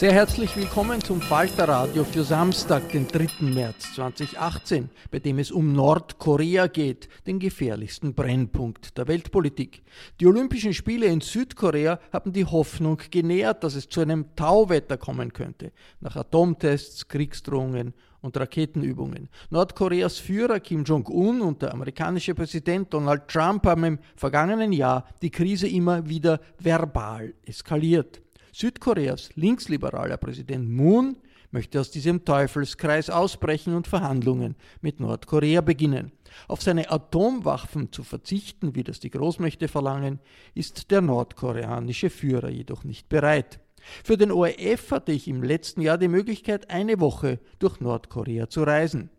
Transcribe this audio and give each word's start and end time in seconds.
Sehr 0.00 0.14
herzlich 0.14 0.56
willkommen 0.56 1.04
zum 1.04 1.20
Falter 1.20 1.68
Radio 1.68 2.04
für 2.04 2.24
Samstag, 2.24 2.88
den 2.88 3.06
3. 3.06 3.44
März 3.44 3.96
2018, 3.96 4.88
bei 5.10 5.18
dem 5.18 5.38
es 5.38 5.50
um 5.50 5.74
Nordkorea 5.74 6.68
geht, 6.68 7.10
den 7.26 7.38
gefährlichsten 7.38 8.14
Brennpunkt 8.14 8.96
der 8.96 9.08
Weltpolitik. 9.08 9.82
Die 10.18 10.26
Olympischen 10.26 10.72
Spiele 10.72 11.04
in 11.04 11.20
Südkorea 11.20 12.00
haben 12.14 12.32
die 12.32 12.46
Hoffnung 12.46 12.96
genährt, 13.10 13.62
dass 13.62 13.74
es 13.74 13.90
zu 13.90 14.00
einem 14.00 14.34
Tauwetter 14.36 14.96
kommen 14.96 15.34
könnte, 15.34 15.70
nach 16.00 16.16
Atomtests, 16.16 17.06
Kriegsdrohungen 17.06 17.92
und 18.22 18.38
Raketenübungen. 18.38 19.28
Nordkoreas 19.50 20.16
Führer 20.16 20.60
Kim 20.60 20.84
Jong-un 20.84 21.42
und 21.42 21.60
der 21.60 21.74
amerikanische 21.74 22.34
Präsident 22.34 22.94
Donald 22.94 23.28
Trump 23.28 23.66
haben 23.66 23.84
im 23.84 23.98
vergangenen 24.16 24.72
Jahr 24.72 25.04
die 25.20 25.30
Krise 25.30 25.68
immer 25.68 26.08
wieder 26.08 26.40
verbal 26.58 27.34
eskaliert. 27.44 28.22
Südkoreas 28.52 29.30
linksliberaler 29.36 30.16
Präsident 30.16 30.68
Moon 30.68 31.16
möchte 31.50 31.80
aus 31.80 31.90
diesem 31.90 32.24
Teufelskreis 32.24 33.10
ausbrechen 33.10 33.74
und 33.74 33.86
Verhandlungen 33.86 34.56
mit 34.80 35.00
Nordkorea 35.00 35.60
beginnen. 35.60 36.12
Auf 36.48 36.62
seine 36.62 36.90
Atomwaffen 36.90 37.92
zu 37.92 38.02
verzichten, 38.02 38.74
wie 38.74 38.84
das 38.84 39.00
die 39.00 39.10
Großmächte 39.10 39.68
verlangen, 39.68 40.20
ist 40.54 40.90
der 40.90 41.00
nordkoreanische 41.00 42.10
Führer 42.10 42.50
jedoch 42.50 42.84
nicht 42.84 43.08
bereit. 43.08 43.60
Für 44.04 44.16
den 44.16 44.30
ORF 44.30 44.90
hatte 44.90 45.12
ich 45.12 45.26
im 45.26 45.42
letzten 45.42 45.80
Jahr 45.80 45.98
die 45.98 46.08
Möglichkeit, 46.08 46.70
eine 46.70 47.00
Woche 47.00 47.40
durch 47.58 47.80
Nordkorea 47.80 48.48
zu 48.48 48.62
reisen. 48.62 49.10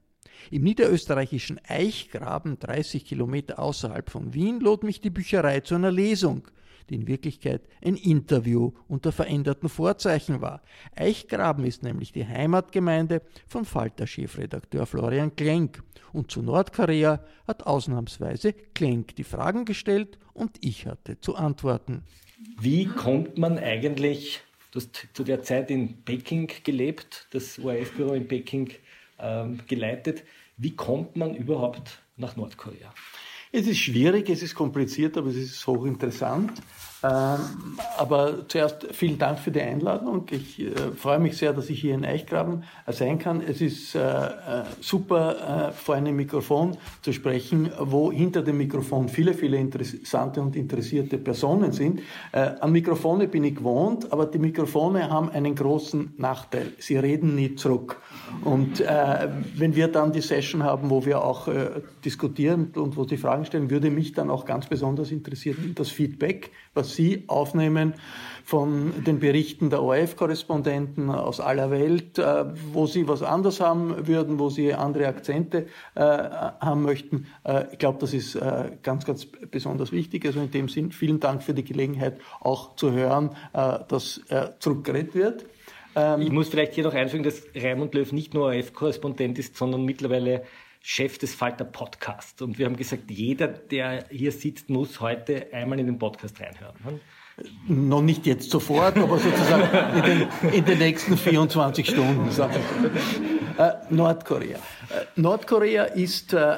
Im 0.50 0.64
niederösterreichischen 0.64 1.60
Eichgraben, 1.68 2.58
30 2.60 3.06
Kilometer 3.06 3.60
außerhalb 3.60 4.10
von 4.10 4.34
Wien, 4.34 4.60
lud 4.60 4.84
mich 4.84 5.02
die 5.02 5.10
Bücherei 5.10 5.60
zu 5.60 5.76
einer 5.76 5.92
Lesung, 5.92 6.48
die 6.92 6.96
in 6.96 7.08
Wirklichkeit 7.08 7.62
ein 7.84 7.96
Interview 7.96 8.74
unter 8.88 9.12
veränderten 9.12 9.70
Vorzeichen 9.70 10.42
war. 10.42 10.62
Eichgraben 10.96 11.66
ist 11.66 11.84
nämlich 11.84 12.12
die 12.12 12.28
Heimatgemeinde 12.28 13.22
von 13.48 13.66
Falter-Chefredakteur 13.66 14.86
Florian 14.86 15.36
Klenk. 15.36 15.82
Und 16.14 16.30
zu 16.30 16.42
Nordkorea 16.42 17.24
hat 17.48 17.66
ausnahmsweise 17.66 18.54
Klenk 18.54 19.16
die 19.16 19.24
Fragen 19.24 19.66
gestellt 19.66 20.20
und 20.34 20.58
ich 20.62 20.86
hatte 20.86 21.20
zu 21.20 21.36
antworten. 21.36 22.04
Wie 22.60 22.86
kommt 22.86 23.38
man 23.38 23.58
eigentlich 23.58 24.42
Du 24.72 24.80
hast 24.80 25.10
zu 25.12 25.26
der 25.26 25.44
Zeit 25.44 25.70
in 25.70 26.02
Peking 26.04 26.50
gelebt, 26.64 27.28
das 27.32 27.60
ORF-Büro 27.60 28.14
in 28.14 28.26
Peking 28.26 28.72
ähm, 29.20 29.60
geleitet. 29.68 30.24
Wie 30.56 30.74
kommt 30.78 31.18
man 31.18 31.36
überhaupt 31.36 32.02
nach 32.16 32.38
Nordkorea? 32.38 32.94
Es 33.54 33.68
ist 33.68 33.80
schwierig, 33.80 34.30
es 34.30 34.42
ist 34.44 34.56
kompliziert, 34.56 35.18
aber 35.18 35.28
es 35.28 35.36
ist 35.36 35.68
hochinteressant. 35.68 36.54
Ähm, 37.04 37.40
aber 37.98 38.48
zuerst 38.48 38.88
vielen 38.92 39.18
Dank 39.18 39.40
für 39.40 39.52
die 39.52 39.60
Einladung. 39.60 40.26
Ich 40.30 40.60
äh, 40.60 40.72
freue 40.96 41.20
mich 41.20 41.36
sehr, 41.36 41.52
dass 41.52 41.70
ich 41.70 41.82
hier 41.82 41.96
in 41.96 42.06
Eichgraben 42.06 42.64
äh, 42.86 42.94
sein 42.94 43.20
kann. 43.20 43.42
Es 43.42 43.60
ist 43.60 43.96
äh, 43.96 44.30
super, 44.80 45.74
vor 45.76 45.96
einem 45.96 46.16
Mikrofon 46.16 46.78
zu 47.02 47.12
sprechen, 47.12 47.72
wo 47.78 48.12
hinter 48.12 48.42
dem 48.42 48.58
Mikrofon 48.58 49.10
viele, 49.10 49.34
viele 49.34 49.58
interessante 49.58 50.42
und 50.42 50.56
interessierte 50.56 51.18
Personen 51.18 51.72
sind. 51.72 52.02
An 52.32 52.72
Mikrofone 52.72 53.28
bin 53.28 53.44
ich 53.44 53.56
gewohnt, 53.56 54.12
aber 54.12 54.26
die 54.26 54.40
Mikrofone 54.40 55.10
haben 55.10 55.30
einen 55.30 55.56
großen 55.56 56.14
Nachteil. 56.18 56.74
Sie 56.80 56.98
reden 56.98 57.36
nie 57.36 57.56
zurück. 57.56 58.02
Und 58.44 58.80
wenn 58.80 59.76
wir 59.76 59.88
dann 59.88 60.12
die 60.12 60.22
Session 60.22 60.64
haben, 60.64 60.90
wo 60.90 61.06
wir 61.06 61.24
auch 61.24 61.48
diskutieren 62.04 62.72
und 62.76 62.98
wo 62.98 63.04
Sie 63.04 63.18
Fragen 63.18 63.46
stellen, 63.46 63.70
würde 63.70 63.92
mich 63.92 64.14
dann 64.14 64.30
auch 64.30 64.46
ganz 64.46 64.68
besonders 64.68 65.12
interessieren 65.12 65.74
das 65.76 65.90
Feedback, 65.90 66.52
was 66.74 66.96
Sie 66.96 67.24
aufnehmen 67.28 67.94
von 68.44 69.04
den 69.06 69.20
Berichten 69.20 69.70
der 69.70 69.82
ORF-Korrespondenten 69.82 71.10
aus 71.10 71.40
aller 71.40 71.72
Welt, 71.72 72.18
äh, 72.18 72.46
wo 72.74 72.86
Sie 72.86 73.08
was 73.08 73.24
anders 73.24 73.60
haben 73.60 74.08
würden, 74.08 74.40
wo 74.40 74.50
Sie 74.50 74.74
andere 74.74 75.08
Akzente 75.08 75.68
äh, 75.96 76.02
haben 76.02 76.82
möchten. 76.82 77.28
Äh, 77.44 77.66
ich 77.72 77.80
glaube, 77.80 78.00
das 78.00 78.14
ist 78.14 78.38
ganz, 78.84 79.06
ganz 79.06 79.26
besonders 79.26 79.92
wichtig. 79.92 80.26
Also 80.26 80.42
in 80.42 80.52
dem 80.52 80.70
Sinn, 80.70 80.92
vielen 80.92 81.20
Dank 81.20 81.44
für 81.44 81.54
die 81.54 81.64
Gelegenheit, 81.64 82.20
auch 82.40 82.76
zu 82.76 82.92
hören, 82.92 83.32
dass 83.54 84.22
zurückgeredet 84.60 85.16
wird. 85.16 85.46
Ähm, 85.96 86.22
ich 86.22 86.32
muss 86.32 86.50
vielleicht 86.50 86.74
hier 86.74 86.84
noch 86.84 86.94
einfügen, 86.94 87.24
dass 87.24 87.44
Raimund 87.56 87.94
Löw 87.94 88.12
nicht 88.12 88.34
nur 88.34 88.46
ORF-Korrespondent 88.46 89.40
ist, 89.40 89.56
sondern 89.56 89.84
mittlerweile 89.86 90.44
Chef 90.82 91.18
des 91.18 91.36
Falter 91.36 91.66
Podcast. 91.66 92.42
Und 92.42 92.58
wir 92.58 92.66
haben 92.66 92.76
gesagt, 92.76 93.12
jeder, 93.12 93.48
der 93.48 94.06
hier 94.10 94.32
sitzt, 94.32 94.70
muss 94.70 95.00
heute 95.00 95.48
einmal 95.54 95.80
in 95.80 95.86
den 95.86 96.00
Podcast 96.00 96.40
reinhören. 96.40 96.76
Noch 97.68 98.02
nicht 98.02 98.26
jetzt 98.26 98.50
sofort, 98.50 98.98
aber 98.98 99.18
sozusagen 99.18 99.98
in 99.98 100.04
den, 100.04 100.54
in 100.54 100.66
den 100.66 100.80
nächsten 100.80 101.18
24 101.18 101.90
Stunden. 101.90 102.30
Äh, 103.58 103.74
Nordkorea. 103.90 104.58
Äh, 104.58 105.06
Nordkorea 105.16 105.84
ist 105.84 106.34
äh, 106.34 106.58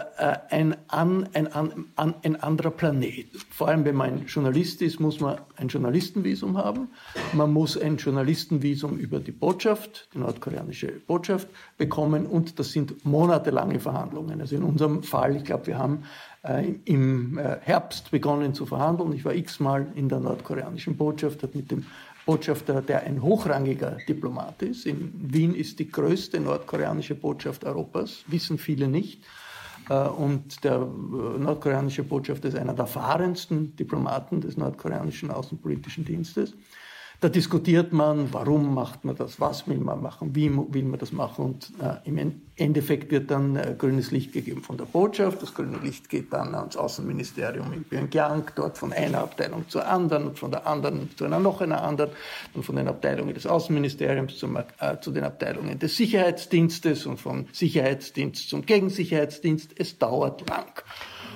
ein, 0.50 0.76
ein, 0.88 1.28
ein, 1.34 1.86
ein, 1.96 2.36
anderer 2.42 2.72
Planet. 2.72 3.28
Vor 3.50 3.68
allem, 3.68 3.84
wenn 3.84 3.96
man 3.96 4.26
Journalist 4.26 4.82
ist, 4.82 5.00
muss 5.00 5.20
man 5.20 5.38
ein 5.58 5.68
Journalistenvisum 5.68 6.58
haben. 6.58 6.90
Man 7.34 7.52
muss 7.52 7.78
ein 7.78 7.98
Journalistenvisum 7.98 8.98
über 8.98 9.20
die 9.20 9.32
Botschaft, 9.32 10.08
die 10.14 10.20
nordkoreanische 10.20 10.88
Botschaft, 11.06 11.48
bekommen. 11.78 12.26
Und 12.26 12.58
das 12.60 12.72
sind 12.72 13.06
monatelange 13.06 13.80
Verhandlungen. 13.80 14.40
Also 14.40 14.56
in 14.56 14.64
unserem 14.64 15.04
Fall, 15.04 15.36
ich 15.36 15.44
glaube, 15.44 15.68
wir 15.68 15.78
haben 15.78 16.04
äh, 16.04 16.33
im 16.86 17.38
äh, 17.38 17.58
Herbst 17.62 18.12
begonnen 18.12 18.54
zu 18.54 18.66
verhandeln. 18.66 19.14
Ich 19.14 19.24
war 19.24 19.34
x-mal 19.34 19.88
in 19.96 20.10
der 20.10 20.20
nordkoreanischen 20.20 20.98
Botschaft, 20.98 21.42
habe 21.42 21.58
mit 21.58 21.72
dem 21.72 21.86
Botschafter, 22.26 22.82
der 22.82 23.04
ein 23.04 23.22
hochrangiger 23.22 23.98
Diplomat 24.08 24.62
ist. 24.62 24.86
In 24.86 25.14
Wien 25.16 25.56
ist 25.56 25.80
die 25.80 25.90
größte 25.90 26.40
nordkoreanische 26.40 27.16
Botschaft 27.16 27.64
Europas, 27.66 28.24
wissen 28.28 28.58
viele 28.58 28.88
nicht. 28.90 29.24
Äh, 29.90 30.08
und 30.08 30.64
der 30.66 30.80
nordkoreanische 30.80 32.04
Botschafter 32.04 32.50
ist 32.50 32.58
einer 32.58 32.74
der 32.74 32.84
erfahrensten 32.84 33.76
Diplomaten 33.78 34.42
des 34.42 34.58
nordkoreanischen 34.58 35.32
Außenpolitischen 35.32 36.04
Dienstes. 36.04 36.54
Da 37.24 37.30
diskutiert 37.30 37.94
man, 37.94 38.34
warum 38.34 38.74
macht 38.74 39.06
man 39.06 39.16
das, 39.16 39.40
was 39.40 39.66
will 39.66 39.78
man 39.78 40.02
machen, 40.02 40.36
wie 40.36 40.52
will 40.54 40.84
man 40.84 41.00
das 41.00 41.14
machen. 41.14 41.46
Und 41.46 41.72
äh, 41.82 42.06
im 42.06 42.44
Endeffekt 42.58 43.12
wird 43.12 43.32
dann 43.32 43.56
äh, 43.56 43.76
grünes 43.78 44.12
Licht 44.12 44.34
gegeben 44.34 44.62
von 44.62 44.76
der 44.76 44.84
Botschaft. 44.84 45.42
Das 45.42 45.54
grüne 45.54 45.78
Licht 45.78 46.10
geht 46.10 46.34
dann 46.34 46.54
ans 46.54 46.76
Außenministerium 46.76 47.72
in 47.72 47.86
Pyongyang, 47.86 48.52
dort 48.58 48.78
von 48.78 48.92
einer 48.92 49.20
Abteilung 49.20 49.70
zur 49.70 49.88
anderen 49.88 50.28
und 50.28 50.38
von 50.38 50.52
der 50.52 50.68
anderen 50.68 51.12
zu 51.16 51.24
einer 51.24 51.40
noch 51.40 51.62
einer 51.62 51.82
anderen, 51.82 52.10
und 52.56 52.66
von 52.66 52.76
den 52.76 52.90
Abteilungen 52.90 53.34
des 53.34 53.48
Außenministeriums 53.48 54.38
zum, 54.38 54.58
äh, 54.58 55.00
zu 55.00 55.12
den 55.12 55.24
Abteilungen 55.24 55.80
des 55.80 55.96
Sicherheitsdienstes 55.96 57.06
und 57.06 57.22
vom 57.22 57.46
Sicherheitsdienst 57.54 58.50
zum 58.50 58.66
Gegensicherheitsdienst. 58.66 59.80
Es 59.80 59.98
dauert 59.98 60.50
lang. 60.50 60.84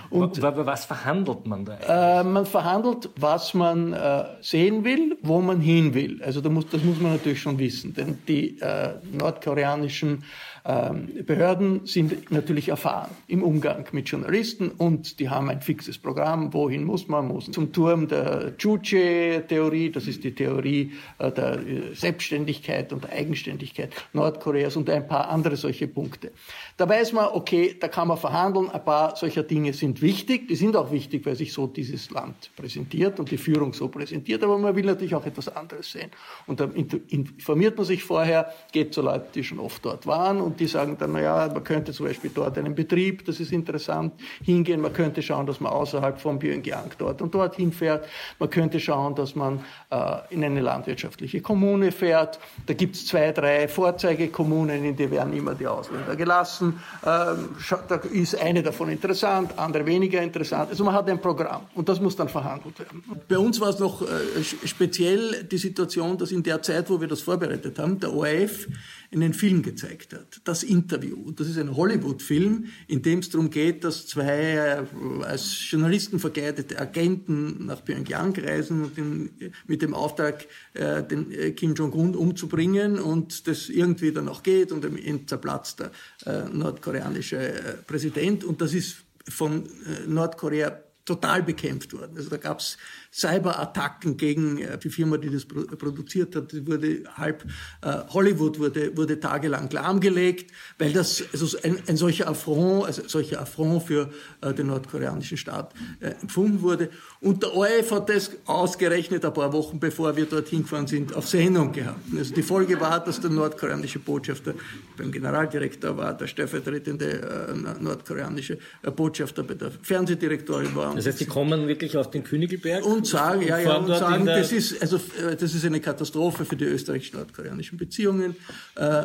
Und 0.10 0.42
was 0.42 0.86
verhandelt 0.86 1.46
man 1.46 1.66
da 1.66 1.74
eigentlich? 1.74 1.90
Äh, 1.90 2.24
man 2.24 2.46
verhandelt, 2.46 3.10
was 3.18 3.54
man 3.54 3.94
äh, 3.94 4.26
sehen 4.42 4.84
will, 4.84 5.18
wo 5.22 5.42
man 5.42 5.60
hin 5.60 5.94
will. 5.94 6.22
Also 6.24 6.42
da 6.42 6.50
muss, 6.50 6.68
das 6.70 6.84
muss 6.84 7.00
man 7.00 7.14
natürlich 7.14 7.42
schon 7.42 7.58
wissen, 7.60 7.94
denn 7.94 8.20
die 8.28 8.60
äh, 8.60 8.96
nordkoreanischen 9.12 10.24
Behörden 10.68 11.86
sind 11.86 12.30
natürlich 12.30 12.68
erfahren 12.68 13.12
im 13.28 13.42
Umgang 13.42 13.86
mit 13.94 14.10
Journalisten 14.10 14.68
und 14.68 15.22
die 15.22 15.30
haben 15.30 15.50
ein 15.50 15.62
fixes 15.62 15.98
Programm. 15.98 16.54
Wohin 16.54 16.84
muss 16.84 17.08
man? 17.08 17.30
Muss 17.30 17.50
zum 17.50 17.72
Turm 17.72 18.10
der 18.10 18.54
Juche-Theorie, 18.60 19.92
das 19.92 20.08
ist 20.08 20.26
die 20.26 20.36
Theorie 20.36 20.92
äh, 21.20 21.32
der 21.32 21.60
äh, 21.66 21.96
Selbstständigkeit 21.96 22.92
und 22.92 23.06
der 23.06 23.14
Eigenständigkeit 23.14 23.94
Nordkoreas 24.12 24.76
und 24.76 24.90
ein 24.90 25.08
paar 25.08 25.30
andere 25.30 25.56
solche 25.56 25.88
Punkte. 25.88 26.32
Da 26.76 26.90
weiß 26.90 27.14
man, 27.14 27.30
okay, 27.32 27.78
da 27.80 27.88
kann 27.88 28.10
man 28.10 28.18
verhandeln, 28.18 28.70
ein 28.70 28.84
paar 28.84 29.16
solcher 29.16 29.44
Dinge 29.44 29.72
sind 29.72 30.02
wichtig, 30.02 30.50
die 30.50 30.56
sind 30.56 30.76
auch 30.76 30.92
wichtig, 30.92 31.26
weil 31.26 31.38
sich 31.38 31.54
so 31.54 31.68
dieses 31.68 32.12
Land 32.12 32.52
präsentiert 32.58 33.22
und 33.22 33.32
die 33.32 33.38
Führung 33.38 33.72
so 33.72 33.88
präsentiert, 33.88 34.44
aber 34.44 34.58
man 34.58 34.76
will 34.76 34.86
natürlich 34.86 35.16
auch 35.16 35.26
etwas 35.26 35.48
anderes 35.48 35.92
sehen. 35.92 36.12
Und 36.46 36.60
da 36.60 36.66
informiert 36.66 37.78
man 37.78 37.86
sich 37.86 38.04
vorher, 38.04 38.54
geht 38.74 38.94
zu 38.94 39.02
Leuten, 39.02 39.28
die 39.34 39.46
schon 39.46 39.60
oft 39.60 39.86
dort 39.86 40.06
waren 40.06 40.42
und 40.42 40.57
die 40.58 40.68
sagen 40.68 40.98
dann, 41.00 41.14
naja, 41.14 41.50
man 41.54 41.64
könnte 41.64 41.94
zum 41.94 42.06
Beispiel 42.08 42.32
dort 42.34 42.58
einen 42.58 42.76
Betrieb, 42.76 43.26
das 43.26 43.40
ist 43.40 43.52
interessant, 43.52 44.14
hingehen. 44.44 44.82
Man 44.82 44.94
könnte 44.94 45.22
schauen, 45.22 45.46
dass 45.46 45.60
man 45.60 45.72
außerhalb 45.72 46.20
von 46.20 46.40
Pyongyang 46.40 46.92
dort 46.98 47.22
und 47.22 47.34
dort 47.34 47.56
hinfährt. 47.56 48.08
Man 48.40 48.50
könnte 48.50 48.80
schauen, 48.80 49.16
dass 49.16 49.36
man 49.36 49.60
äh, 49.90 50.18
in 50.30 50.44
eine 50.44 50.62
landwirtschaftliche 50.62 51.42
Kommune 51.42 51.92
fährt. 51.92 52.40
Da 52.66 52.74
gibt 52.74 52.96
es 52.96 53.06
zwei, 53.08 53.32
drei 53.32 53.68
Vorzeigekommunen, 53.68 54.84
in 54.84 54.96
die 54.96 55.10
werden 55.12 55.34
immer 55.34 55.56
die 55.56 55.68
Ausländer 55.68 56.16
gelassen. 56.16 56.80
Ähm, 57.06 57.50
da 57.88 57.96
ist 57.96 58.40
eine 58.40 58.64
davon 58.64 58.90
interessant, 58.90 59.58
andere 59.58 59.86
weniger 59.86 60.22
interessant. 60.22 60.70
Also 60.70 60.84
man 60.84 60.94
hat 60.94 61.10
ein 61.10 61.22
Programm 61.22 61.62
und 61.76 61.88
das 61.90 62.02
muss 62.02 62.16
dann 62.16 62.30
verhandelt 62.30 62.80
werden. 62.80 63.04
Bei 63.28 63.38
uns 63.38 63.60
war 63.60 63.70
es 63.70 63.80
noch 63.80 64.02
äh, 64.02 64.06
speziell 64.44 65.44
die 65.44 65.58
Situation, 65.58 66.18
dass 66.18 66.32
in 66.32 66.44
der 66.44 66.62
Zeit, 66.62 66.90
wo 66.90 67.00
wir 67.00 67.08
das 67.08 67.22
vorbereitet 67.22 67.80
haben, 67.80 68.00
der 68.00 68.14
ORF 68.14 68.68
einen 69.12 69.34
Film 69.34 69.62
gezeigt 69.62 70.14
hat, 70.14 70.42
das 70.44 70.64
Interview. 70.64 71.32
Das 71.32 71.48
ist 71.48 71.58
ein 71.58 71.76
Hollywood-Film, 71.76 72.66
in 72.88 73.02
dem 73.02 73.20
es 73.20 73.30
darum 73.30 73.50
geht, 73.50 73.84
dass 73.84 74.08
zwei 74.08 74.54
äh, 74.56 75.24
als 75.24 75.70
Journalisten 75.70 76.20
verkleidete 76.20 76.80
Agenten 76.80 77.66
nach 77.66 77.84
Pyongyang 77.84 78.36
reisen 78.38 78.84
und 78.84 78.98
den, 78.98 79.30
mit 79.66 79.82
dem 79.82 79.94
Auftrag, 79.94 80.46
äh, 80.74 81.04
den 81.04 81.32
äh, 81.32 81.52
Kim 81.52 81.74
Jong-un 81.74 82.16
umzubringen 82.16 83.00
und 83.00 83.48
das 83.48 83.70
irgendwie 83.70 84.12
dann 84.12 84.28
auch 84.28 84.44
geht 84.44 84.72
und 84.72 84.84
dann 84.84 84.98
zerplatzt 85.28 85.80
der 85.80 86.50
nordkoreanische 86.50 87.80
Präsident 87.86 88.44
und 88.44 88.62
das 88.62 88.74
ist 88.74 88.98
von 89.30 89.64
Nordkorea 90.08 90.80
total 91.08 91.42
bekämpft 91.42 91.94
worden. 91.94 92.18
Also 92.18 92.30
da 92.30 92.38
gab 92.38 92.60
es 92.60 92.78
Cyberattacken 93.14 94.18
gegen 94.18 94.60
äh, 94.60 94.78
die 94.78 94.90
Firma, 94.90 95.18
die 95.18 95.30
das 95.30 95.46
produziert 95.46 96.36
hat. 96.36 96.52
Die 96.52 96.68
wurde 96.68 97.04
halb 97.16 97.46
äh, 97.82 98.00
Hollywood 98.10 98.60
wurde, 98.60 98.96
wurde 98.96 99.20
tagelang 99.20 99.70
lahmgelegt, 99.72 100.52
weil 100.78 100.92
das 100.92 101.24
also 101.32 101.58
ein, 101.64 101.80
ein 101.88 101.96
solcher 101.96 102.28
Affront, 102.28 102.86
also 102.86 103.08
solcher 103.08 103.42
Affront 103.42 103.84
für 103.84 104.12
äh, 104.42 104.54
den 104.54 104.68
nordkoreanischen 104.68 105.38
Staat 105.38 105.74
äh, 106.02 106.10
empfunden 106.22 106.62
wurde. 106.62 106.90
Und 107.22 107.42
der 107.42 107.56
ORF 107.56 107.92
hat 107.92 108.10
das 108.10 108.32
ausgerechnet 108.46 109.24
ein 109.24 109.34
paar 109.34 109.54
Wochen 109.54 109.80
bevor 109.80 110.16
wir 110.16 110.26
dorthin 110.26 110.64
gefahren 110.64 110.88
sind, 110.88 111.16
auf 111.16 111.28
Sendung 111.28 111.72
gehabt. 111.72 112.02
Also 112.18 112.34
die 112.34 112.44
Folge 112.44 112.80
war, 112.82 113.02
dass 113.02 113.22
der 113.22 113.30
nordkoreanische 113.30 114.00
Botschafter 114.00 114.54
beim 114.98 115.12
Generaldirektor 115.12 115.96
war, 115.96 116.14
der 116.16 116.28
stellvertretende 116.28 117.22
äh, 117.50 117.82
nordkoreanische 117.82 118.58
äh, 118.84 118.92
Botschafter 118.92 119.44
bei 119.44 119.54
der 119.54 119.72
Fernsehdirektorin 119.72 120.76
war. 120.76 120.97
Das 120.98 121.06
heißt, 121.06 121.20
die 121.20 121.26
kommen 121.26 121.68
wirklich 121.68 121.96
auf 121.96 122.10
den 122.10 122.24
Königelberg? 122.24 122.84
Und 122.84 123.06
sagen, 123.06 123.44
ja, 123.44 123.60
ja, 123.60 123.78
und 123.78 123.88
sagen, 123.88 124.26
das 124.26 124.52
ist, 124.52 124.82
also, 124.82 124.98
äh, 124.98 125.36
das 125.36 125.54
ist 125.54 125.64
eine 125.64 125.80
Katastrophe 125.80 126.44
für 126.44 126.56
die 126.56 126.66
österreichisch-nordkoreanischen 126.66 127.78
Beziehungen. 127.78 128.36
Äh, 128.76 129.04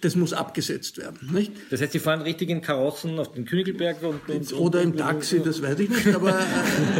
das 0.00 0.14
muss 0.14 0.32
abgesetzt 0.32 0.98
werden, 0.98 1.30
nicht? 1.32 1.52
Das 1.70 1.80
heißt, 1.80 1.92
Sie 1.92 1.98
fahren 1.98 2.22
richtig 2.22 2.50
in 2.50 2.60
Karossen 2.60 3.18
auf 3.18 3.32
den 3.32 3.44
Königelberg 3.44 4.00
und, 4.02 4.28
und 4.28 4.52
Oder 4.52 4.82
im 4.82 4.96
Taxi, 4.96 5.42
das 5.42 5.60
weiß 5.60 5.80
ich 5.80 5.88
nicht, 5.90 6.14
aber 6.14 6.38
äh, 6.38 6.42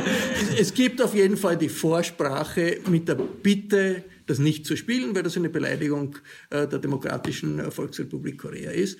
es 0.59 0.75
gibt 0.75 1.01
auf 1.01 1.15
jeden 1.15 1.37
Fall 1.37 1.57
die 1.57 1.69
Vorsprache 1.69 2.81
mit 2.89 3.09
der 3.09 3.15
Bitte, 3.15 4.03
das 4.27 4.41
nicht 4.41 4.67
zu 4.67 4.77
spielen, 4.77 5.15
weil 5.15 5.23
das 5.23 5.37
eine 5.39 5.49
Beleidigung 5.49 6.17
der 6.51 6.67
Demokratischen 6.67 7.73
Volksrepublik 7.73 8.37
Korea 8.37 8.73
ist. 8.73 8.99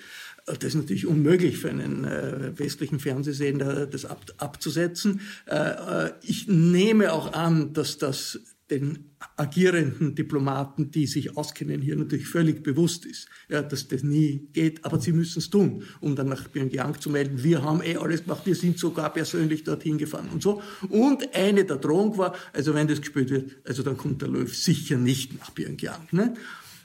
Das 0.55 0.65
ist 0.65 0.75
natürlich 0.75 1.07
unmöglich 1.07 1.59
für 1.59 1.71
einen 1.71 2.05
äh, 2.05 2.59
westlichen 2.59 2.99
Fernsehsender, 2.99 3.87
das 3.87 4.05
ab, 4.05 4.25
abzusetzen. 4.39 5.21
Äh, 5.47 6.07
äh, 6.07 6.11
ich 6.23 6.49
nehme 6.49 7.13
auch 7.13 7.33
an, 7.33 7.73
dass 7.73 7.99
das 7.99 8.41
den 8.71 9.13
agierenden 9.37 10.15
Diplomaten, 10.15 10.91
die 10.91 11.07
sich 11.07 11.37
auskennen, 11.37 11.81
hier 11.81 11.97
natürlich 11.97 12.27
völlig 12.29 12.63
bewusst 12.63 13.07
ist, 13.07 13.29
ja, 13.49 13.63
dass 13.63 13.89
das 13.89 14.03
nie 14.03 14.49
geht. 14.53 14.85
Aber 14.85 15.01
sie 15.01 15.13
müssen 15.13 15.39
es 15.39 15.51
tun, 15.51 15.85
um 16.01 16.15
dann 16.15 16.29
nach 16.29 16.53
Pyongyang 16.53 17.01
zu 17.01 17.11
melden, 17.11 17.43
wir 17.43 17.63
haben 17.63 17.83
eh 17.83 17.97
alles 17.97 18.25
gemacht, 18.25 18.43
wir 18.45 18.55
sind 18.55 18.79
sogar 18.79 19.13
persönlich 19.13 19.65
dorthin 19.65 19.99
gefahren 19.99 20.29
und 20.33 20.43
so. 20.43 20.63
Und 20.89 21.35
eine 21.35 21.65
der 21.65 21.77
Drohung 21.79 22.19
war, 22.19 22.35
also 22.53 22.75
wenn 22.75 22.89
das 22.89 23.01
gespielt 23.01 23.31
wird, 23.31 23.57
also 23.65 23.83
dann 23.83 23.97
kommt 23.97 24.23
der 24.23 24.29
Löw 24.29 24.55
sicher 24.55 24.99
nicht 24.99 25.39
nach 25.39 25.55
Pyongyang. 25.55 26.09
Ne? 26.11 26.35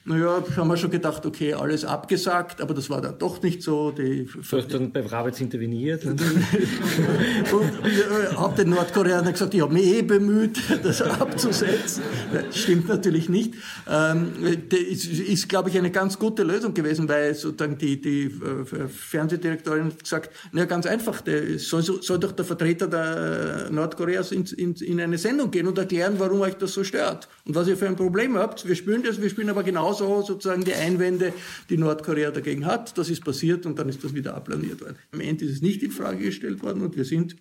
Naja, 0.05 0.43
haben 0.57 0.67
wir 0.67 0.75
schon 0.75 0.91
gedacht, 0.91 1.25
okay, 1.25 1.53
alles 1.53 1.85
abgesagt, 1.85 2.59
aber 2.59 2.73
das 2.73 2.89
war 2.89 2.99
dann 2.99 3.17
doch 3.17 3.41
nicht 3.41 3.63
so. 3.63 3.91
Die 3.91 4.25
du 4.25 4.57
hast 4.57 4.73
dann 4.73 4.91
bei 4.91 5.01
Brabitz 5.01 5.39
interveniert. 5.39 6.03
und 6.05 6.19
äh, 6.19 6.25
habe 8.35 8.53
den 8.57 8.71
Nordkoreaner 8.71 9.31
gesagt, 9.31 9.53
ich 9.53 9.61
habe 9.61 9.73
mich 9.73 9.85
eh 9.85 10.01
bemüht, 10.01 10.59
das 10.83 11.01
abzusetzen. 11.01 12.03
Das 12.33 12.57
stimmt 12.57 12.89
natürlich 12.89 13.29
nicht. 13.29 13.53
Ähm, 13.89 14.33
das 14.67 14.79
ist, 14.79 15.05
ist 15.05 15.47
glaube 15.47 15.69
ich, 15.69 15.77
eine 15.77 15.89
ganz 15.89 16.19
gute 16.19 16.43
Lösung 16.43 16.73
gewesen, 16.73 17.07
weil 17.07 17.33
sozusagen 17.33 17.77
die, 17.77 18.01
die 18.01 18.25
äh, 18.25 18.89
Fernsehdirektorin 18.89 19.85
hat 19.85 20.03
gesagt, 20.03 20.31
na 20.51 20.65
ganz 20.65 20.85
einfach, 20.85 21.21
der 21.21 21.59
soll, 21.59 21.81
soll 21.81 22.19
doch 22.19 22.33
der 22.33 22.43
Vertreter 22.43 22.87
der 22.87 23.69
Nordkoreas 23.71 24.33
in, 24.33 24.43
in, 24.57 24.73
in 24.73 24.99
eine 24.99 25.17
Sendung 25.17 25.49
gehen 25.49 25.65
und 25.65 25.77
erklären, 25.77 26.15
warum 26.17 26.41
euch 26.41 26.55
das 26.55 26.73
so 26.73 26.83
stört 26.83 27.29
und 27.45 27.55
was 27.55 27.69
ihr 27.69 27.77
für 27.77 27.87
ein 27.87 27.95
Problem 27.95 28.37
habt. 28.37 28.67
Wir 28.67 28.75
spielen 28.75 29.01
das, 29.03 29.21
wir 29.21 29.29
spielen 29.29 29.49
aber 29.49 29.63
genau 29.63 29.92
genauso 29.97 30.21
sozusagen 30.21 30.63
die 30.63 30.73
Einwände, 30.73 31.33
die 31.69 31.77
Nordkorea 31.77 32.31
dagegen 32.31 32.65
hat. 32.65 32.97
Das 32.97 33.09
ist 33.09 33.23
passiert 33.23 33.65
und 33.65 33.77
dann 33.79 33.89
ist 33.89 34.03
das 34.03 34.13
wieder 34.13 34.35
ablaniert 34.35 34.81
worden. 34.81 34.97
Am 35.11 35.21
Ende 35.21 35.45
ist 35.45 35.51
es 35.51 35.61
nicht 35.61 35.83
in 35.83 35.91
Frage 35.91 36.23
gestellt 36.23 36.61
worden 36.63 36.81
und 36.81 36.95
wir 36.95 37.05
sind 37.05 37.35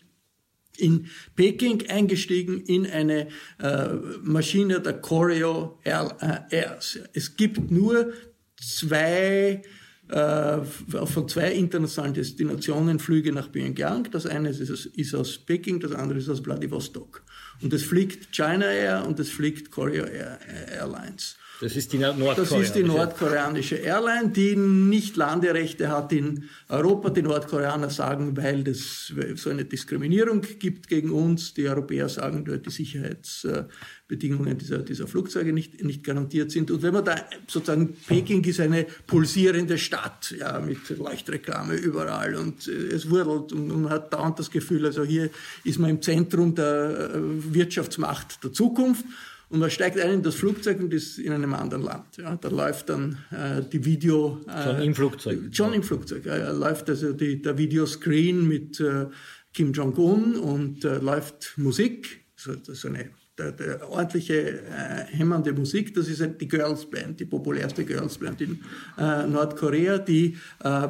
in 0.78 1.06
Peking 1.36 1.88
eingestiegen 1.90 2.62
in 2.62 2.86
eine 2.86 3.28
äh, 3.58 3.88
Maschine 4.22 4.80
der 4.80 5.00
Choreo 5.00 5.78
Airs. 5.84 6.98
Es 7.12 7.36
gibt 7.36 7.70
nur 7.70 8.12
zwei 8.56 9.62
äh, 10.08 10.58
von 10.64 11.28
zwei 11.28 11.52
internationalen 11.52 12.14
Destinationen 12.14 12.98
Flüge 12.98 13.32
nach 13.32 13.52
Pyongyang. 13.52 14.10
Das 14.10 14.24
eine 14.24 14.48
ist, 14.48 14.60
ist 14.60 15.14
aus 15.14 15.38
Peking, 15.38 15.78
das 15.80 15.92
andere 15.92 16.18
ist 16.18 16.28
aus 16.30 16.40
Vladivostok. 16.40 17.22
Und 17.60 17.72
es 17.72 17.82
fliegt 17.82 18.32
China 18.32 18.66
Air 18.66 19.04
und 19.06 19.20
es 19.20 19.28
fliegt 19.28 19.70
Choreo 19.70 20.04
Air, 20.04 20.38
Airlines. 20.70 21.36
Das 21.62 21.76
ist 21.76 21.92
die 21.92 21.98
nordkoreanische. 21.98 22.40
Das 22.40 22.60
ist 22.60 22.74
die 22.74 22.82
nordkoreanische 22.82 23.76
Airline, 23.76 24.30
die 24.30 24.56
nicht 24.56 25.16
Landerechte 25.16 25.90
hat 25.90 26.12
in 26.12 26.48
Europa. 26.68 27.10
Die 27.10 27.22
Nordkoreaner 27.22 27.88
sagen, 27.88 28.36
weil 28.36 28.66
es 28.66 29.14
so 29.36 29.48
eine 29.48 29.64
Diskriminierung 29.64 30.40
gibt 30.58 30.88
gegen 30.88 31.12
uns. 31.12 31.54
Die 31.54 31.68
Europäer 31.68 32.08
sagen, 32.08 32.44
die 32.44 32.68
Sicherheitsbedingungen 32.68 34.58
dieser, 34.58 34.78
dieser 34.78 35.06
Flugzeuge 35.06 35.52
nicht, 35.52 35.84
nicht 35.84 36.02
garantiert 36.02 36.50
sind. 36.50 36.72
Und 36.72 36.82
wenn 36.82 36.94
man 36.94 37.04
da 37.04 37.14
sozusagen, 37.46 37.94
Peking 38.08 38.42
ist 38.42 38.58
eine 38.58 38.84
pulsierende 39.06 39.78
Stadt, 39.78 40.34
ja, 40.36 40.58
mit 40.58 40.88
Leuchtreklame 40.90 41.76
überall 41.76 42.34
und 42.34 42.66
es 42.66 43.08
wurdelt 43.08 43.52
und 43.52 43.68
man 43.82 43.88
hat 43.88 44.12
dauernd 44.12 44.36
das 44.36 44.50
Gefühl, 44.50 44.84
also 44.84 45.04
hier 45.04 45.30
ist 45.62 45.78
man 45.78 45.90
im 45.90 46.02
Zentrum 46.02 46.56
der 46.56 47.12
äh, 47.14 47.54
Wirtschaftsmacht 47.54 48.42
der 48.42 48.52
Zukunft. 48.52 49.04
Und 49.52 49.58
man 49.58 49.70
steigt 49.70 50.00
ein 50.00 50.10
in 50.10 50.22
das 50.22 50.34
Flugzeug 50.36 50.80
und 50.80 50.94
ist 50.94 51.18
in 51.18 51.30
einem 51.30 51.52
anderen 51.52 51.82
Land. 51.82 52.16
Ja, 52.16 52.36
da 52.36 52.48
läuft 52.48 52.88
dann 52.88 53.18
äh, 53.30 53.60
die 53.62 53.84
Video. 53.84 54.40
Äh, 54.48 54.62
schon 54.62 54.82
im 54.82 54.94
Flugzeug. 54.94 55.38
Schon 55.52 55.74
im 55.74 55.82
Flugzeug. 55.82 56.24
Ja, 56.24 56.50
läuft 56.52 56.88
also 56.88 57.12
die, 57.12 57.42
der 57.42 57.58
Videoscreen 57.58 58.48
mit 58.48 58.80
äh, 58.80 59.08
Kim 59.52 59.74
Jong-un 59.74 60.36
und 60.36 60.86
äh, 60.86 60.96
läuft 60.96 61.52
Musik. 61.58 62.24
So, 62.34 62.54
so 62.62 62.88
eine 62.88 63.10
der, 63.42 63.52
der 63.52 63.90
ordentliche 63.90 64.34
äh, 64.34 65.04
hämmernde 65.10 65.52
Musik, 65.52 65.94
das 65.94 66.08
ist 66.08 66.20
halt 66.20 66.40
die 66.40 66.48
Girls 66.48 66.86
Band, 66.86 67.20
die 67.20 67.24
populärste 67.24 67.84
Girls 67.84 68.18
Band 68.18 68.40
in 68.40 68.60
äh, 68.98 69.26
Nordkorea, 69.26 69.98
die 69.98 70.36
äh, 70.64 70.88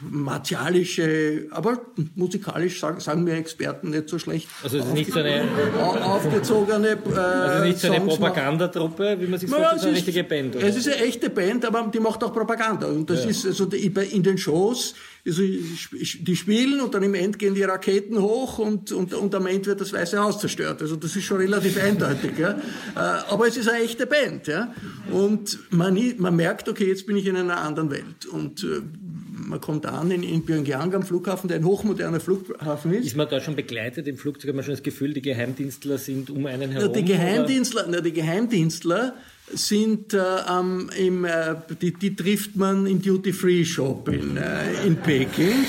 martialische, 0.00 1.46
aber 1.50 1.80
musikalisch 2.14 2.80
sagen, 2.80 3.00
sagen 3.00 3.26
wir 3.26 3.34
Experten 3.34 3.90
nicht 3.90 4.08
so 4.08 4.18
schlecht. 4.18 4.48
Also 4.62 4.78
es 4.78 4.86
ist 4.86 4.94
nicht 4.94 5.12
so 5.12 5.20
eine 5.20 5.44
aufgezogene 6.02 6.90
äh, 6.90 7.18
Also 7.18 7.64
nicht 7.64 7.78
so 7.78 7.92
eine 7.92 8.04
Propagandatruppe, 8.04 9.16
wie 9.20 9.26
man 9.26 9.38
sich 9.38 9.50
vorstellt, 9.50 9.80
sondern 9.80 9.88
eine 9.88 9.96
richtige 9.96 10.24
Band. 10.24 10.56
Oder? 10.56 10.66
Es 10.66 10.76
ist 10.76 10.88
eine 10.88 11.04
echte 11.04 11.30
Band, 11.30 11.64
aber 11.64 11.90
die 11.92 12.00
macht 12.00 12.22
auch 12.24 12.32
Propaganda 12.32 12.86
und 12.86 13.08
das 13.10 13.24
ja. 13.24 13.30
ist 13.30 13.46
also 13.46 13.64
in 13.66 14.22
den 14.22 14.38
Shows 14.38 14.94
also 15.26 15.42
die 15.42 16.36
spielen 16.36 16.80
und 16.80 16.94
dann 16.94 17.02
im 17.02 17.14
End 17.14 17.38
gehen 17.38 17.54
die 17.54 17.64
Raketen 17.64 18.20
hoch 18.20 18.58
und, 18.58 18.92
und, 18.92 19.12
und 19.12 19.34
am 19.34 19.46
Ende 19.46 19.66
wird 19.66 19.80
das 19.80 19.92
Weiße 19.92 20.18
Haus 20.18 20.38
zerstört. 20.38 20.80
Also 20.82 20.94
das 20.94 21.16
ist 21.16 21.24
schon 21.24 21.38
relativ 21.38 21.82
eindeutig. 21.82 22.38
Ja. 22.38 22.50
Äh, 22.50 22.98
aber 23.28 23.48
es 23.48 23.56
ist 23.56 23.68
eine 23.68 23.82
echte 23.82 24.06
Band. 24.06 24.46
Ja. 24.46 24.72
Und 25.10 25.58
man, 25.70 25.98
man 26.18 26.36
merkt, 26.36 26.68
okay, 26.68 26.86
jetzt 26.86 27.06
bin 27.06 27.16
ich 27.16 27.26
in 27.26 27.36
einer 27.36 27.60
anderen 27.60 27.90
Welt. 27.90 28.26
Und 28.30 28.62
äh, 28.62 28.82
man 29.36 29.60
kommt 29.60 29.86
an 29.86 30.10
in, 30.10 30.22
in 30.22 30.44
Pyongyang 30.44 30.94
am 30.94 31.02
Flughafen, 31.02 31.48
der 31.48 31.58
ein 31.58 31.64
hochmoderner 31.64 32.20
Flughafen 32.20 32.94
ist. 32.94 33.06
Ist 33.06 33.16
man 33.16 33.28
da 33.28 33.40
schon 33.40 33.56
begleitet 33.56 34.06
im 34.06 34.16
Flugzeug? 34.16 34.50
Hat 34.50 34.54
man 34.54 34.64
schon 34.64 34.74
das 34.74 34.82
Gefühl, 34.82 35.12
die 35.12 35.22
Geheimdienstler 35.22 35.98
sind 35.98 36.30
um 36.30 36.46
einen 36.46 36.70
herum? 36.70 36.90
Na, 36.92 37.00
die 37.00 37.04
Geheimdienstler, 37.04 37.86
na, 37.88 38.00
die 38.00 38.12
Geheimdienstler 38.12 39.14
sind 39.52 40.12
äh, 40.12 40.18
ähm, 40.48 40.90
im, 40.96 41.24
äh, 41.24 41.54
die, 41.80 41.92
die 41.92 42.16
trifft 42.16 42.56
man 42.56 42.86
im 42.86 43.00
Duty-Free-Shop 43.00 44.08
in, 44.08 44.36
äh, 44.36 44.84
in 44.86 44.96
Peking. 44.96 45.54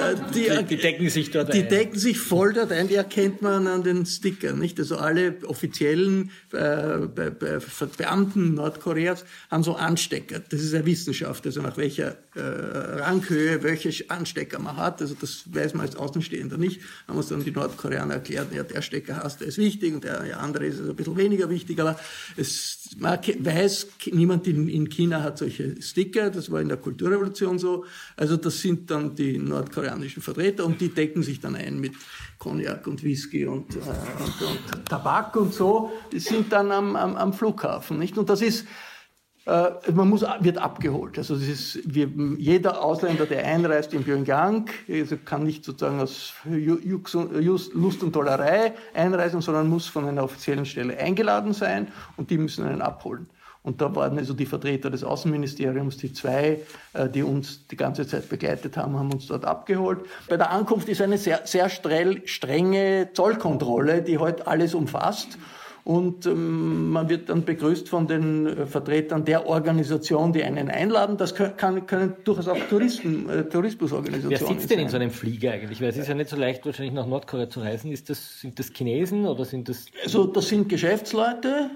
Äh, 0.00 0.14
die, 0.34 0.48
die, 0.66 0.76
decken 0.76 1.10
sich 1.10 1.30
dort 1.30 1.52
die 1.52 1.58
ein. 1.58 1.68
Die 1.68 1.68
decken 1.68 1.98
sich 1.98 2.18
voll 2.18 2.54
dort 2.54 2.72
ein, 2.72 2.88
die 2.88 2.94
erkennt 2.94 3.42
man 3.42 3.66
an 3.66 3.82
den 3.82 4.06
Stickern. 4.06 4.58
Nicht? 4.58 4.78
Also 4.78 4.96
alle 4.96 5.34
offiziellen 5.46 6.30
äh, 6.52 7.06
Be 7.06 7.30
Be 7.30 7.60
Beamten 7.98 8.54
Nordkoreas 8.54 9.24
haben 9.50 9.62
so 9.62 9.74
Anstecker. 9.74 10.40
Das 10.48 10.62
ist 10.62 10.74
eine 10.74 10.86
Wissenschaft, 10.86 11.44
also 11.44 11.60
nach 11.60 11.76
welcher 11.76 12.16
äh, 12.34 12.40
Ranghöhe 12.40 13.62
welche 13.62 14.08
Anstecker 14.08 14.58
man 14.58 14.76
hat. 14.76 15.02
Also 15.02 15.14
das 15.20 15.42
weiß 15.52 15.74
man 15.74 15.86
als 15.86 15.96
Außenstehender 15.96 16.56
nicht. 16.56 16.80
Haben 17.06 17.18
uns 17.18 17.28
dann 17.28 17.44
die 17.44 17.50
Nordkoreaner 17.50 18.14
erklärt, 18.14 18.54
ja, 18.54 18.62
der 18.62 18.82
Stecker 18.82 19.20
hast, 19.22 19.40
der 19.40 19.48
ist 19.48 19.58
wichtig 19.58 19.94
und 19.94 20.04
der, 20.04 20.22
der 20.22 20.40
andere 20.40 20.66
ist 20.66 20.78
also 20.78 20.90
ein 20.90 20.96
bisschen 20.96 21.16
weniger 21.16 21.50
wichtig, 21.50 21.78
aber 21.80 21.98
es 22.36 22.78
man 23.00 23.18
weiß, 23.18 23.86
niemand 24.12 24.46
in, 24.46 24.68
in, 24.68 24.88
China 24.88 25.22
hat 25.22 25.38
solche 25.38 25.80
Sticker, 25.80 26.28
das 26.30 26.50
war 26.50 26.60
in 26.60 26.68
der 26.68 26.76
Kulturrevolution 26.76 27.58
so. 27.58 27.86
Also 28.14 28.36
das 28.36 28.60
sind 28.60 28.90
dann 28.90 29.14
die 29.14 29.38
nordkoreanischen 29.38 30.22
Vertreter 30.22 30.66
und 30.66 30.80
die 30.80 30.90
decken 30.90 31.22
sich 31.22 31.40
dann 31.40 31.56
ein 31.56 31.80
mit 31.80 31.94
Cognac 32.38 32.86
und 32.86 33.02
Whisky 33.02 33.46
und, 33.46 33.74
äh, 33.74 33.78
und, 33.78 34.48
und 34.48 34.86
Tabak 34.86 35.34
und 35.36 35.54
so. 35.54 35.90
Die 36.12 36.20
sind 36.20 36.52
dann 36.52 36.70
am, 36.70 36.94
am, 36.94 37.16
am 37.16 37.32
Flughafen, 37.32 37.98
nicht? 37.98 38.18
Und 38.18 38.28
das 38.28 38.42
ist, 38.42 38.66
man 39.46 40.08
muss, 40.08 40.24
wird 40.40 40.58
abgeholt. 40.58 41.18
Also 41.18 41.34
das 41.34 41.48
ist, 41.48 41.80
wir, 41.84 42.08
jeder 42.38 42.82
Ausländer, 42.82 43.26
der 43.26 43.44
einreist 43.46 43.92
in 43.94 44.04
Pyongyang, 44.04 44.68
also 44.88 45.16
kann 45.24 45.44
nicht 45.44 45.64
sozusagen 45.64 46.00
aus 46.00 46.34
Lust 46.44 48.02
und 48.02 48.12
Tollerei 48.12 48.74
einreisen, 48.94 49.40
sondern 49.40 49.68
muss 49.68 49.86
von 49.86 50.06
einer 50.06 50.24
offiziellen 50.24 50.66
Stelle 50.66 50.96
eingeladen 50.98 51.52
sein 51.52 51.88
und 52.16 52.30
die 52.30 52.38
müssen 52.38 52.66
einen 52.66 52.82
abholen. 52.82 53.28
Und 53.62 53.82
da 53.82 53.94
waren 53.94 54.16
also 54.16 54.32
die 54.32 54.46
Vertreter 54.46 54.90
des 54.90 55.04
Außenministeriums, 55.04 55.98
die 55.98 56.12
zwei, 56.14 56.60
äh, 56.94 57.08
die 57.10 57.22
uns 57.22 57.66
die 57.66 57.76
ganze 57.76 58.06
Zeit 58.06 58.28
begleitet 58.30 58.76
haben, 58.78 58.98
haben 58.98 59.12
uns 59.12 59.26
dort 59.26 59.44
abgeholt. 59.44 60.00
Bei 60.28 60.38
der 60.38 60.50
Ankunft 60.50 60.88
ist 60.88 61.02
eine 61.02 61.18
sehr, 61.18 61.42
sehr 61.44 61.68
strenge 61.68 63.10
Zollkontrolle, 63.12 64.00
die 64.00 64.16
heute 64.16 64.46
alles 64.46 64.74
umfasst 64.74 65.36
und 65.84 66.26
ähm, 66.26 66.90
man 66.90 67.08
wird 67.08 67.28
dann 67.28 67.44
begrüßt 67.44 67.88
von 67.88 68.06
den 68.06 68.46
äh, 68.46 68.66
Vertretern 68.66 69.24
der 69.24 69.46
Organisation, 69.46 70.32
die 70.32 70.44
einen 70.44 70.70
einladen. 70.70 71.16
Das 71.16 71.34
kann, 71.34 71.86
können 71.86 72.14
durchaus 72.24 72.48
auch 72.48 72.58
Touristen, 72.68 73.28
äh, 73.28 73.44
Tourismusorganisationen 73.44 74.38
sein. 74.38 74.48
Wer 74.48 74.60
sitzt 74.60 74.70
denn 74.70 74.78
in 74.78 74.88
so 74.88 74.96
einem 74.96 75.10
Flieger 75.10 75.52
eigentlich? 75.52 75.80
Weil 75.80 75.88
es 75.88 75.96
ist 75.96 76.08
ja 76.08 76.14
nicht 76.14 76.30
so 76.30 76.36
leicht, 76.36 76.66
wahrscheinlich 76.66 76.94
nach 76.94 77.06
Nordkorea 77.06 77.48
zu 77.48 77.60
reisen. 77.60 77.92
Ist 77.92 78.10
das, 78.10 78.40
sind 78.40 78.58
das 78.58 78.70
Chinesen 78.72 79.26
oder 79.26 79.44
sind 79.44 79.68
das... 79.68 79.86
Also 80.04 80.26
das 80.26 80.48
sind 80.48 80.68
Geschäftsleute, 80.68 81.70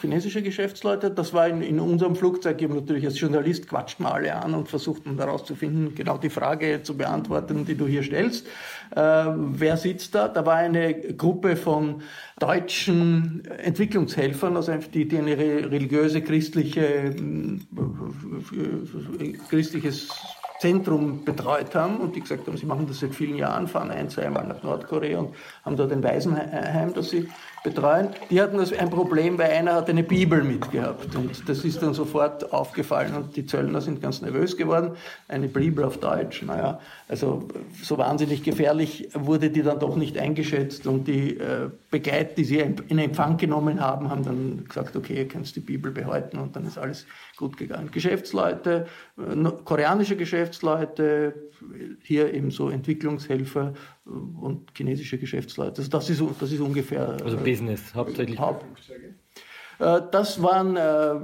chinesische 0.00 0.42
Geschäftsleute. 0.42 1.10
Das 1.10 1.32
war 1.32 1.48
in, 1.48 1.62
in 1.62 1.80
unserem 1.80 2.16
Flugzeug, 2.16 2.60
ich 2.60 2.68
natürlich 2.68 3.06
als 3.06 3.20
Journalist 3.20 3.68
quatscht 3.68 4.00
man 4.00 4.12
alle 4.12 4.34
an 4.34 4.54
und 4.54 4.68
versucht 4.68 5.06
man 5.06 5.16
herauszufinden, 5.16 5.94
genau 5.94 6.18
die 6.18 6.30
Frage 6.30 6.82
zu 6.82 6.96
beantworten, 6.96 7.64
die 7.64 7.76
du 7.76 7.86
hier 7.86 8.02
stellst. 8.02 8.46
Äh, 8.94 9.00
wer 9.00 9.76
sitzt 9.76 10.14
da? 10.14 10.28
Da 10.28 10.44
war 10.44 10.56
eine 10.56 10.94
Gruppe 10.94 11.56
von 11.56 12.02
deutschen 12.38 13.44
Entwicklungshelfern, 13.44 14.56
also 14.56 14.72
die, 14.76 15.08
die 15.08 15.18
eine 15.18 15.36
religiöse, 15.36 16.22
christliche, 16.22 16.80
äh, 16.80 17.14
christliches 19.48 20.08
Zentrum 20.60 21.24
betreut 21.24 21.74
haben 21.74 21.98
und 21.98 22.16
die 22.16 22.20
gesagt 22.20 22.46
haben, 22.46 22.56
sie 22.56 22.66
machen 22.66 22.86
das 22.88 23.00
seit 23.00 23.14
vielen 23.14 23.36
Jahren, 23.36 23.68
fahren 23.68 23.90
ein, 23.90 24.10
zweimal 24.10 24.46
nach 24.46 24.62
Nordkorea 24.62 25.20
und 25.20 25.34
haben 25.64 25.76
dort 25.76 25.92
ein 25.92 26.02
Waisenheim, 26.02 26.92
das 26.94 27.10
sie 27.10 27.28
betreuen. 27.62 28.08
Die 28.30 28.40
hatten 28.40 28.56
das 28.56 28.72
ein 28.72 28.90
Problem, 28.90 29.38
weil 29.38 29.50
einer 29.50 29.74
hat 29.74 29.88
eine 29.88 30.02
Bibel 30.02 30.42
mitgehabt 30.42 31.14
und 31.16 31.48
das 31.48 31.64
ist 31.64 31.82
dann 31.82 31.94
sofort 31.94 32.52
aufgefallen 32.52 33.14
und 33.14 33.36
die 33.36 33.46
Zöllner 33.46 33.80
sind 33.80 34.00
ganz 34.00 34.20
nervös 34.20 34.56
geworden. 34.56 34.92
Eine 35.28 35.48
Bibel 35.48 35.84
auf 35.84 35.98
Deutsch, 35.98 36.42
naja, 36.42 36.80
also 37.08 37.48
so 37.82 37.98
wahnsinnig 37.98 38.42
gefährlich 38.42 39.08
wurde 39.14 39.50
die 39.50 39.62
dann 39.62 39.78
doch 39.78 39.96
nicht 39.96 40.18
eingeschätzt 40.18 40.86
und 40.86 41.08
die 41.08 41.38
äh, 41.38 41.70
Begleiter, 41.90 42.34
die 42.34 42.44
sie 42.44 42.58
in 42.58 42.98
Empfang 42.98 43.36
genommen 43.36 43.80
haben, 43.80 44.10
haben 44.10 44.24
dann 44.24 44.64
gesagt, 44.66 44.96
okay, 44.96 45.16
ihr 45.16 45.28
könnt 45.28 45.54
die 45.54 45.60
Bibel 45.60 45.92
behalten 45.92 46.38
und 46.38 46.56
dann 46.56 46.66
ist 46.66 46.78
alles 46.78 47.06
gut 47.36 47.56
gegangen. 47.56 47.90
Geschäftsleute, 47.90 48.86
äh, 49.16 49.50
koreanische 49.64 50.16
Geschäftsleute, 50.16 51.34
hier 52.02 52.32
eben 52.32 52.50
so 52.50 52.70
Entwicklungshelfer 52.70 53.72
und 54.08 54.70
chinesische 54.76 55.18
Geschäftsleute. 55.18 55.78
Also 55.78 55.90
das 55.90 56.10
ist, 56.10 56.22
das 56.40 56.52
ist 56.52 56.60
ungefähr. 56.60 57.16
Also 57.22 57.36
Business, 57.36 57.94
hauptsächlich. 57.94 58.38
Haupt, 58.38 58.64
äh, 59.78 60.00
das 60.10 60.42
waren, 60.42 60.76
äh, 60.76 61.14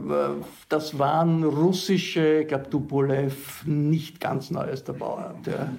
das 0.68 0.98
waren 0.98 1.42
russische, 1.44 2.40
ich 2.40 2.48
glaube 2.48 2.70
Tupolev, 2.70 3.64
nicht 3.66 4.20
ganz 4.20 4.50
neuester 4.50 4.92
Bauart. 4.92 5.46
Ja. 5.46 5.72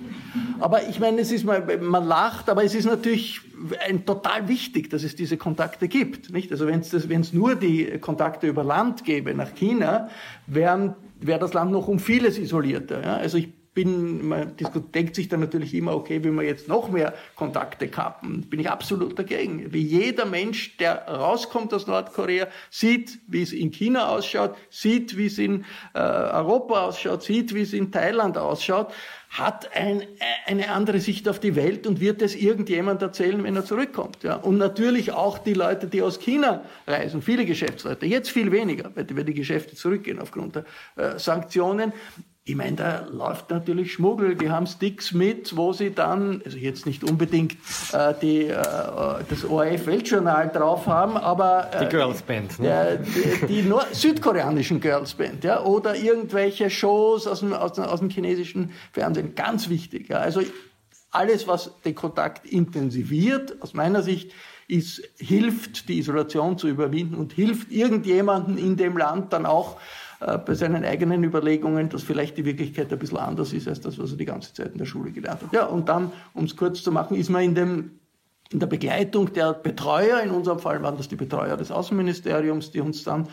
Aber 0.60 0.88
ich 0.88 1.00
meine, 1.00 1.22
es 1.22 1.32
ist 1.32 1.46
mal, 1.46 1.62
man 1.80 2.06
lacht, 2.06 2.50
aber 2.50 2.64
es 2.64 2.76
ist 2.76 2.86
natürlich 2.86 3.42
ein, 3.88 4.06
total 4.06 4.48
wichtig, 4.48 4.90
dass 4.90 5.04
es 5.04 5.16
diese 5.16 5.38
Kontakte 5.38 5.88
gibt. 5.88 6.32
Nicht? 6.32 6.52
Also 6.52 6.68
wenn 6.68 6.82
es 6.82 7.34
nur 7.34 7.56
die 7.56 7.98
Kontakte 8.00 8.48
über 8.48 8.64
Land 8.64 9.06
gäbe 9.06 9.34
nach 9.34 9.56
China, 9.56 10.10
wäre 10.48 10.96
wär 11.22 11.40
das 11.40 11.54
Land 11.54 11.72
noch 11.72 11.88
um 11.88 12.00
vieles 12.00 12.38
isolierter. 12.38 13.02
Ja. 13.02 13.16
Also 13.16 13.38
ich 13.38 13.50
bin, 13.76 14.28
man 14.28 14.56
denkt 14.96 15.16
sich 15.16 15.28
dann 15.28 15.42
natürlich 15.42 15.74
immer, 15.74 15.94
okay, 15.94 16.24
wenn 16.24 16.34
wir 16.36 16.44
jetzt 16.44 16.68
noch 16.68 16.90
mehr 16.90 17.14
Kontakte 17.36 17.90
kappen, 17.90 18.42
bin 18.50 18.62
ich 18.62 18.70
absolut 18.70 19.20
dagegen. 19.20 19.72
Wie 19.74 19.82
jeder 19.82 20.26
Mensch, 20.26 20.78
der 20.78 21.06
rauskommt 21.08 21.74
aus 21.74 21.86
Nordkorea, 21.86 22.48
sieht, 22.72 23.20
wie 23.28 23.44
es 23.44 23.52
in 23.52 23.72
China 23.72 24.08
ausschaut, 24.08 24.56
sieht, 24.70 25.18
wie 25.18 25.28
es 25.28 25.38
in 25.38 25.66
äh, 25.94 26.00
Europa 26.00 26.86
ausschaut, 26.86 27.24
sieht, 27.24 27.54
wie 27.54 27.62
es 27.62 27.74
in 27.74 27.92
Thailand 27.92 28.38
ausschaut, 28.38 28.94
hat 29.30 29.76
ein, 29.76 30.04
eine 30.46 30.70
andere 30.70 31.02
Sicht 31.02 31.28
auf 31.28 31.40
die 31.40 31.58
Welt 31.58 31.86
und 31.86 32.00
wird 32.00 32.22
es 32.22 32.34
irgendjemand 32.34 33.02
erzählen, 33.02 33.44
wenn 33.44 33.58
er 33.58 33.66
zurückkommt. 33.66 34.24
Ja. 34.24 34.36
Und 34.36 34.58
natürlich 34.58 35.12
auch 35.12 35.38
die 35.38 35.54
Leute, 35.54 35.88
die 35.88 36.02
aus 36.02 36.20
China 36.20 36.64
reisen, 36.88 37.22
viele 37.22 37.46
Geschäftsleute, 37.46 38.06
jetzt 38.06 38.30
viel 38.30 38.54
weniger, 38.54 38.92
weil 38.96 39.04
die 39.04 39.34
Geschäfte 39.34 39.76
zurückgehen 39.76 40.20
aufgrund 40.20 40.56
der 40.56 40.66
äh, 40.96 41.20
Sanktionen 41.20 41.92
ich 42.48 42.56
meine, 42.56 42.76
da 42.76 43.08
läuft 43.12 43.50
natürlich 43.50 43.94
Schmuggel. 43.94 44.36
Die 44.36 44.52
haben 44.52 44.68
Sticks 44.68 45.14
mit, 45.14 45.58
wo 45.58 45.74
sie 45.74 45.96
dann, 45.96 46.44
also 46.46 46.58
jetzt 46.60 46.86
nicht 46.86 47.04
unbedingt 47.04 47.54
äh, 47.92 48.14
die, 48.22 48.44
äh, 48.44 48.54
das 49.28 49.44
ORF-Weltjournal 49.50 50.50
drauf 50.50 50.86
haben, 50.86 51.18
aber... 51.18 51.72
Äh, 51.74 51.86
die 51.86 51.90
Girls 51.90 52.22
Band. 52.22 52.60
Ne? 52.60 53.04
die, 53.50 53.64
die 53.64 53.74
südkoreanischen 53.94 54.80
Girls 54.80 55.16
Band, 55.16 55.44
ja, 55.44 55.64
oder 55.64 55.96
irgendwelche 55.96 56.70
Shows 56.70 57.26
aus 57.26 57.40
dem, 57.40 57.52
aus, 57.52 57.74
dem, 57.74 57.86
aus 57.86 58.00
dem 58.00 58.12
chinesischen 58.12 58.74
Fernsehen. 58.92 59.34
Ganz 59.34 59.68
wichtig. 59.70 60.10
Ja. 60.10 60.18
Also 60.18 60.42
alles, 61.10 61.48
was 61.48 61.72
den 61.84 61.96
Kontakt 61.96 62.46
intensiviert, 62.46 63.60
aus 63.62 63.74
meiner 63.74 64.04
Sicht, 64.04 64.32
ist, 64.68 65.02
hilft, 65.18 65.90
die 65.90 65.98
Isolation 65.98 66.60
zu 66.60 66.68
überwinden 66.68 67.16
und 67.16 67.34
hilft 67.34 67.72
irgendjemanden 67.72 68.58
in 68.60 68.78
dem 68.78 68.98
Land 68.98 69.34
dann 69.34 69.48
auch 69.48 69.78
äh, 69.78 70.05
bei 70.20 70.54
seinen 70.54 70.86
eigenen 70.86 71.24
Überlegungen, 71.24 71.90
dass 71.90 72.04
vielleicht 72.04 72.38
die 72.38 72.46
Wirklichkeit 72.46 72.92
ein 72.92 73.00
bisschen 73.00 73.18
anders 73.18 73.54
ist 73.54 73.68
als 73.68 73.82
das, 73.82 74.00
was 74.00 74.12
er 74.12 74.18
die 74.18 74.26
ganze 74.26 74.54
Zeit 74.54 74.72
in 74.72 74.78
der 74.78 74.86
Schule 74.86 75.12
gelernt 75.12 75.42
hat. 75.42 75.54
Ja, 75.54 75.66
und 75.66 75.90
dann, 75.90 76.12
um 76.34 76.46
es 76.46 76.56
kurz 76.56 76.84
zu 76.84 76.92
machen, 76.92 77.18
ist 77.18 77.30
man 77.30 77.44
in 77.44 77.56
dem 77.56 77.92
in 78.52 78.60
der 78.60 78.68
Begleitung 78.68 79.34
der 79.34 79.54
Betreuer, 79.54 80.22
in 80.22 80.30
unserem 80.30 80.60
Fall 80.60 80.82
waren 80.84 80.98
das 80.98 81.08
die 81.08 81.16
Betreuer 81.16 81.58
des 81.58 81.72
Außenministeriums, 81.72 82.72
die 82.72 82.80
uns 82.80 83.04
dann 83.04 83.28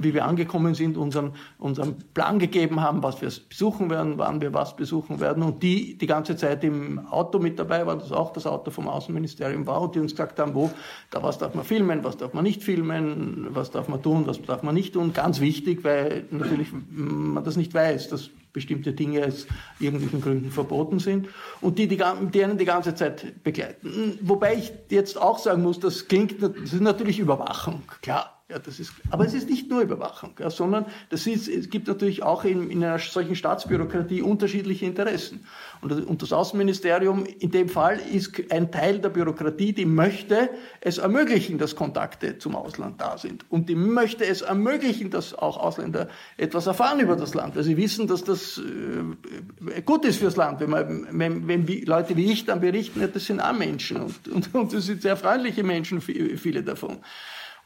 wie 0.00 0.14
wir 0.14 0.24
angekommen 0.24 0.74
sind, 0.74 0.96
unseren, 0.96 1.32
unseren 1.58 1.96
Plan 2.14 2.38
gegeben 2.38 2.80
haben, 2.80 3.02
was 3.02 3.20
wir 3.20 3.30
besuchen 3.48 3.90
werden, 3.90 4.18
wann 4.18 4.40
wir 4.40 4.52
was 4.52 4.76
besuchen 4.76 5.20
werden 5.20 5.42
und 5.42 5.62
die 5.62 5.96
die 5.98 6.06
ganze 6.06 6.36
Zeit 6.36 6.64
im 6.64 7.06
Auto 7.06 7.38
mit 7.38 7.58
dabei 7.58 7.86
waren, 7.86 7.98
das 7.98 8.12
auch 8.12 8.32
das 8.32 8.46
Auto 8.46 8.70
vom 8.70 8.88
Außenministerium 8.88 9.66
war 9.66 9.82
und 9.82 9.94
die 9.94 10.00
uns 10.00 10.12
gesagt 10.12 10.38
haben, 10.38 10.54
wo, 10.54 10.70
da 11.10 11.22
was 11.22 11.38
darf 11.38 11.54
man 11.54 11.64
filmen, 11.64 12.04
was 12.04 12.16
darf 12.16 12.34
man 12.34 12.44
nicht 12.44 12.62
filmen, 12.62 13.48
was 13.50 13.70
darf 13.70 13.88
man 13.88 14.02
tun, 14.02 14.26
was 14.26 14.40
darf 14.42 14.62
man 14.62 14.74
nicht 14.74 14.94
tun. 14.94 15.12
Ganz 15.12 15.40
wichtig, 15.40 15.84
weil 15.84 16.24
natürlich 16.30 16.68
man 16.90 17.42
das 17.44 17.56
nicht 17.56 17.74
weiß, 17.74 18.08
dass 18.08 18.30
bestimmte 18.52 18.92
Dinge 18.92 19.26
aus 19.26 19.46
irgendwelchen 19.80 20.22
Gründen 20.22 20.50
verboten 20.50 21.00
sind 21.00 21.28
und 21.60 21.78
die, 21.78 21.88
die, 21.88 21.96
die 22.32 22.44
einen 22.44 22.56
die 22.56 22.64
ganze 22.64 22.94
Zeit 22.94 23.42
begleiten. 23.42 24.18
Wobei 24.22 24.54
ich 24.54 24.72
jetzt 24.88 25.20
auch 25.20 25.38
sagen 25.38 25.62
muss, 25.62 25.80
das 25.80 26.08
klingt, 26.08 26.40
das 26.40 26.72
ist 26.72 26.80
natürlich 26.80 27.18
Überwachung, 27.18 27.82
klar. 28.00 28.33
Ja, 28.50 28.58
das 28.58 28.78
ist, 28.78 28.92
aber 29.08 29.24
es 29.24 29.32
ist 29.32 29.48
nicht 29.48 29.70
nur 29.70 29.80
Überwachung, 29.80 30.34
ja, 30.38 30.50
sondern 30.50 30.84
das 31.08 31.26
ist, 31.26 31.48
es 31.48 31.70
gibt 31.70 31.88
natürlich 31.88 32.22
auch 32.22 32.44
in, 32.44 32.70
in 32.70 32.84
einer 32.84 32.98
solchen 32.98 33.36
Staatsbürokratie 33.36 34.20
unterschiedliche 34.20 34.84
Interessen. 34.84 35.46
Und, 35.80 35.92
und 36.06 36.20
das 36.20 36.30
Außenministerium 36.30 37.24
in 37.24 37.50
dem 37.50 37.70
Fall 37.70 37.98
ist 38.12 38.34
ein 38.50 38.70
Teil 38.70 38.98
der 38.98 39.08
Bürokratie, 39.08 39.72
die 39.72 39.86
möchte 39.86 40.50
es 40.82 40.98
ermöglichen, 40.98 41.56
dass 41.56 41.74
Kontakte 41.74 42.36
zum 42.36 42.54
Ausland 42.54 43.00
da 43.00 43.16
sind. 43.16 43.46
Und 43.48 43.70
die 43.70 43.76
möchte 43.76 44.26
es 44.26 44.42
ermöglichen, 44.42 45.08
dass 45.08 45.32
auch 45.32 45.56
Ausländer 45.56 46.10
etwas 46.36 46.66
erfahren 46.66 47.00
über 47.00 47.16
das 47.16 47.32
Land, 47.32 47.56
weil 47.56 47.64
sie 47.64 47.78
wissen, 47.78 48.06
dass 48.08 48.24
das 48.24 48.60
äh, 48.60 49.80
gut 49.80 50.04
ist 50.04 50.18
fürs 50.18 50.36
Land. 50.36 50.60
Wenn, 50.60 50.68
man, 50.68 51.06
wenn, 51.12 51.48
wenn 51.48 51.66
wie, 51.66 51.86
Leute 51.86 52.14
wie 52.14 52.30
ich 52.30 52.44
dann 52.44 52.60
berichten, 52.60 53.00
ja, 53.00 53.06
das 53.06 53.24
sind 53.24 53.40
auch 53.40 53.54
Menschen 53.54 54.02
und, 54.02 54.28
und, 54.28 54.54
und 54.54 54.74
das 54.74 54.84
sind 54.84 55.00
sehr 55.00 55.16
freundliche 55.16 55.64
Menschen, 55.64 56.02
viele 56.02 56.62
davon. 56.62 56.98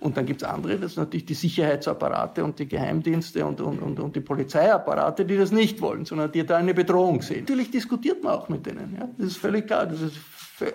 Und 0.00 0.16
dann 0.16 0.26
gibt's 0.26 0.44
andere, 0.44 0.78
das 0.78 0.94
sind 0.94 1.04
natürlich 1.04 1.26
die 1.26 1.34
Sicherheitsapparate 1.34 2.44
und 2.44 2.58
die 2.60 2.68
Geheimdienste 2.68 3.44
und, 3.44 3.60
und, 3.60 3.80
und, 3.80 3.98
und 3.98 4.14
die 4.14 4.20
Polizeiapparate, 4.20 5.24
die 5.24 5.36
das 5.36 5.50
nicht 5.50 5.80
wollen, 5.80 6.04
sondern 6.04 6.30
die 6.30 6.46
da 6.46 6.56
eine 6.56 6.72
Bedrohung 6.72 7.20
sehen. 7.20 7.40
Natürlich 7.40 7.72
diskutiert 7.72 8.22
man 8.22 8.34
auch 8.34 8.48
mit 8.48 8.64
denen. 8.64 8.96
Ja? 8.96 9.08
Das 9.18 9.26
ist 9.26 9.36
völlig 9.38 9.66
klar. 9.66 9.86
Das 9.86 10.00
ist 10.00 10.16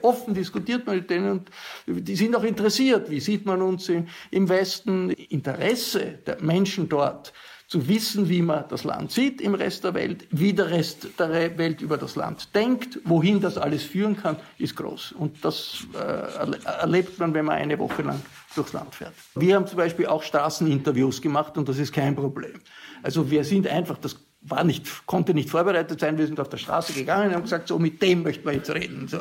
offen 0.01 0.33
diskutiert 0.33 0.85
man 0.85 0.97
mit 0.97 1.09
denen 1.09 1.31
und 1.31 1.51
die 1.87 2.15
sind 2.15 2.35
auch 2.35 2.43
interessiert. 2.43 3.09
Wie 3.09 3.19
sieht 3.19 3.45
man 3.45 3.61
uns 3.61 3.89
im, 3.89 4.07
im 4.31 4.47
Westen? 4.49 5.09
Interesse 5.09 6.19
der 6.25 6.41
Menschen 6.41 6.89
dort 6.89 7.33
zu 7.67 7.87
wissen, 7.87 8.29
wie 8.29 8.41
man 8.41 8.65
das 8.69 8.83
Land 8.83 9.11
sieht 9.11 9.41
im 9.41 9.55
Rest 9.55 9.83
der 9.83 9.93
Welt, 9.93 10.27
wie 10.29 10.53
der 10.53 10.69
Rest 10.69 11.07
der 11.17 11.57
Welt 11.57 11.81
über 11.81 11.97
das 11.97 12.15
Land 12.15 12.53
denkt, 12.53 12.99
wohin 13.03 13.41
das 13.41 13.57
alles 13.57 13.83
führen 13.83 14.15
kann, 14.15 14.35
ist 14.59 14.75
groß. 14.75 15.13
Und 15.13 15.43
das 15.43 15.87
äh, 15.95 16.67
erlebt 16.69 17.17
man, 17.19 17.33
wenn 17.33 17.45
man 17.45 17.55
eine 17.55 17.79
Woche 17.79 18.03
lang 18.03 18.21
durchs 18.55 18.73
Land 18.73 18.95
fährt. 18.95 19.13
Wir 19.35 19.55
haben 19.55 19.67
zum 19.67 19.77
Beispiel 19.77 20.07
auch 20.07 20.23
Straßeninterviews 20.23 21.21
gemacht 21.21 21.57
und 21.57 21.67
das 21.69 21.77
ist 21.77 21.91
kein 21.93 22.15
Problem. 22.15 22.61
Also 23.01 23.29
wir 23.29 23.43
sind 23.43 23.67
einfach, 23.67 23.97
das 23.97 24.17
war 24.45 24.63
nicht, 24.63 25.05
konnte 25.05 25.33
nicht 25.33 25.49
vorbereitet 25.49 25.99
sein. 25.99 26.17
Wir 26.17 26.27
sind 26.27 26.39
auf 26.39 26.49
der 26.49 26.57
Straße 26.57 26.93
gegangen 26.93 27.29
und 27.29 27.35
haben 27.35 27.43
gesagt, 27.43 27.69
so 27.69 27.79
mit 27.79 28.01
dem 28.01 28.23
möchten 28.23 28.45
wir 28.45 28.53
jetzt 28.53 28.69
reden. 28.69 29.07
So. 29.07 29.19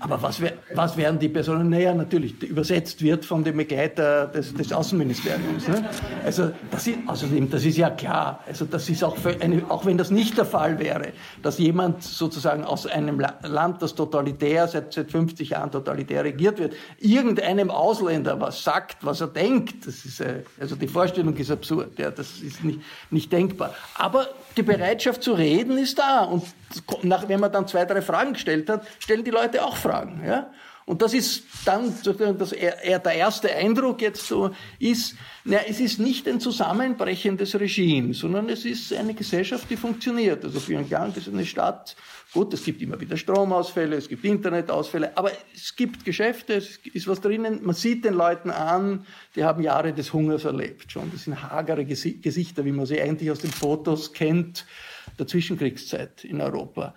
Aber 0.00 0.20
was, 0.22 0.40
wär, 0.40 0.54
was 0.74 0.96
wären 0.96 1.18
die 1.18 1.28
Personen? 1.28 1.70
Naja, 1.70 1.94
natürlich, 1.94 2.42
übersetzt 2.42 3.00
wird 3.02 3.24
von 3.24 3.44
dem 3.44 3.56
Begleiter 3.56 4.26
des, 4.26 4.52
des 4.54 4.72
Außenministeriums. 4.72 5.68
Ne? 5.68 5.88
Also 6.24 6.50
das 6.70 6.86
ist, 6.86 6.98
außerdem, 7.06 7.48
das 7.48 7.64
ist 7.64 7.76
ja 7.76 7.90
klar. 7.90 8.40
Also 8.46 8.64
das 8.64 8.88
ist 8.88 9.04
auch, 9.04 9.16
eine, 9.40 9.70
auch 9.70 9.86
wenn 9.86 9.96
das 9.96 10.10
nicht 10.10 10.36
der 10.36 10.44
Fall 10.44 10.78
wäre, 10.80 11.12
dass 11.42 11.58
jemand 11.58 12.02
sozusagen 12.02 12.64
aus 12.64 12.86
einem 12.86 13.20
Land, 13.20 13.82
das 13.82 13.94
totalitär 13.94 14.66
seit, 14.66 14.92
seit 14.92 15.10
50 15.10 15.50
Jahren 15.50 15.70
totalitär 15.70 16.24
regiert 16.24 16.58
wird, 16.58 16.74
irgendeinem 16.98 17.70
Ausländer 17.70 18.40
was 18.40 18.64
sagt, 18.64 19.04
was 19.04 19.20
er 19.20 19.28
denkt. 19.28 19.86
Das 19.86 20.04
ist, 20.04 20.20
äh, 20.20 20.42
also 20.60 20.74
die 20.74 20.88
Vorstellung 20.88 21.36
ist 21.36 21.50
absurd. 21.50 21.98
Ja, 21.98 22.10
das 22.10 22.40
ist 22.40 22.64
nicht, 22.64 22.80
nicht 23.10 23.32
denkbar. 23.32 23.74
Aber 23.94 24.26
die 24.56 24.62
Bereitschaft 24.62 25.22
zu 25.22 25.34
reden 25.34 25.78
ist 25.78 25.98
da. 25.98 26.24
Und 26.24 26.44
nach, 27.02 27.28
wenn 27.28 27.40
man 27.40 27.52
dann 27.52 27.66
zwei, 27.66 27.84
drei 27.84 28.02
Fragen 28.02 28.32
gestellt 28.32 28.68
hat, 28.68 28.86
stellen 28.98 29.24
die 29.24 29.30
Leute 29.30 29.64
auch 29.64 29.76
Fragen. 29.76 30.22
Ja? 30.26 30.50
Und 30.86 31.02
das 31.02 31.14
ist 31.14 31.42
dann 31.64 31.92
das, 32.38 32.52
eher 32.52 33.00
der 33.00 33.12
erste 33.12 33.52
Eindruck 33.52 34.00
jetzt 34.00 34.24
so 34.24 34.52
ist, 34.78 35.16
na, 35.44 35.58
es 35.68 35.80
ist 35.80 35.98
nicht 35.98 36.28
ein 36.28 36.38
Zusammenbrechen 36.38 37.36
des 37.36 37.58
Regimes, 37.58 38.20
sondern 38.20 38.48
es 38.48 38.64
ist 38.64 38.92
eine 38.92 39.12
Gesellschaft, 39.12 39.68
die 39.68 39.76
funktioniert. 39.76 40.44
Also 40.44 40.60
Pyongyang 40.60 41.12
ist 41.16 41.26
eine 41.26 41.44
Stadt, 41.44 41.96
gut, 42.32 42.54
es 42.54 42.62
gibt 42.62 42.80
immer 42.82 43.00
wieder 43.00 43.16
Stromausfälle, 43.16 43.96
es 43.96 44.08
gibt 44.08 44.24
Internetausfälle, 44.24 45.16
aber 45.18 45.32
es 45.52 45.74
gibt 45.74 46.04
Geschäfte, 46.04 46.54
es 46.54 46.78
ist 46.92 47.08
was 47.08 47.20
drinnen. 47.20 47.64
Man 47.64 47.74
sieht 47.74 48.04
den 48.04 48.14
Leuten 48.14 48.52
an, 48.52 49.04
die 49.34 49.42
haben 49.42 49.64
Jahre 49.64 49.92
des 49.92 50.12
Hungers 50.12 50.44
erlebt 50.44 50.92
schon. 50.92 51.10
Das 51.10 51.24
sind 51.24 51.42
hagere 51.42 51.84
Gesichter, 51.84 52.64
wie 52.64 52.72
man 52.72 52.86
sie 52.86 53.00
eigentlich 53.00 53.32
aus 53.32 53.40
den 53.40 53.50
Fotos 53.50 54.12
kennt 54.12 54.64
der 55.18 55.26
Zwischenkriegszeit 55.26 56.22
in 56.22 56.40
Europa. 56.40 56.94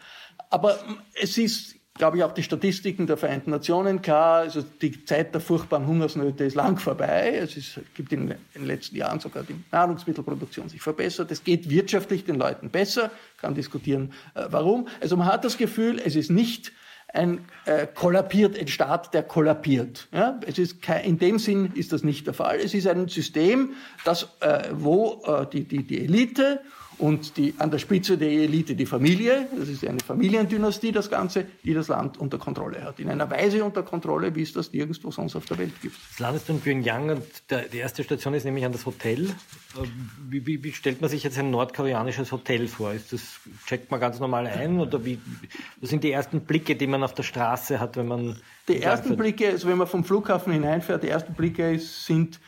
Aber 0.52 0.78
es 1.20 1.40
ist 1.40 1.79
glaube 2.00 2.18
ich, 2.18 2.24
auch 2.24 2.32
die 2.32 2.42
Statistiken 2.42 3.06
der 3.06 3.18
Vereinten 3.18 3.52
Nationen 3.52 4.02
klar. 4.02 4.40
Also 4.40 4.64
die 4.82 5.06
Zeit 5.06 5.34
der 5.36 5.42
furchtbaren 5.42 5.86
Hungersnöte 5.86 6.46
ist 6.46 6.56
lang 6.56 6.80
vorbei. 6.80 7.36
Es 7.36 7.56
ist, 7.56 7.80
gibt 7.94 8.12
in 8.12 8.34
den 8.56 8.66
letzten 8.66 8.96
Jahren 8.96 9.20
sogar 9.20 9.44
die 9.44 9.56
Nahrungsmittelproduktion 9.72 10.70
sich 10.70 10.82
verbessert. 10.82 11.30
Es 11.30 11.44
geht 11.44 11.70
wirtschaftlich 11.70 12.24
den 12.24 12.36
Leuten 12.36 12.70
besser. 12.70 13.12
Kann 13.38 13.54
diskutieren, 13.54 14.14
äh, 14.34 14.46
warum. 14.50 14.88
Also 15.02 15.18
man 15.18 15.28
hat 15.28 15.46
das 15.46 15.58
Gefühl, 15.58 16.02
es 16.04 16.16
ist 16.16 16.32
nicht 16.32 16.72
ein 17.14 17.40
äh, 17.66 17.86
kollabiert, 17.86 18.58
ein 18.58 18.68
Staat, 18.68 19.14
der 19.14 19.24
kollabiert. 19.24 20.08
Ja? 20.14 20.40
Es 20.46 20.58
ist 20.58 20.82
kein, 20.82 21.04
in 21.04 21.20
dem 21.20 21.38
Sinn 21.38 21.74
ist 21.76 21.92
das 21.92 22.04
nicht 22.04 22.28
der 22.28 22.34
Fall. 22.34 22.60
Es 22.60 22.74
ist 22.74 22.88
ein 22.88 23.10
System, 23.10 23.74
das, 24.06 24.30
äh, 24.40 24.70
wo 24.72 25.22
äh, 25.26 25.46
die, 25.52 25.66
die, 25.66 25.84
die 25.84 26.02
Elite 26.02 26.62
und 27.00 27.38
die, 27.38 27.54
an 27.58 27.72
der 27.72 27.80
Spitze 27.80 28.18
der 28.18 28.30
Elite 28.30 28.76
die 28.76 28.86
Familie, 28.86 29.48
das 29.58 29.70
ist 29.70 29.88
eine 29.88 30.00
Familiendynastie, 30.00 30.92
das 30.92 31.10
Ganze, 31.10 31.46
die 31.64 31.74
das 31.74 31.88
Land 31.88 32.18
unter 32.18 32.38
Kontrolle 32.38 32.84
hat. 32.84 33.00
In 33.00 33.10
einer 33.10 33.30
Weise 33.32 33.64
unter 33.64 33.84
Kontrolle, 33.84 34.36
wie 34.36 34.42
es 34.42 34.52
das 34.52 34.74
nirgendwo 34.74 35.10
sonst 35.10 35.36
auf 35.36 35.46
der 35.46 35.58
Welt 35.58 35.82
gibt. 35.82 35.96
Das 36.12 36.20
Land 36.20 36.36
ist 36.38 36.50
in 36.50 36.60
Pyongyang 36.60 37.10
und 37.10 37.24
der, 37.50 37.64
die 37.64 37.78
erste 37.78 38.04
Station 38.04 38.34
ist 38.34 38.44
nämlich 38.44 38.66
an 38.66 38.74
das 38.74 38.86
Hotel. 38.86 39.26
Äh, 39.26 39.32
wie, 40.30 40.46
wie, 40.46 40.64
wie, 40.64 40.74
stellt 40.74 41.00
man 41.00 41.10
sich 41.10 41.24
jetzt 41.24 41.40
ein 41.40 41.52
nordkoreanisches 41.52 42.34
Hotel 42.34 42.68
vor? 42.68 42.92
Ist 42.92 43.14
das, 43.14 43.40
checkt 43.66 43.90
man 43.90 44.02
ganz 44.02 44.20
normal 44.20 44.46
ein 44.48 44.80
oder 44.80 45.06
wie, 45.06 45.20
was 45.80 45.90
sind 45.90 46.04
die 46.04 46.12
ersten 46.12 46.42
Blicke, 46.42 46.76
die 46.76 46.88
man 46.88 47.02
auf 47.04 47.14
der 47.14 47.24
Straße 47.24 47.80
hat, 47.80 47.96
wenn 47.96 48.08
man... 48.08 48.36
Die 48.68 48.82
ersten 48.82 49.16
Blicke, 49.16 49.48
also 49.50 49.70
wenn 49.70 49.78
man 49.78 49.88
vom 49.88 50.04
Flughafen 50.04 50.52
hineinfährt, 50.52 51.02
die 51.02 51.10
ersten 51.10 51.34
Blicke 51.34 51.80
sind 51.80 52.40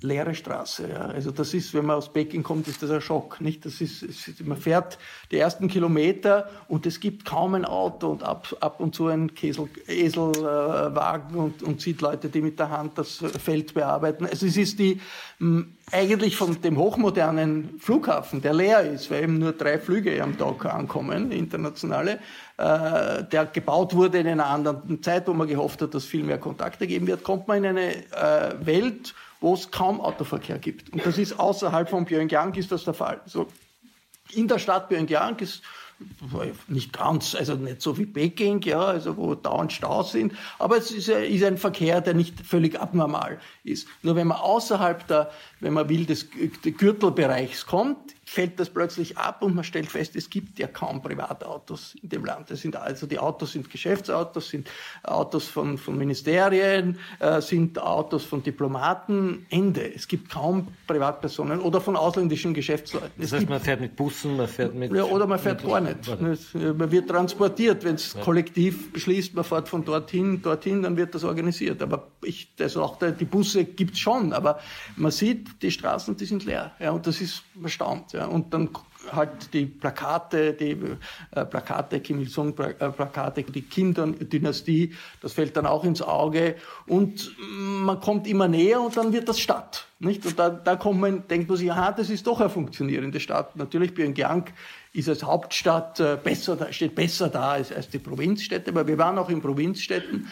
leere 0.00 0.34
Straße. 0.34 0.88
Ja. 0.88 1.06
Also 1.06 1.30
das 1.32 1.52
ist, 1.52 1.74
wenn 1.74 1.86
man 1.86 1.96
aus 1.96 2.12
Peking 2.12 2.42
kommt, 2.42 2.68
ist 2.68 2.82
das 2.82 2.90
ein 2.90 3.00
Schock. 3.00 3.40
Nicht? 3.40 3.64
Das 3.64 3.80
ist, 3.80 4.04
man 4.44 4.56
fährt 4.56 4.98
die 5.32 5.38
ersten 5.38 5.66
Kilometer 5.66 6.48
und 6.68 6.86
es 6.86 7.00
gibt 7.00 7.24
kaum 7.24 7.54
ein 7.54 7.64
Auto 7.64 8.08
und 8.08 8.22
ab, 8.22 8.54
ab 8.60 8.78
und 8.80 8.94
zu 8.94 9.08
ein 9.08 9.34
Käsel, 9.34 9.68
Eselwagen 9.88 11.34
äh, 11.34 11.38
und, 11.38 11.62
und 11.62 11.80
sieht 11.80 12.00
Leute, 12.00 12.28
die 12.28 12.40
mit 12.40 12.58
der 12.58 12.70
Hand 12.70 12.98
das 12.98 13.16
Feld 13.42 13.74
bearbeiten. 13.74 14.26
Also 14.26 14.46
es 14.46 14.56
ist 14.56 14.78
die 14.78 15.00
eigentlich 15.90 16.36
von 16.36 16.60
dem 16.62 16.78
hochmodernen 16.78 17.78
Flughafen, 17.78 18.40
der 18.40 18.54
leer 18.54 18.80
ist, 18.80 19.10
weil 19.10 19.24
eben 19.24 19.38
nur 19.38 19.52
drei 19.52 19.78
Flüge 19.78 20.22
am 20.22 20.38
Tag 20.38 20.64
ankommen, 20.66 21.32
internationale, 21.32 22.20
äh, 22.56 23.24
der 23.24 23.46
gebaut 23.52 23.94
wurde 23.94 24.18
in 24.18 24.28
einer 24.28 24.46
anderen 24.46 25.02
Zeit, 25.02 25.26
wo 25.26 25.34
man 25.34 25.48
gehofft 25.48 25.82
hat, 25.82 25.94
dass 25.94 26.04
viel 26.04 26.22
mehr 26.22 26.38
Kontakte 26.38 26.86
geben 26.86 27.06
wird, 27.06 27.24
kommt 27.24 27.48
man 27.48 27.58
in 27.58 27.66
eine 27.66 27.96
äh, 28.12 28.54
Welt, 28.64 29.14
wo 29.44 29.52
es 29.52 29.70
kaum 29.70 30.00
Autoverkehr 30.00 30.58
gibt. 30.58 30.90
Und 30.94 31.04
das 31.04 31.18
ist 31.18 31.38
außerhalb 31.38 31.90
von 31.90 32.06
Pyongyang 32.06 32.54
ist 32.54 32.72
das 32.72 32.84
der 32.84 32.94
Fall. 32.94 33.20
So, 33.26 33.46
in 34.32 34.48
der 34.48 34.58
Stadt 34.58 34.88
Pyongyang 34.88 35.38
ist 35.40 35.60
nicht 36.66 36.94
ganz, 36.94 37.34
also 37.34 37.54
nicht 37.54 37.82
so 37.82 37.98
wie 37.98 38.06
Peking, 38.06 38.62
ja, 38.62 38.80
also 38.80 39.18
wo 39.18 39.34
dauernd 39.34 39.70
Staus 39.70 40.12
sind, 40.12 40.32
aber 40.58 40.78
es 40.78 40.90
ist, 40.90 41.08
ist, 41.08 41.44
ein 41.44 41.58
Verkehr, 41.58 42.00
der 42.00 42.14
nicht 42.14 42.40
völlig 42.40 42.80
abnormal 42.80 43.38
ist. 43.64 43.86
Nur 44.02 44.16
wenn 44.16 44.28
man 44.28 44.38
außerhalb 44.38 45.06
der, 45.08 45.30
wenn 45.60 45.74
man 45.74 45.90
will, 45.90 46.06
des 46.06 46.30
Gürtelbereichs 46.30 47.66
kommt, 47.66 47.98
fällt 48.24 48.58
das 48.58 48.70
plötzlich 48.70 49.18
ab 49.18 49.42
und 49.42 49.54
man 49.54 49.64
stellt 49.64 49.90
fest, 49.90 50.16
es 50.16 50.30
gibt 50.30 50.58
ja 50.58 50.66
kaum 50.66 51.02
Privatautos 51.02 51.94
in 52.02 52.08
dem 52.08 52.24
Land. 52.24 52.50
Das 52.50 52.60
sind 52.60 52.76
also 52.76 53.06
die 53.06 53.18
Autos 53.18 53.52
sind 53.52 53.70
Geschäftsautos, 53.70 54.48
sind 54.48 54.70
Autos 55.02 55.46
von, 55.46 55.78
von 55.78 55.98
Ministerien, 55.98 56.98
äh, 57.18 57.40
sind 57.40 57.78
Autos 57.78 58.24
von 58.24 58.42
Diplomaten. 58.42 59.46
Ende. 59.50 59.94
Es 59.94 60.08
gibt 60.08 60.30
kaum 60.30 60.68
Privatpersonen 60.86 61.60
oder 61.60 61.80
von 61.80 61.96
ausländischen 61.96 62.54
Geschäftsleuten. 62.54 63.10
Das 63.18 63.32
heißt, 63.32 63.48
man 63.48 63.60
fährt 63.60 63.80
mit 63.80 63.96
Bussen, 63.96 64.36
man 64.36 64.48
fährt 64.48 64.74
mit. 64.74 64.92
Ja, 64.92 65.04
oder 65.04 65.26
man 65.26 65.38
fährt 65.38 65.62
gar 65.62 65.80
nicht. 65.80 66.14
Man 66.14 66.90
wird 66.90 67.08
transportiert, 67.08 67.84
wenn 67.84 67.96
es 67.96 68.14
ja. 68.14 68.22
kollektiv 68.22 68.92
beschließt, 68.92 69.34
man 69.34 69.44
fährt 69.44 69.68
von 69.68 69.84
dorthin, 69.84 70.40
dorthin, 70.40 70.82
dann 70.82 70.96
wird 70.96 71.14
das 71.14 71.24
organisiert. 71.24 71.82
Aber 71.82 72.08
ich, 72.22 72.54
das 72.56 72.76
auch 72.76 72.98
die 72.98 73.24
Busse 73.24 73.64
gibt's 73.64 73.98
schon, 73.98 74.32
aber 74.32 74.58
man 74.96 75.10
sieht, 75.10 75.62
die 75.62 75.70
Straßen, 75.70 76.16
die 76.16 76.24
sind 76.24 76.44
leer. 76.44 76.72
Ja, 76.78 76.92
und 76.92 77.06
das 77.06 77.20
ist 77.20 77.42
erstaunt. 77.62 78.13
Ja. 78.14 78.26
Und 78.26 78.54
dann 78.54 78.70
halt 79.12 79.52
die 79.52 79.66
Plakate, 79.66 80.52
die 80.54 80.76
äh, 81.32 81.44
Plakate, 81.44 82.00
Kim 82.00 82.20
Il-sung-Plakate, 82.20 83.40
äh, 83.40 83.44
die 83.44 83.62
Kim-Dynastie, 83.62 84.94
das 85.20 85.32
fällt 85.32 85.56
dann 85.56 85.66
auch 85.66 85.84
ins 85.84 86.02
Auge. 86.02 86.56
Und 86.86 87.34
man 87.38 88.00
kommt 88.00 88.26
immer 88.26 88.48
näher 88.48 88.80
und 88.80 88.96
dann 88.96 89.12
wird 89.12 89.28
das 89.28 89.40
Stadt. 89.40 89.86
Nicht? 89.98 90.24
Und 90.26 90.38
da, 90.38 90.50
da 90.50 90.76
kommt 90.76 91.00
man, 91.00 91.26
denkt 91.28 91.48
man 91.48 91.58
sich, 91.58 91.70
aha, 91.70 91.92
das 91.92 92.10
ist 92.10 92.26
doch 92.26 92.40
eine 92.40 92.50
funktionierende 92.50 93.20
Stadt. 93.20 93.56
Natürlich 93.56 93.94
Pyongyang 93.94 94.46
ist 94.92 95.08
als 95.08 95.24
Hauptstadt 95.24 95.98
äh, 96.00 96.16
besser, 96.22 96.72
steht 96.72 96.94
besser 96.94 97.28
da 97.28 97.52
als, 97.52 97.72
als 97.72 97.88
die 97.88 97.98
Provinzstädte, 97.98 98.70
aber 98.70 98.86
wir 98.86 98.96
waren 98.96 99.18
auch 99.18 99.28
in 99.28 99.40
Provinzstädten 99.40 100.28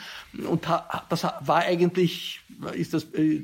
und 0.48 0.66
das 1.08 1.24
war 1.24 1.58
eigentlich, 1.58 2.40
ist 2.72 2.94
das, 2.94 3.04
äh, 3.14 3.42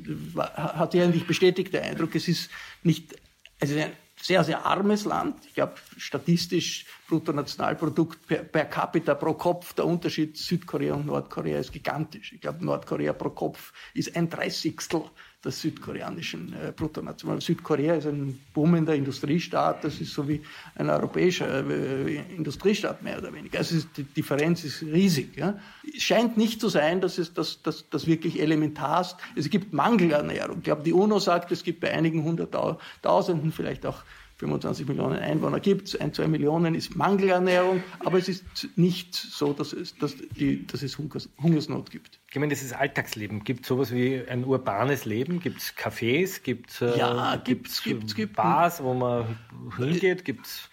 hat 0.55 0.93
sich 0.93 1.01
eigentlich 1.01 1.27
bestätigt 1.27 1.73
der 1.73 1.83
Eindruck, 1.83 2.15
es 2.15 2.29
ist 2.29 2.49
nicht, 2.83 3.15
ist 3.59 3.75
ein 3.75 3.91
sehr, 4.21 4.43
sehr 4.43 4.65
armes 4.65 5.05
Land. 5.05 5.45
Ich 5.45 5.53
glaube, 5.53 5.75
statistisch 5.97 6.85
Bruttonationalprodukt 7.07 8.27
per, 8.27 8.43
per, 8.43 8.65
capita 8.65 9.15
pro 9.15 9.33
Kopf, 9.33 9.73
der 9.73 9.85
Unterschied 9.85 10.37
Südkorea 10.37 10.93
und 10.93 11.05
Nordkorea 11.05 11.59
ist 11.59 11.71
gigantisch. 11.71 12.33
Ich 12.33 12.41
glaube, 12.41 12.63
Nordkorea 12.63 13.13
pro 13.13 13.29
Kopf 13.29 13.73
ist 13.93 14.15
ein 14.15 14.29
Dreißigstel 14.29 15.03
des 15.43 15.61
südkoreanischen 15.61 16.53
äh, 16.53 16.73
Bruttonational. 16.75 17.39
Südkorea 17.39 17.95
ist 17.95 18.07
ein 18.07 18.39
boomender 18.53 18.93
Industriestaat, 18.93 19.85
das 19.85 20.01
ist 20.01 20.13
so 20.13 20.27
wie 20.27 20.41
ein 20.75 20.89
europäischer 20.89 21.65
äh, 21.69 22.17
Industriestaat 22.35 23.01
mehr 23.01 23.17
oder 23.19 23.33
weniger. 23.33 23.57
Also 23.57 23.77
die 23.95 24.03
Differenz 24.03 24.65
ist 24.65 24.81
riesig. 24.81 25.37
Ja. 25.37 25.57
Es 25.95 26.03
scheint 26.03 26.35
nicht 26.35 26.59
zu 26.59 26.67
sein, 26.67 26.99
dass 26.99 27.17
es 27.17 27.33
das, 27.33 27.61
das, 27.61 27.89
das 27.89 28.05
wirklich 28.05 28.41
elementar 28.41 29.01
ist. 29.01 29.15
Es 29.35 29.49
gibt 29.49 29.71
Mangelernährung. 29.71 30.57
Ich 30.57 30.63
glaube, 30.63 30.83
die 30.83 30.93
UNO 30.93 31.19
sagt, 31.19 31.51
es 31.53 31.63
gibt 31.63 31.79
bei 31.79 31.91
einigen 31.91 32.23
Hunderttausenden, 32.23 33.53
vielleicht 33.53 33.85
auch 33.85 34.03
25 34.39 34.87
Millionen 34.87 35.19
Einwohner 35.19 35.59
gibt, 35.59 35.89
es, 35.89 35.99
ein, 35.99 36.13
zwei 36.13 36.27
Millionen 36.27 36.73
ist 36.73 36.95
Mangelernährung, 36.95 37.83
aber 37.99 38.17
es 38.17 38.29
ist 38.29 38.45
nicht 38.77 39.13
so, 39.13 39.51
dass 39.51 39.73
es, 39.73 39.97
dass 39.97 40.15
die, 40.15 40.65
dass 40.65 40.81
es 40.81 40.97
Hungersnot 40.97 41.91
gibt. 41.91 42.19
Ich 42.29 42.39
meine, 42.39 42.53
das 42.53 42.63
ist 42.63 42.73
Alltagsleben. 42.73 43.43
Gibt 43.43 43.63
es 43.63 43.67
sowas 43.67 43.93
wie 43.93 44.21
ein 44.25 44.45
urbanes 44.45 45.03
Leben? 45.03 45.41
Gibt 45.41 45.57
es 45.57 45.75
Cafés? 45.75 46.41
Gibt 46.41 46.69
es 46.69 46.81
äh, 46.81 46.97
ja, 46.97 47.35
gibt's, 47.35 47.83
gibt's, 47.83 48.15
gibt's, 48.15 48.35
Bars, 48.35 48.81
wo 48.81 48.93
man 48.93 49.37
hingeht? 49.77 50.23
Gibt's 50.23 50.69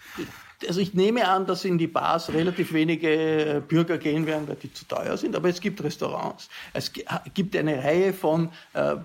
also 0.66 0.80
ich 0.80 0.94
nehme 0.94 1.28
an, 1.28 1.46
dass 1.46 1.64
in 1.64 1.78
die 1.78 1.86
Bars 1.86 2.32
relativ 2.32 2.72
wenige 2.72 3.08
äh, 3.08 3.60
Bürger 3.60 3.98
gehen 3.98 4.26
werden, 4.26 4.48
weil 4.48 4.56
die 4.56 4.72
zu 4.72 4.86
teuer 4.86 5.16
sind, 5.16 5.36
aber 5.36 5.48
es 5.48 5.60
gibt 5.60 5.82
Restaurants. 5.82 6.48
Es 6.72 6.92
gibt 7.34 7.56
eine 7.56 7.82
Reihe 7.82 8.12
von 8.12 8.50
äh, 8.74 8.96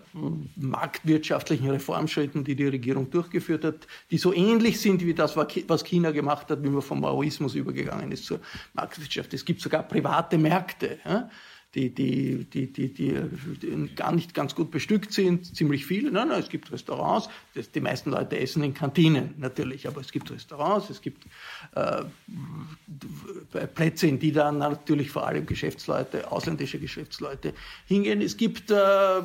marktwirtschaftlichen 0.56 1.69
Reformschritten, 1.69 2.43
die 2.43 2.56
die 2.56 2.67
Regierung 2.67 3.10
durchgeführt 3.10 3.63
hat, 3.63 3.88
die 4.10 4.17
so 4.17 4.34
ähnlich 4.34 4.80
sind 4.80 5.06
wie 5.06 5.13
das, 5.13 5.36
was 5.36 5.84
China 5.84 6.12
gemacht 6.12 6.50
hat, 6.50 6.63
wie 6.63 6.69
man 6.69 6.82
vom 6.82 7.02
Maoismus 7.02 7.56
übergegangen 7.56 8.12
ist 8.12 8.26
zur 8.26 8.39
Marktwirtschaft. 8.74 9.34
Es 9.34 9.45
gibt 9.45 9.62
sogar 9.62 9.84
private 9.84 10.38
Märkte. 10.38 11.00
Ja? 11.06 11.30
Die, 11.75 11.89
die, 11.89 12.43
die, 12.45 12.67
die, 12.67 12.93
die, 12.93 13.95
gar 13.95 14.12
nicht 14.12 14.34
ganz 14.34 14.55
gut 14.55 14.71
bestückt 14.71 15.13
sind, 15.13 15.55
ziemlich 15.55 15.86
viele. 15.86 16.12
Nein, 16.12 16.27
nein, 16.27 16.41
es 16.41 16.49
gibt 16.49 16.71
Restaurants, 16.71 17.29
das, 17.55 17.71
die 17.71 17.79
meisten 17.79 18.12
Leute 18.12 18.38
essen 18.38 18.62
in 18.63 18.73
Kantinen 18.73 19.36
natürlich, 19.38 19.88
aber 19.88 20.01
es 20.01 20.12
gibt 20.12 20.29
Restaurants, 20.29 20.89
es 20.89 21.01
gibt 21.01 21.25
äh, 21.75 22.03
Plätze, 23.67 24.07
in 24.07 24.19
die 24.19 24.34
dann 24.34 24.57
natürlich 24.57 25.12
vor 25.12 25.25
allem 25.25 25.45
Geschäftsleute, 25.45 26.29
ausländische 26.29 26.77
Geschäftsleute 26.77 27.53
hingehen. 27.88 28.21
Es 28.21 28.36
gibt 28.36 28.69
äh, 28.69 29.21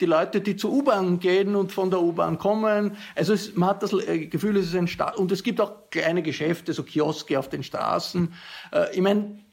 die 0.00 0.06
Leute, 0.06 0.40
die 0.40 0.56
zur 0.56 0.72
U-Bahn 0.72 1.20
gehen 1.20 1.54
und 1.54 1.70
von 1.70 1.90
der 1.90 2.00
U-Bahn 2.00 2.38
kommen. 2.38 2.96
Also 3.14 3.32
es, 3.32 3.54
man 3.54 3.70
hat 3.70 3.82
das 3.82 3.90
Gefühl, 4.30 4.56
es 4.56 4.66
ist 4.66 4.74
ein 4.74 4.88
Staat. 4.88 5.16
Und 5.16 5.32
es 5.32 5.42
gibt 5.42 5.60
auch 5.60 5.90
kleine 5.90 6.22
Geschäfte, 6.22 6.72
so 6.72 6.82
Kioske 6.82 7.38
auf 7.38 7.48
den 7.48 7.62
Straßen. 7.62 8.32
Äh, 8.72 8.94
ich 8.94 9.00
meine, 9.00 9.43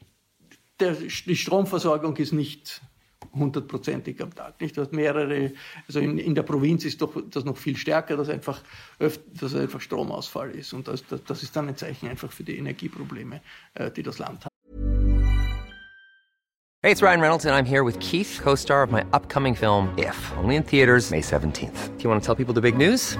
der, 0.81 0.93
die 0.93 1.35
Stromversorgung 1.35 2.17
ist 2.17 2.33
nicht 2.33 2.81
hundertprozentig 3.33 4.21
am 4.21 4.33
Tag. 4.33 4.59
Nicht? 4.59 4.75
Du 4.75 4.81
hast 4.81 4.91
mehrere, 4.91 5.53
also 5.87 5.99
in, 5.99 6.17
in, 6.17 6.35
der 6.35 6.43
Provinz 6.43 6.85
ist 6.85 7.01
doch 7.01 7.15
das 7.29 7.45
noch 7.45 7.57
viel 7.57 7.77
stärker, 7.77 8.17
dass 8.17 8.29
einfach, 8.29 8.61
öfter, 8.99 9.23
dass 9.39 9.55
einfach 9.55 9.79
Stromausfall 9.79 10.51
ist. 10.51 10.73
Und 10.73 10.87
das, 10.87 11.05
das, 11.07 11.23
das, 11.23 11.43
ist 11.43 11.55
dann 11.55 11.67
ein 11.69 11.77
Zeichen 11.77 12.09
einfach 12.09 12.31
für 12.31 12.43
die 12.43 12.57
Energieprobleme, 12.57 13.41
äh, 13.75 13.91
die 13.91 14.03
das 14.03 14.19
Land 14.19 14.45
hat. 14.45 14.51
Hey, 16.83 16.91
it's 16.91 17.03
Ryan 17.03 17.21
Reynolds 17.21 17.45
and 17.45 17.53
I'm 17.53 17.67
here 17.67 17.83
with 17.83 17.99
Keith, 17.99 18.39
co-star 18.41 18.83
of 18.83 18.91
my 18.91 19.03
upcoming 19.13 19.53
film 19.53 19.93
If, 19.99 20.17
only 20.37 20.55
in 20.55 20.63
theaters 20.63 21.11
May 21.11 21.21
17th. 21.21 21.95
Do 21.97 22.03
you 22.03 22.09
want 22.09 22.23
to 22.23 22.25
tell 22.25 22.35
people 22.35 22.55
the 22.55 22.61
big 22.61 22.75
news? 22.75 23.19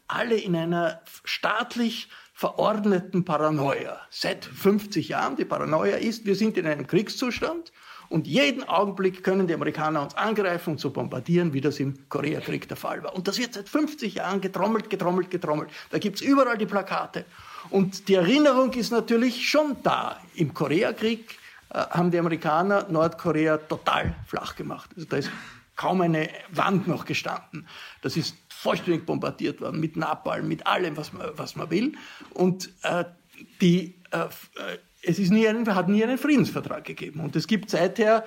alle 0.11 0.35
in 0.35 0.55
einer 0.55 1.01
staatlich 1.23 2.09
verordneten 2.33 3.23
Paranoia. 3.23 3.99
Seit 4.09 4.45
50 4.45 5.09
Jahren. 5.09 5.35
Die 5.35 5.45
Paranoia 5.45 5.97
ist, 5.97 6.25
wir 6.25 6.35
sind 6.35 6.57
in 6.57 6.65
einem 6.65 6.87
Kriegszustand 6.87 7.71
und 8.09 8.27
jeden 8.27 8.67
Augenblick 8.67 9.23
können 9.23 9.47
die 9.47 9.53
Amerikaner 9.53 10.01
uns 10.01 10.15
angreifen 10.15 10.71
und 10.71 10.79
so 10.79 10.89
bombardieren, 10.89 11.53
wie 11.53 11.61
das 11.61 11.79
im 11.79 12.09
Koreakrieg 12.09 12.67
der 12.67 12.77
Fall 12.77 13.03
war. 13.03 13.15
Und 13.15 13.27
das 13.27 13.37
wird 13.37 13.53
seit 13.53 13.69
50 13.69 14.15
Jahren 14.15 14.41
getrommelt, 14.41 14.89
getrommelt, 14.89 15.31
getrommelt. 15.31 15.69
Da 15.91 15.97
gibt's 15.97 16.19
überall 16.19 16.57
die 16.57 16.65
Plakate. 16.65 17.25
Und 17.69 18.09
die 18.09 18.15
Erinnerung 18.15 18.73
ist 18.73 18.91
natürlich 18.91 19.49
schon 19.49 19.77
da. 19.83 20.19
Im 20.35 20.53
Koreakrieg 20.53 21.37
äh, 21.69 21.77
haben 21.77 22.11
die 22.11 22.19
Amerikaner 22.19 22.85
Nordkorea 22.89 23.57
total 23.57 24.13
flach 24.27 24.55
gemacht. 24.55 24.89
Also 24.95 25.07
da 25.07 25.17
ist 25.17 25.31
kaum 25.77 26.01
eine 26.01 26.29
Wand 26.49 26.87
noch 26.87 27.05
gestanden. 27.05 27.67
Das 28.01 28.17
ist 28.17 28.35
vollständig 28.61 29.07
bombardiert 29.07 29.59
worden 29.59 29.79
mit 29.79 29.97
Napalm, 29.97 30.47
mit 30.47 30.67
allem, 30.67 30.95
was 30.95 31.13
man, 31.13 31.31
was 31.35 31.55
man 31.55 31.71
will. 31.71 31.93
Und 32.35 32.69
äh, 32.83 33.05
die, 33.59 33.95
äh, 34.11 34.19
äh, 34.19 34.27
es 35.01 35.17
ist 35.17 35.31
nie 35.31 35.47
einen, 35.47 35.73
hat 35.73 35.89
nie 35.89 36.03
einen 36.03 36.19
Friedensvertrag 36.19 36.85
gegeben. 36.85 37.21
Und 37.21 37.35
es 37.35 37.47
gibt 37.47 37.71
seither 37.71 38.23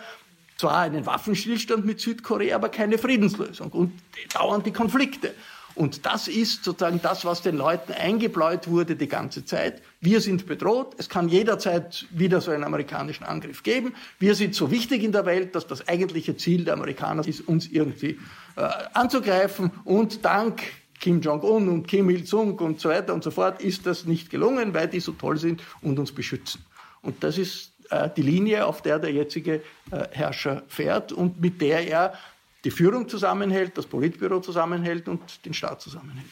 zwar 0.57 0.81
einen 0.81 1.07
Waffenstillstand 1.07 1.85
mit 1.85 2.01
Südkorea, 2.01 2.57
aber 2.57 2.68
keine 2.68 2.99
Friedenslösung 2.99 3.70
und 3.70 3.92
dauernd 4.33 4.66
die 4.66 4.73
Konflikte. 4.73 5.35
Und 5.75 6.07
das 6.07 6.29
ist 6.29 6.65
sozusagen 6.65 7.01
das, 7.03 7.25
was 7.25 7.43
den 7.43 7.57
Leuten 7.57 7.93
eingebläut 7.93 8.69
wurde 8.69 8.95
die 8.95 9.09
ganze 9.09 9.45
Zeit. 9.45 9.83
Wir 10.01 10.21
sind 10.21 10.47
bedroht. 10.47 10.95
Es 10.99 11.09
kann 11.09 11.29
jederzeit 11.29 12.07
wieder 12.11 12.41
so 12.41 12.53
einen 12.53 12.65
amerikanischen 12.65 13.25
Angriff 13.25 13.63
geben. 13.63 13.95
Wir 14.21 14.37
sind 14.37 14.55
so 14.55 14.71
wichtig 14.71 15.03
in 15.03 15.11
der 15.11 15.27
Welt, 15.27 15.55
dass 15.55 15.67
das 15.67 15.89
eigentliche 15.89 16.37
Ziel 16.37 16.65
der 16.65 16.75
Amerikaner 16.75 17.27
ist, 17.27 17.41
uns 17.49 17.67
irgendwie 17.67 18.19
äh, 18.57 18.69
anzugreifen. 18.93 19.73
Und 19.85 20.25
dank 20.25 20.63
Kim 21.01 21.21
Jong-un 21.21 21.69
und 21.69 21.89
Kim 21.89 22.09
Il-sung 22.09 22.59
und 22.61 22.81
so 22.81 22.89
weiter 22.89 23.13
und 23.13 23.25
so 23.25 23.31
fort 23.31 23.61
ist 23.61 23.85
das 23.85 24.05
nicht 24.05 24.31
gelungen, 24.31 24.75
weil 24.75 24.89
die 24.89 25.01
so 25.01 25.13
toll 25.13 25.39
sind 25.39 25.63
und 25.83 25.99
uns 25.99 26.13
beschützen. 26.13 26.65
Und 27.03 27.23
das 27.25 27.37
ist 27.37 27.73
äh, 27.91 28.09
die 28.17 28.23
Linie, 28.23 28.67
auf 28.67 28.81
der 28.81 28.99
der 28.99 29.13
jetzige 29.13 29.57
äh, 29.91 30.09
Herrscher 30.13 30.63
fährt 30.69 31.13
und 31.13 31.41
mit 31.41 31.61
der 31.61 31.87
er 31.87 32.15
die 32.64 32.70
Führung 32.70 33.09
zusammenhält, 33.09 33.77
das 33.77 33.87
Politbüro 33.87 34.40
zusammenhält 34.40 35.09
und 35.09 35.44
den 35.44 35.55
Staat 35.55 35.83
zusammenhält. 35.83 36.27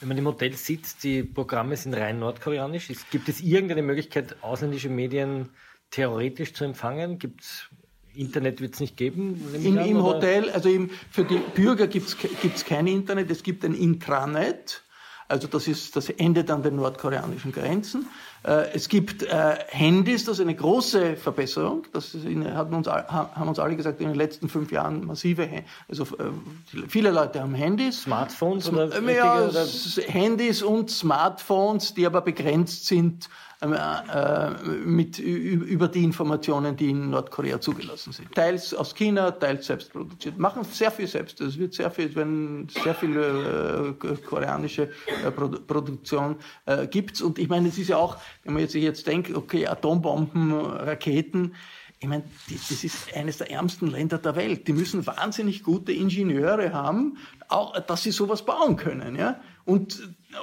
Wenn 0.00 0.08
man 0.08 0.18
im 0.18 0.24
Modell 0.24 0.54
sieht, 0.54 1.02
die 1.02 1.22
Programme 1.22 1.76
sind 1.76 1.94
rein 1.94 2.18
nordkoreanisch. 2.18 2.88
Gibt 3.10 3.28
es 3.28 3.40
irgendeine 3.40 3.82
Möglichkeit, 3.82 4.36
ausländische 4.42 4.88
Medien 4.88 5.48
theoretisch 5.90 6.54
zu 6.54 6.64
empfangen? 6.64 7.18
Gibt 7.18 7.42
es 7.42 7.68
Internet 8.14 8.60
wird 8.60 8.74
es 8.74 8.80
nicht 8.80 8.96
geben? 8.96 9.40
In, 9.54 9.78
an, 9.78 9.86
Im 9.86 10.02
Hotel, 10.02 10.50
also 10.50 10.68
im, 10.68 10.90
für 11.10 11.24
die 11.24 11.38
Bürger 11.54 11.86
gibt 11.86 12.08
es 12.08 12.64
kein 12.64 12.86
Internet, 12.86 13.30
es 13.30 13.42
gibt 13.42 13.64
ein 13.64 13.74
Intranet. 13.74 14.82
Also 15.28 15.46
das 15.46 15.68
ist 15.68 15.96
das 15.96 16.10
endet 16.10 16.50
an 16.50 16.62
den 16.62 16.76
nordkoreanischen 16.76 17.52
Grenzen. 17.52 18.06
Äh, 18.44 18.72
es 18.74 18.88
gibt 18.88 19.22
äh, 19.22 19.56
Handys, 19.68 20.24
das 20.24 20.38
ist 20.38 20.42
eine 20.42 20.54
große 20.54 21.16
Verbesserung. 21.16 21.84
Das 21.92 22.14
haben 22.14 22.74
uns, 22.74 22.88
haben 22.88 23.48
uns 23.48 23.58
alle 23.58 23.76
gesagt, 23.76 24.00
in 24.00 24.08
den 24.08 24.16
letzten 24.16 24.48
fünf 24.48 24.72
Jahren 24.72 25.06
massive, 25.06 25.48
also 25.88 26.04
äh, 26.04 26.86
viele 26.88 27.10
Leute 27.10 27.40
haben 27.40 27.54
Handys. 27.54 28.02
Smartphones 28.02 28.68
oder, 28.68 29.00
ja, 29.12 29.46
oder? 29.46 29.66
Handys 30.06 30.62
und 30.62 30.90
Smartphones, 30.90 31.94
die 31.94 32.06
aber 32.06 32.20
begrenzt 32.20 32.86
sind 32.86 33.28
mit, 34.84 35.18
über 35.18 35.88
die 35.88 36.04
Informationen, 36.04 36.76
die 36.76 36.90
in 36.90 37.10
Nordkorea 37.10 37.60
zugelassen 37.60 38.12
sind. 38.12 38.34
Teils 38.34 38.74
aus 38.74 38.94
China, 38.94 39.30
teils 39.30 39.66
selbst 39.66 39.92
produziert. 39.92 40.38
Machen 40.38 40.64
sehr 40.64 40.90
viel 40.90 41.06
selbst. 41.06 41.40
Es 41.40 41.58
wird 41.58 41.74
sehr 41.74 41.90
viel, 41.90 42.14
wenn 42.16 42.68
sehr 42.68 42.94
viel 42.94 43.16
äh, 43.16 44.16
koreanische 44.26 44.90
äh, 45.24 45.30
Produ 45.30 45.60
Produktion 45.60 46.36
äh, 46.66 46.86
gibt's. 46.86 47.22
Und 47.22 47.38
ich 47.38 47.48
meine, 47.48 47.68
es 47.68 47.78
ist 47.78 47.88
ja 47.88 47.96
auch, 47.96 48.16
wenn 48.44 48.54
man 48.54 48.66
sich 48.68 48.82
jetzt 48.82 49.06
denkt, 49.06 49.34
okay, 49.34 49.66
Atombomben, 49.66 50.52
Raketen, 50.52 51.54
ich 52.02 52.08
meine, 52.08 52.24
das 52.50 52.82
ist 52.82 53.14
eines 53.14 53.38
der 53.38 53.52
ärmsten 53.52 53.86
Länder 53.86 54.18
der 54.18 54.34
Welt. 54.34 54.66
Die 54.66 54.72
müssen 54.72 55.06
wahnsinnig 55.06 55.62
gute 55.62 55.92
Ingenieure 55.92 56.72
haben, 56.72 57.16
auch, 57.48 57.78
dass 57.78 58.02
sie 58.02 58.10
sowas 58.10 58.44
bauen 58.44 58.76
können. 58.76 59.14
Ja? 59.14 59.40
Und 59.64 60.02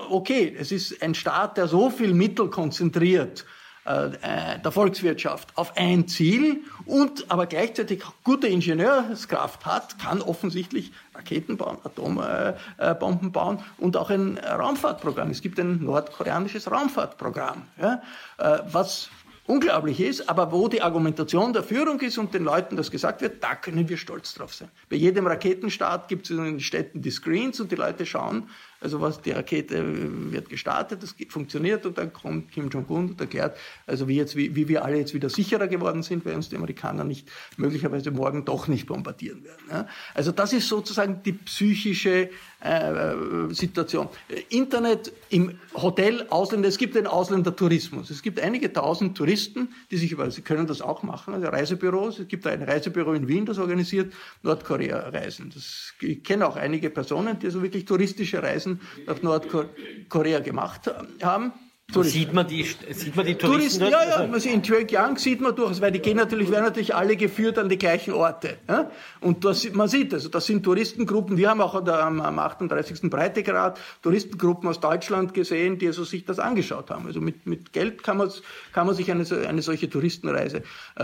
okay, 0.09 0.55
es 0.57 0.71
ist 0.71 1.01
ein 1.01 1.15
Staat, 1.15 1.57
der 1.57 1.67
so 1.67 1.89
viel 1.89 2.13
Mittel 2.13 2.49
konzentriert 2.49 3.45
äh, 3.85 4.59
der 4.59 4.71
Volkswirtschaft 4.71 5.49
auf 5.55 5.75
ein 5.75 6.07
Ziel 6.07 6.63
und 6.85 7.31
aber 7.31 7.47
gleichzeitig 7.47 8.03
gute 8.23 8.47
Ingenieurskraft 8.47 9.65
hat, 9.65 9.97
kann 9.99 10.21
offensichtlich 10.21 10.91
Raketen 11.15 11.57
bauen, 11.57 11.77
Atombomben 11.83 13.31
bauen 13.31 13.59
und 13.77 13.97
auch 13.97 14.09
ein 14.09 14.37
Raumfahrtprogramm. 14.37 15.31
Es 15.31 15.41
gibt 15.41 15.59
ein 15.59 15.83
nordkoreanisches 15.83 16.69
Raumfahrtprogramm, 16.69 17.63
ja, 17.81 18.01
äh, 18.37 18.59
was 18.71 19.09
unglaublich 19.49 19.99
ist, 19.99 20.29
aber 20.29 20.51
wo 20.51 20.67
die 20.67 20.83
Argumentation 20.83 21.53
der 21.53 21.63
Führung 21.63 21.99
ist 22.01 22.19
und 22.19 22.35
den 22.35 22.43
Leuten 22.43 22.75
das 22.75 22.91
gesagt 22.91 23.21
wird, 23.21 23.43
da 23.43 23.55
können 23.55 23.89
wir 23.89 23.97
stolz 23.97 24.35
drauf 24.35 24.53
sein. 24.53 24.69
Bei 24.89 24.95
jedem 24.95 25.25
Raketenstart 25.25 26.07
gibt 26.07 26.25
es 26.25 26.37
in 26.37 26.43
den 26.43 26.59
Städten 26.59 27.01
die 27.01 27.09
Screens 27.09 27.59
und 27.59 27.71
die 27.71 27.75
Leute 27.75 28.05
schauen, 28.05 28.47
also 28.81 29.01
was 29.01 29.21
die 29.21 29.31
Rakete 29.31 29.83
wird 30.31 30.49
gestartet, 30.49 31.03
das 31.03 31.15
funktioniert 31.29 31.85
und 31.85 31.97
dann 31.97 32.13
kommt 32.13 32.51
Kim 32.51 32.69
Jong-un 32.69 33.09
und 33.09 33.21
erklärt, 33.21 33.57
also 33.85 34.07
wie, 34.07 34.15
jetzt, 34.15 34.35
wie, 34.35 34.55
wie 34.55 34.67
wir 34.67 34.85
alle 34.85 34.97
jetzt 34.97 35.13
wieder 35.13 35.29
sicherer 35.29 35.67
geworden 35.67 36.03
sind, 36.03 36.25
weil 36.25 36.35
uns 36.35 36.49
die 36.49 36.55
Amerikaner 36.55 37.03
nicht 37.03 37.27
möglicherweise 37.57 38.11
morgen 38.11 38.45
doch 38.45 38.67
nicht 38.67 38.87
bombardieren 38.87 39.43
werden. 39.43 39.63
Ja? 39.69 39.87
Also 40.13 40.31
das 40.31 40.53
ist 40.53 40.67
sozusagen 40.67 41.21
die 41.23 41.33
psychische 41.33 42.29
äh, 42.61 43.13
Situation. 43.51 44.09
Internet 44.49 45.11
im 45.29 45.59
Hotel, 45.73 46.25
Ausländer, 46.29 46.67
es 46.67 46.77
gibt 46.77 46.95
den 46.95 47.07
Ausländertourismus. 47.07 48.09
Es 48.09 48.21
gibt 48.21 48.39
einige 48.39 48.71
tausend 48.71 49.17
Touristen, 49.17 49.69
die 49.91 49.97
sich 49.97 50.11
über, 50.11 50.29
sie 50.31 50.41
können 50.41 50.67
das 50.67 50.81
auch 50.81 51.03
machen, 51.03 51.33
also 51.33 51.47
Reisebüros. 51.47 52.19
Es 52.19 52.27
gibt 52.27 52.45
ein 52.47 52.61
Reisebüro 52.61 53.13
in 53.13 53.27
Wien, 53.27 53.45
das 53.45 53.57
organisiert 53.57 54.13
Nordkorea-Reisen. 54.43 55.53
Ich 56.01 56.23
kenne 56.23 56.47
auch 56.47 56.55
einige 56.55 56.89
Personen, 56.89 57.39
die 57.39 57.47
also 57.47 57.61
wirklich 57.61 57.85
touristische 57.85 58.43
Reisen 58.43 58.68
Reisen 58.69 58.81
nach 59.05 59.21
Nordkorea 59.21 60.39
gemacht 60.39 60.91
haben. 61.21 61.53
Sieht 61.91 62.33
man 62.33 62.47
die, 62.47 62.63
sieht 62.63 63.15
man 63.15 63.25
die 63.25 63.35
Touristen? 63.35 63.79
Touristen 63.79 64.09
ja, 64.09 64.21
ja, 64.21 64.27
man 64.27 64.39
sieht, 64.39 64.53
in 64.53 64.61
Pyongyang 64.61 65.17
sieht 65.17 65.41
man 65.41 65.55
durchaus, 65.55 65.81
weil 65.81 65.91
die 65.91 65.99
gehen 65.99 66.17
natürlich, 66.17 66.51
werden 66.51 66.65
natürlich 66.65 66.93
alle 66.93 67.15
geführt 67.15 67.57
an 67.57 67.67
die 67.67 67.79
gleichen 67.79 68.13
Orte. 68.13 68.57
Ja? 68.67 68.91
Und 69.21 69.43
das, 69.43 69.73
man 69.73 69.87
sieht, 69.87 70.13
also 70.13 70.29
das 70.29 70.45
sind 70.45 70.63
Touristengruppen, 70.63 71.35
wir 71.35 71.49
haben 71.49 71.61
auch 71.61 71.73
am, 71.73 72.21
am 72.21 72.39
38. 72.39 73.09
Breitegrad 73.09 73.79
Touristengruppen 74.03 74.69
aus 74.69 74.79
Deutschland 74.79 75.33
gesehen, 75.33 75.79
die 75.79 75.87
also 75.87 76.03
sich 76.03 76.25
das 76.25 76.37
angeschaut 76.37 76.91
haben. 76.91 77.07
Also 77.07 77.21
mit, 77.21 77.47
mit 77.47 77.73
Geld 77.73 78.03
kann 78.03 78.17
man, 78.17 78.29
kann 78.71 78.85
man 78.85 78.95
sich 78.95 79.09
eine, 79.09 79.25
eine 79.47 79.61
solche 79.63 79.89
Touristenreise 79.89 80.61
äh, 80.95 81.03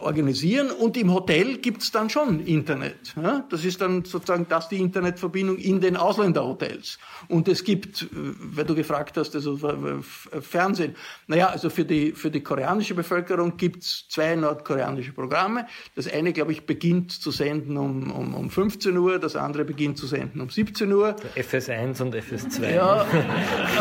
organisieren 0.00 0.70
und 0.70 0.96
im 0.96 1.12
Hotel 1.12 1.58
gibt's 1.58 1.92
dann 1.92 2.08
schon 2.08 2.40
Internet. 2.40 3.14
Ja? 3.22 3.44
Das 3.50 3.66
ist 3.66 3.82
dann 3.82 4.06
sozusagen 4.06 4.46
das 4.48 4.70
die 4.70 4.78
Internetverbindung 4.78 5.58
in 5.58 5.82
den 5.82 5.98
Ausländerhotels. 5.98 6.98
Und 7.28 7.48
es 7.48 7.64
gibt, 7.64 8.04
äh, 8.04 8.06
weil 8.12 8.64
du 8.64 8.74
gefragt 8.74 9.18
hast, 9.18 9.34
also 9.34 9.60
Fernsehen. 10.02 10.96
Naja, 11.26 11.48
also 11.48 11.70
für 11.70 11.84
die, 11.84 12.12
für 12.12 12.30
die 12.30 12.42
koreanische 12.42 12.94
Bevölkerung 12.94 13.56
gibt's 13.56 14.06
zwei 14.08 14.34
nordkoreanische 14.36 15.12
Programme. 15.12 15.66
Das 15.94 16.10
eine, 16.10 16.32
glaube 16.32 16.52
ich, 16.52 16.66
beginnt 16.66 17.12
zu 17.12 17.30
senden 17.30 17.76
um, 17.76 18.10
um, 18.10 18.34
um 18.34 18.50
15 18.50 18.96
Uhr, 18.96 19.18
das 19.18 19.36
andere 19.36 19.64
beginnt 19.64 19.98
zu 19.98 20.06
senden 20.06 20.40
um 20.40 20.50
17 20.50 20.92
Uhr. 20.92 21.16
Der 21.36 21.44
FS1 21.44 22.02
und 22.02 22.14
FS2. 22.14 22.74
Ja, 22.74 23.06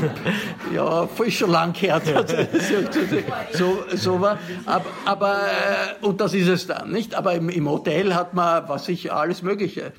ja 0.74 1.10
ist 1.26 1.36
schon 1.36 1.52
lang 1.52 1.74
her. 1.76 2.02
so, 3.54 3.84
so 3.96 4.22
war. 4.22 4.40
Aber, 4.66 4.86
aber, 5.06 5.42
äh, 6.02 6.06
und 6.06 6.22
das 6.22 6.34
ist 6.34 6.48
es 6.48 6.68
dann, 6.68 6.92
nicht? 6.92 7.16
Aber 7.16 7.34
im, 7.34 7.50
im 7.50 7.70
Hotel 7.70 8.16
hat 8.16 8.34
man, 8.34 8.68
was 8.68 8.90
ich, 8.90 9.12
alles 9.12 9.42
Mögliche 9.42 9.94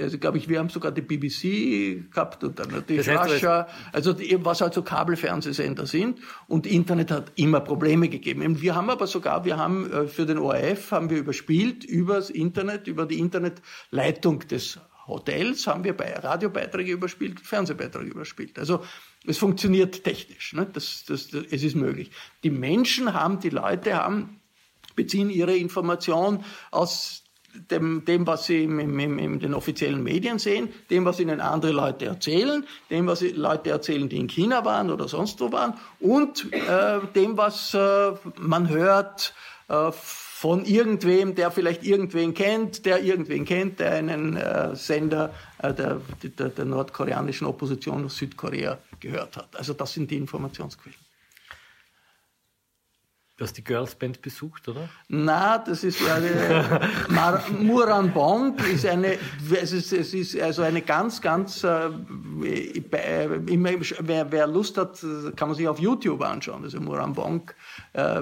also 0.00 0.18
glaube 0.18 0.38
ich, 0.38 0.48
wir 0.48 0.58
haben 0.58 0.68
sogar 0.68 0.92
die 0.92 1.00
BBC 1.00 2.10
gehabt 2.12 2.44
und 2.44 2.58
dann 2.58 2.68
natürlich 2.70 3.06
das 3.06 3.18
heißt, 3.18 3.34
Russia, 3.34 3.66
also 3.92 4.14
was 4.42 4.60
halt 4.60 4.74
so 4.74 4.82
Kabelfernsehsender 5.52 5.86
sind 5.86 6.20
und 6.48 6.66
Internet 6.66 7.10
hat 7.10 7.32
immer 7.36 7.60
Probleme 7.60 8.08
gegeben. 8.08 8.60
Wir 8.60 8.74
haben 8.74 8.90
aber 8.90 9.06
sogar, 9.06 9.44
wir 9.44 9.56
haben 9.56 9.90
äh, 9.90 10.06
für 10.06 10.26
den 10.26 10.38
ORF 10.38 10.90
haben 10.90 11.10
wir 11.10 11.18
überspielt 11.18 11.84
übers 11.84 12.30
Internet, 12.30 12.86
über 12.86 13.06
die 13.06 13.18
Internetleitung 13.18 14.40
des 14.40 14.78
Hotels 15.06 15.66
haben 15.66 15.82
wir 15.82 15.96
bei 15.96 16.14
Radiobeiträge 16.14 16.92
überspielt, 16.92 17.40
Fernsehbeiträge 17.40 18.10
überspielt. 18.10 18.58
Also 18.58 18.84
es 19.26 19.36
funktioniert 19.36 20.04
technisch, 20.04 20.52
ne? 20.52 20.66
das, 20.72 21.04
das, 21.06 21.28
das, 21.28 21.44
es 21.50 21.64
ist 21.64 21.74
möglich. 21.74 22.10
Die 22.44 22.50
Menschen 22.50 23.12
haben, 23.12 23.40
die 23.40 23.50
Leute 23.50 23.94
haben, 23.94 24.40
beziehen 24.94 25.28
ihre 25.28 25.56
Information 25.56 26.44
aus 26.70 27.21
dem, 27.70 28.04
dem 28.04 28.26
was 28.26 28.46
sie 28.46 28.64
in, 28.64 28.78
in, 28.78 29.18
in, 29.18 29.40
den 29.40 29.54
offiziellen 29.54 30.02
Medien 30.02 30.38
sehen, 30.38 30.68
dem, 30.90 31.04
was 31.04 31.20
ihnen 31.20 31.40
andere 31.40 31.72
Leute 31.72 32.06
erzählen, 32.06 32.66
dem, 32.90 33.06
was 33.06 33.20
Leute 33.20 33.70
erzählen, 33.70 34.08
die 34.08 34.18
in 34.18 34.28
China 34.28 34.64
waren 34.64 34.90
oder 34.90 35.08
sonst 35.08 35.40
wo 35.40 35.52
waren, 35.52 35.74
und 36.00 36.52
äh, 36.52 37.00
dem, 37.14 37.36
was 37.36 37.74
äh, 37.74 38.12
man 38.38 38.68
hört 38.68 39.34
äh, 39.68 39.92
von 39.92 40.64
irgendwem, 40.64 41.34
der 41.34 41.50
vielleicht 41.50 41.84
irgendwen 41.84 42.34
kennt, 42.34 42.84
der 42.84 43.02
irgendwen 43.02 43.44
kennt, 43.44 43.78
der 43.78 43.92
einen 43.92 44.36
äh, 44.36 44.74
Sender 44.74 45.32
äh, 45.58 45.72
der, 45.72 46.00
der, 46.22 46.48
der 46.48 46.64
nordkoreanischen 46.64 47.46
Opposition 47.46 48.04
aus 48.04 48.16
Südkorea 48.16 48.78
gehört 48.98 49.36
hat. 49.36 49.56
Also 49.56 49.72
das 49.72 49.92
sind 49.92 50.10
die 50.10 50.16
Informationsquellen. 50.16 50.98
Du 53.42 53.46
hast 53.46 53.56
die 53.56 53.64
Girls 53.64 53.96
Band 53.96 54.22
besucht, 54.22 54.68
oder? 54.68 54.88
Na, 55.08 55.58
das 55.58 55.82
ist 55.82 56.00
eine 56.08 56.80
Muran 57.58 58.12
Bong 58.12 58.56
ist 58.72 58.86
eine, 58.86 59.18
es 59.60 59.72
ist, 59.72 59.92
es 59.92 60.14
ist 60.14 60.40
also 60.40 60.62
eine 60.62 60.80
ganz, 60.80 61.20
ganz, 61.20 61.64
äh, 61.64 61.88
immer, 63.48 63.70
wer, 63.98 64.30
wer 64.30 64.46
Lust 64.46 64.78
hat, 64.78 65.04
kann 65.34 65.48
man 65.48 65.56
sich 65.56 65.66
auf 65.66 65.80
YouTube 65.80 66.22
anschauen. 66.22 66.62
Also 66.62 66.80
Muran 66.80 67.14
Bong, 67.14 67.50
äh, 67.94 68.20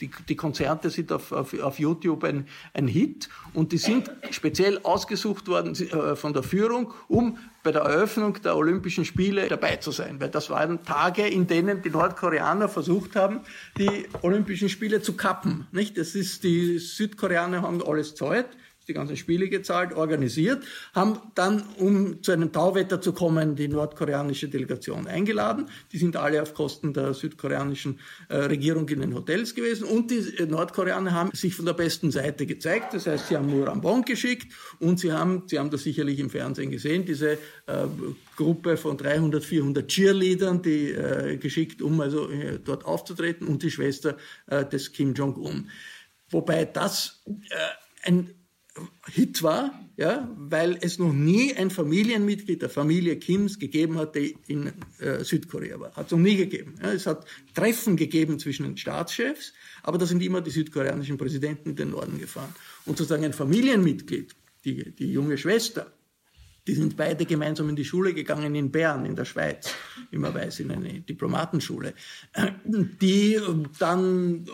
die, 0.00 0.10
die 0.28 0.34
Konzerte 0.34 0.90
sind 0.90 1.12
auf, 1.12 1.30
auf, 1.30 1.56
auf 1.60 1.78
YouTube 1.78 2.24
ein, 2.24 2.48
ein 2.74 2.88
Hit 2.88 3.28
und 3.54 3.70
die 3.70 3.78
sind 3.78 4.10
speziell 4.32 4.80
ausgesucht 4.82 5.46
worden 5.46 5.74
äh, 5.74 6.16
von 6.16 6.32
der 6.32 6.42
Führung, 6.42 6.92
um 7.06 7.38
bei 7.62 7.72
der 7.72 7.82
Eröffnung 7.82 8.40
der 8.42 8.56
Olympischen 8.56 9.04
Spiele 9.04 9.46
dabei 9.46 9.76
zu 9.76 9.90
sein, 9.90 10.20
weil 10.20 10.30
das 10.30 10.48
waren 10.48 10.84
Tage, 10.84 11.26
in 11.26 11.46
denen 11.46 11.82
die 11.82 11.90
Nordkoreaner 11.90 12.66
versucht 12.66 13.14
haben, 13.14 13.40
die 13.76 14.06
Olympischen 14.22 14.47
Spiele 14.68 15.02
zu 15.02 15.14
kappen. 15.14 15.66
Nicht? 15.72 15.98
Das 15.98 16.14
ist 16.14 16.44
die 16.44 16.78
Südkoreaner 16.78 17.62
haben 17.62 17.82
alles 17.82 18.14
zahlt 18.14 18.48
die 18.88 18.94
ganzen 18.94 19.16
Spiele 19.16 19.48
gezahlt, 19.48 19.92
organisiert, 19.92 20.64
haben 20.94 21.18
dann, 21.34 21.62
um 21.76 22.22
zu 22.22 22.32
einem 22.32 22.52
Tauwetter 22.52 23.00
zu 23.00 23.12
kommen, 23.12 23.54
die 23.54 23.68
nordkoreanische 23.68 24.48
Delegation 24.48 25.06
eingeladen. 25.06 25.66
Die 25.92 25.98
sind 25.98 26.16
alle 26.16 26.42
auf 26.42 26.54
Kosten 26.54 26.94
der 26.94 27.12
südkoreanischen 27.12 28.00
äh, 28.28 28.36
Regierung 28.36 28.88
in 28.88 29.00
den 29.00 29.14
Hotels 29.14 29.54
gewesen 29.54 29.84
und 29.84 30.10
die 30.10 30.18
äh, 30.38 30.46
Nordkoreaner 30.46 31.12
haben 31.12 31.30
sich 31.34 31.54
von 31.54 31.66
der 31.66 31.74
besten 31.74 32.10
Seite 32.10 32.46
gezeigt. 32.46 32.94
Das 32.94 33.06
heißt, 33.06 33.28
sie 33.28 33.36
haben 33.36 33.50
Murambon 33.50 34.02
geschickt 34.02 34.52
und 34.78 34.98
sie 34.98 35.12
haben, 35.12 35.42
sie 35.46 35.58
haben 35.58 35.70
das 35.70 35.82
sicherlich 35.82 36.18
im 36.18 36.30
Fernsehen 36.30 36.70
gesehen, 36.70 37.04
diese 37.04 37.32
äh, 37.32 37.86
Gruppe 38.36 38.76
von 38.76 38.96
300, 38.96 39.44
400 39.44 39.86
Cheerleadern, 39.86 40.62
die 40.62 40.92
äh, 40.92 41.36
geschickt, 41.36 41.82
um 41.82 42.00
also 42.00 42.30
äh, 42.30 42.58
dort 42.58 42.86
aufzutreten 42.86 43.46
und 43.46 43.62
die 43.62 43.70
Schwester 43.70 44.16
des 44.48 44.92
Kim 44.92 45.14
Jong-un. 45.14 45.68
Wobei 46.30 46.64
das 46.64 47.22
ein 48.02 48.30
Hit 49.12 49.42
war, 49.42 49.72
ja, 49.96 50.32
weil 50.36 50.78
es 50.80 50.98
noch 50.98 51.12
nie 51.12 51.54
ein 51.54 51.70
Familienmitglied 51.70 52.62
der 52.62 52.70
Familie 52.70 53.16
Kims 53.16 53.58
gegeben 53.58 53.98
hat, 53.98 54.14
der 54.14 54.30
in 54.46 54.72
äh, 55.00 55.24
Südkorea 55.24 55.80
war. 55.80 55.92
Hat 55.96 56.06
es 56.06 56.12
noch 56.12 56.18
nie 56.18 56.36
gegeben. 56.36 56.74
Ja, 56.80 56.92
es 56.92 57.06
hat 57.06 57.26
Treffen 57.54 57.96
gegeben 57.96 58.38
zwischen 58.38 58.62
den 58.62 58.76
Staatschefs, 58.76 59.52
aber 59.82 59.98
da 59.98 60.06
sind 60.06 60.22
immer 60.22 60.40
die 60.40 60.50
südkoreanischen 60.50 61.18
Präsidenten 61.18 61.70
in 61.70 61.76
den 61.76 61.90
Norden 61.90 62.18
gefahren. 62.18 62.54
Und 62.84 62.96
sozusagen 62.96 63.24
ein 63.24 63.32
Familienmitglied, 63.32 64.34
die, 64.64 64.92
die 64.92 65.12
junge 65.12 65.36
Schwester, 65.36 65.92
Die 66.68 66.74
sind 66.74 66.98
beide 66.98 67.24
gemeinsam 67.24 67.70
in 67.70 67.76
die 67.76 67.84
Schule 67.84 68.12
gegangen 68.12 68.54
in 68.54 68.70
Bern, 68.70 69.06
in 69.06 69.16
der 69.16 69.24
Schweiz, 69.24 69.70
man 70.10 70.34
weiß, 70.34 70.60
in 70.60 70.70
eine 70.70 71.00
Diplomatenschule. 71.00 71.94
Die 72.66 73.40
dann 73.78 74.46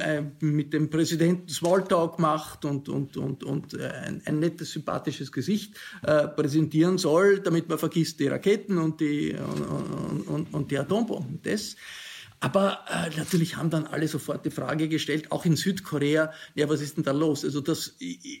äh, 0.00 0.22
mit 0.40 0.72
dem 0.72 0.88
Präsidenten 0.88 1.50
Smalltalk 1.50 2.18
macht 2.18 2.64
und, 2.64 2.88
und, 2.88 3.18
und, 3.18 3.44
und 3.44 3.74
äh, 3.74 3.86
ein, 3.86 4.22
ein 4.24 4.38
nettes, 4.38 4.72
sympathisches 4.72 5.30
Gesicht 5.30 5.74
äh, 6.02 6.26
präsentieren 6.26 6.96
soll, 6.96 7.40
damit 7.40 7.68
man 7.68 7.76
vergisst 7.76 8.18
die 8.18 8.28
Raketen 8.28 8.78
und 8.78 9.00
die, 9.00 9.34
und, 9.34 10.26
und, 10.26 10.54
und 10.54 10.70
die 10.70 10.78
Atombomben. 10.78 11.40
Das 11.42 11.76
aber 12.38 12.84
äh, 12.88 13.16
natürlich 13.16 13.56
haben 13.56 13.70
dann 13.70 13.86
alle 13.86 14.08
sofort 14.08 14.44
die 14.44 14.50
Frage 14.50 14.88
gestellt, 14.88 15.32
auch 15.32 15.44
in 15.46 15.56
Südkorea, 15.56 16.32
ja, 16.54 16.68
was 16.68 16.82
ist 16.82 16.96
denn 16.96 17.04
da 17.04 17.12
los? 17.12 17.44
Also 17.44 17.60
das, 17.60 17.96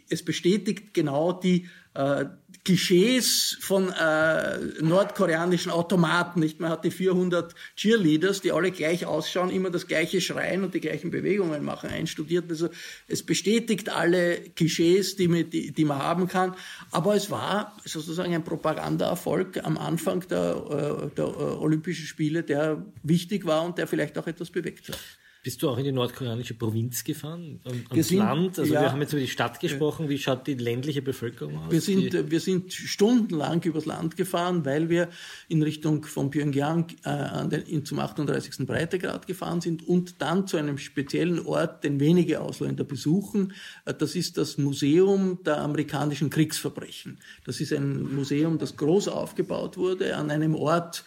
es 0.08 0.24
bestätigt 0.24 0.92
genau 0.92 1.32
die 1.32 1.68
äh, 1.96 2.26
Klischees 2.64 3.56
von 3.60 3.92
äh, 3.92 4.58
nordkoreanischen 4.82 5.70
Automaten. 5.70 6.40
Nicht? 6.40 6.58
Man 6.58 6.70
hat 6.70 6.84
die 6.84 6.90
400 6.90 7.54
Cheerleaders, 7.76 8.40
die 8.40 8.50
alle 8.50 8.72
gleich 8.72 9.06
ausschauen, 9.06 9.50
immer 9.50 9.70
das 9.70 9.86
gleiche 9.86 10.20
schreien 10.20 10.64
und 10.64 10.74
die 10.74 10.80
gleichen 10.80 11.12
Bewegungen 11.12 11.64
machen, 11.64 11.90
einstudiert. 11.90 12.50
Also 12.50 12.68
es 13.06 13.22
bestätigt 13.22 13.88
alle 13.88 14.40
Klischees, 14.56 15.14
die 15.14 15.28
man, 15.28 15.48
die, 15.48 15.70
die 15.70 15.84
man 15.84 15.98
haben 15.98 16.26
kann. 16.26 16.54
Aber 16.90 17.14
es 17.14 17.30
war 17.30 17.76
sozusagen 17.84 18.34
ein 18.34 18.42
Propagandaerfolg 18.42 19.64
am 19.64 19.78
Anfang 19.78 20.26
der, 20.28 21.06
äh, 21.08 21.14
der 21.16 21.24
äh, 21.24 21.28
Olympischen 21.28 22.06
Spiele, 22.06 22.42
der 22.42 22.84
wichtig 23.04 23.46
war 23.46 23.64
und 23.64 23.78
der 23.78 23.86
vielleicht 23.86 24.18
auch 24.18 24.26
etwas 24.26 24.50
bewegt 24.50 24.88
hat. 24.88 24.98
Bist 25.46 25.62
du 25.62 25.70
auch 25.70 25.78
in 25.78 25.84
die 25.84 25.92
nordkoreanische 25.92 26.54
Provinz 26.54 27.04
gefahren? 27.04 27.60
Ans 27.90 28.08
sind, 28.08 28.18
Land? 28.18 28.58
Also 28.58 28.74
ja, 28.74 28.80
wir 28.80 28.90
haben 28.90 29.00
jetzt 29.00 29.12
über 29.12 29.20
die 29.20 29.28
Stadt 29.28 29.60
gesprochen. 29.60 30.08
Wie 30.08 30.18
schaut 30.18 30.44
die 30.48 30.54
ländliche 30.54 31.02
Bevölkerung 31.02 31.56
aus? 31.58 31.70
Wir 31.70 31.80
sind, 31.80 32.32
wir 32.32 32.40
sind 32.40 32.72
stundenlang 32.72 33.62
übers 33.62 33.86
Land 33.86 34.16
gefahren, 34.16 34.64
weil 34.64 34.88
wir 34.88 35.08
in 35.46 35.62
Richtung 35.62 36.04
von 36.04 36.30
Pyongyang 36.30 36.88
äh, 37.04 37.10
an 37.10 37.48
den, 37.48 37.62
in, 37.62 37.84
zum 37.84 38.00
38. 38.00 38.66
Breitegrad 38.66 39.28
gefahren 39.28 39.60
sind 39.60 39.86
und 39.86 40.20
dann 40.20 40.48
zu 40.48 40.56
einem 40.56 40.78
speziellen 40.78 41.46
Ort, 41.46 41.84
den 41.84 42.00
wenige 42.00 42.40
Ausländer 42.40 42.82
besuchen. 42.82 43.52
Äh, 43.84 43.94
das 43.94 44.16
ist 44.16 44.38
das 44.38 44.58
Museum 44.58 45.38
der 45.44 45.58
amerikanischen 45.58 46.28
Kriegsverbrechen. 46.28 47.18
Das 47.44 47.60
ist 47.60 47.72
ein 47.72 48.12
Museum, 48.16 48.58
das 48.58 48.76
groß 48.76 49.06
aufgebaut 49.06 49.76
wurde 49.76 50.16
an 50.16 50.32
einem 50.32 50.56
Ort, 50.56 51.04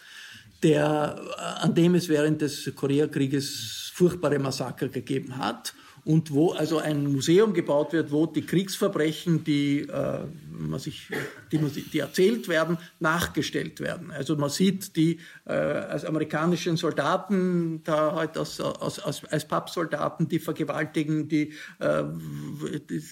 der, 0.62 1.20
äh, 1.36 1.40
an 1.64 1.74
dem 1.74 1.94
es 1.94 2.08
während 2.08 2.40
des 2.40 2.72
Koreakrieges 2.74 3.92
furchtbare 3.94 4.38
Massaker 4.38 4.88
gegeben 4.88 5.36
hat 5.36 5.74
und 6.04 6.32
wo 6.32 6.52
also 6.52 6.78
ein 6.78 7.12
Museum 7.12 7.52
gebaut 7.52 7.92
wird, 7.92 8.10
wo 8.10 8.26
die 8.26 8.42
Kriegsverbrechen, 8.42 9.44
die, 9.44 9.80
äh, 9.80 10.20
man 10.50 10.80
sich, 10.80 11.08
die, 11.52 11.58
die, 11.58 11.98
erzählt 11.98 12.48
werden, 12.48 12.78
nachgestellt 13.00 13.80
werden. 13.80 14.10
Also 14.10 14.36
man 14.36 14.50
sieht 14.50 14.96
die 14.96 15.20
äh, 15.46 15.52
als 15.52 16.04
amerikanischen 16.04 16.76
Soldaten, 16.76 17.82
da 17.84 18.14
halt 18.14 18.36
als, 18.38 18.60
als, 18.60 18.98
als, 18.98 19.24
als 19.26 19.46
Pappsoldaten, 19.46 20.28
die 20.28 20.38
vergewaltigen, 20.38 21.28
die, 21.28 21.52
äh, 21.78 22.04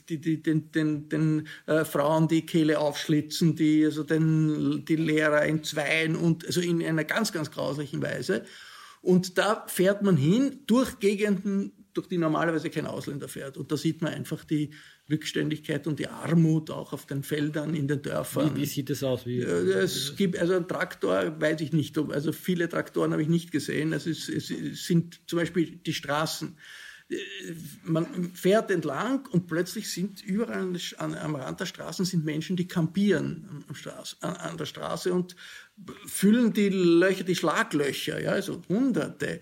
die, 0.08 0.18
die, 0.20 0.42
den, 0.42 0.70
den, 0.72 1.08
den 1.08 1.48
äh, 1.66 1.84
Frauen 1.84 2.28
die 2.28 2.46
Kehle 2.46 2.78
aufschlitzen, 2.78 3.54
die 3.54 3.84
also 3.84 4.02
den, 4.02 4.84
die 4.84 4.96
Lehrer 4.96 5.42
entzweien 5.42 6.16
und 6.16 6.46
also 6.46 6.60
in 6.60 6.82
einer 6.82 7.04
ganz, 7.04 7.32
ganz 7.32 7.50
grauslichen 7.50 8.02
Weise. 8.02 8.44
Und 9.00 9.38
da 9.38 9.64
fährt 9.68 10.02
man 10.02 10.16
hin 10.16 10.60
durch 10.66 10.98
Gegenden, 10.98 11.72
durch 11.98 12.06
die 12.06 12.16
normalerweise 12.16 12.70
kein 12.70 12.86
Ausländer 12.86 13.26
fährt. 13.26 13.56
Und 13.56 13.72
da 13.72 13.76
sieht 13.76 14.02
man 14.02 14.14
einfach 14.14 14.44
die 14.44 14.70
Rückständigkeit 15.10 15.88
und 15.88 15.98
die 15.98 16.06
Armut 16.06 16.70
auch 16.70 16.92
auf 16.92 17.06
den 17.06 17.24
Feldern, 17.24 17.74
in 17.74 17.88
den 17.88 18.02
Dörfern. 18.02 18.54
Wie, 18.54 18.60
wie 18.60 18.66
sieht 18.66 18.88
das 18.88 19.02
aus? 19.02 19.26
Wie, 19.26 19.40
es 19.40 20.14
gibt, 20.16 20.38
also 20.38 20.54
ein 20.54 20.68
Traktor, 20.68 21.40
weiß 21.40 21.60
ich 21.60 21.72
nicht, 21.72 21.98
also 21.98 22.30
viele 22.30 22.68
Traktoren 22.68 23.10
habe 23.10 23.22
ich 23.22 23.28
nicht 23.28 23.50
gesehen. 23.50 23.92
Es, 23.92 24.06
ist, 24.06 24.28
es 24.28 24.48
sind 24.86 25.20
zum 25.26 25.40
Beispiel 25.40 25.80
die 25.84 25.92
Straßen 25.92 26.56
man 27.84 28.32
fährt 28.34 28.70
entlang 28.70 29.26
und 29.28 29.46
plötzlich 29.46 29.90
sind 29.90 30.22
überall 30.22 30.76
an, 30.98 31.14
am 31.14 31.36
Rand 31.36 31.60
der 31.60 31.64
Straßen 31.64 32.04
sind 32.04 32.24
Menschen, 32.24 32.54
die 32.54 32.68
campieren 32.68 33.64
an, 34.20 34.36
an 34.36 34.58
der 34.58 34.66
Straße 34.66 35.12
und 35.14 35.34
füllen 36.06 36.52
die 36.52 36.68
Löcher, 36.68 37.24
die 37.24 37.34
Schlaglöcher, 37.34 38.20
ja, 38.20 38.32
also 38.32 38.60
Hunderte. 38.68 39.40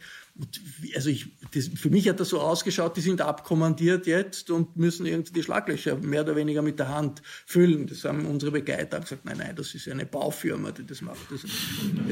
Also 0.95 1.09
ich, 1.09 1.27
das, 1.55 1.69
für 1.69 1.89
mich 1.89 2.09
hat 2.09 2.21
das 2.21 2.29
so 2.29 2.41
ausgeschaut, 2.41 2.97
die 2.97 3.01
sind 3.01 3.23
abkommandiert 3.23 4.07
jetzt 4.07 4.51
und 4.51 4.77
müssen 4.77 5.07
irgendwie 5.07 5.33
die 5.33 5.43
Schlaglöcher 5.43 5.97
mehr 5.97 6.23
oder 6.23 6.37
weniger 6.37 6.61
mit 6.61 6.79
der 6.79 6.89
Hand 6.89 7.23
füllen. 7.47 7.87
Das 7.87 8.05
haben 8.05 8.27
unsere 8.27 8.53
Begleiter 8.53 9.01
gesagt, 9.01 9.25
nein, 9.25 9.39
nein, 9.39 9.57
das 9.57 9.75
ist 9.75 9.89
eine 9.89 10.05
Baufirma, 10.05 10.73
die 10.73 10.87
das 10.87 11.01
macht. 11.01 11.31
Das, 11.31 11.41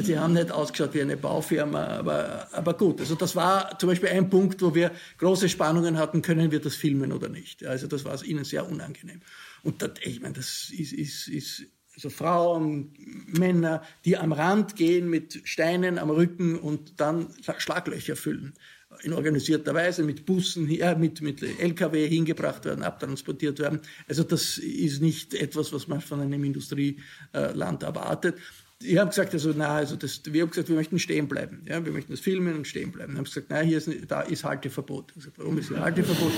sie 0.07 0.19
haben 0.19 0.33
nicht 0.33 0.51
ausgeschaut 0.51 0.95
wie 0.95 1.03
eine 1.03 1.19
Baufirma, 1.19 1.85
aber, 1.85 2.49
aber 2.53 2.75
gut. 2.75 3.01
Also 3.01 3.15
das 3.15 3.37
war 3.37 3.79
zum 3.79 3.91
Beispiel 3.91 4.09
ein 4.09 4.31
Punkt, 4.31 4.63
wo 4.63 4.75
wir 4.75 4.91
große 5.19 5.51
Spannungen 5.51 5.99
hatten, 5.99 6.23
können 6.23 6.51
wir 6.51 6.61
das 6.61 6.75
filmen 6.75 7.13
oder 7.13 7.29
nicht. 7.29 7.65
Also 7.67 7.87
das 7.87 8.05
war 8.05 8.23
ihnen 8.25 8.45
sehr 8.45 8.67
unangenehm. 8.67 9.21
Und 9.63 9.83
das, 9.83 9.91
ich 10.03 10.21
meine, 10.21 10.35
das 10.35 10.71
ist, 10.71 10.93
ist, 10.93 11.29
ist 11.29 11.67
also 11.95 12.11
Frauen, 12.11 12.93
Männer, 13.27 13.83
die 14.05 14.17
am 14.17 14.33
Rand 14.33 14.77
gehen 14.77 15.09
mit 15.09 15.41
Steinen 15.45 15.99
am 15.99 16.11
Rücken 16.11 16.59
und 16.59 17.01
dann 17.01 17.29
Schlaglöcher 17.59 18.17
füllen. 18.17 18.55
In 19.03 19.13
organisierter 19.13 19.75
Weise 19.75 20.05
mit 20.05 20.25
Bussen, 20.25 20.69
äh, 20.71 20.95
mit, 20.97 21.21
mit 21.21 21.43
LKW 21.43 22.09
hingebracht 22.09 22.65
werden, 22.65 22.85
abtransportiert 22.85 23.59
werden. 23.59 23.81
Also 24.09 24.23
das 24.23 24.59
ist 24.59 25.03
nicht 25.03 25.35
etwas, 25.35 25.73
was 25.73 25.89
man 25.89 26.01
von 26.01 26.21
einem 26.21 26.45
Industrieland 26.45 27.83
erwartet 27.83 28.37
ich 28.83 28.99
habe 28.99 29.09
gesagt, 29.09 29.33
also, 29.33 29.53
na, 29.57 29.77
also 29.77 29.97
das, 29.97 30.21
wir 30.25 30.43
haben 30.43 30.51
gesagt, 30.51 30.69
wir 30.69 30.77
möchten 30.77 30.99
stehen 30.99 31.29
bleiben. 31.29 31.63
Ja, 31.67 31.85
wir 31.85 31.93
möchten 31.93 32.13
das 32.13 32.21
filmen 32.21 32.57
und 32.57 32.67
stehen 32.67 32.93
bleiben. 32.93 33.13
Wir 33.13 33.19
haben 33.19 33.25
gesagt, 33.25 33.49
nein, 33.49 33.67
hier 33.67 33.79
ist, 33.79 33.89
da 34.09 34.21
ist 34.23 34.45
Halteverbot. 34.45 35.11
Ich 35.11 35.15
gesagt, 35.17 35.39
warum 35.39 35.59
ist 35.59 35.69
hier 35.69 35.81
Halteverbot? 35.81 36.33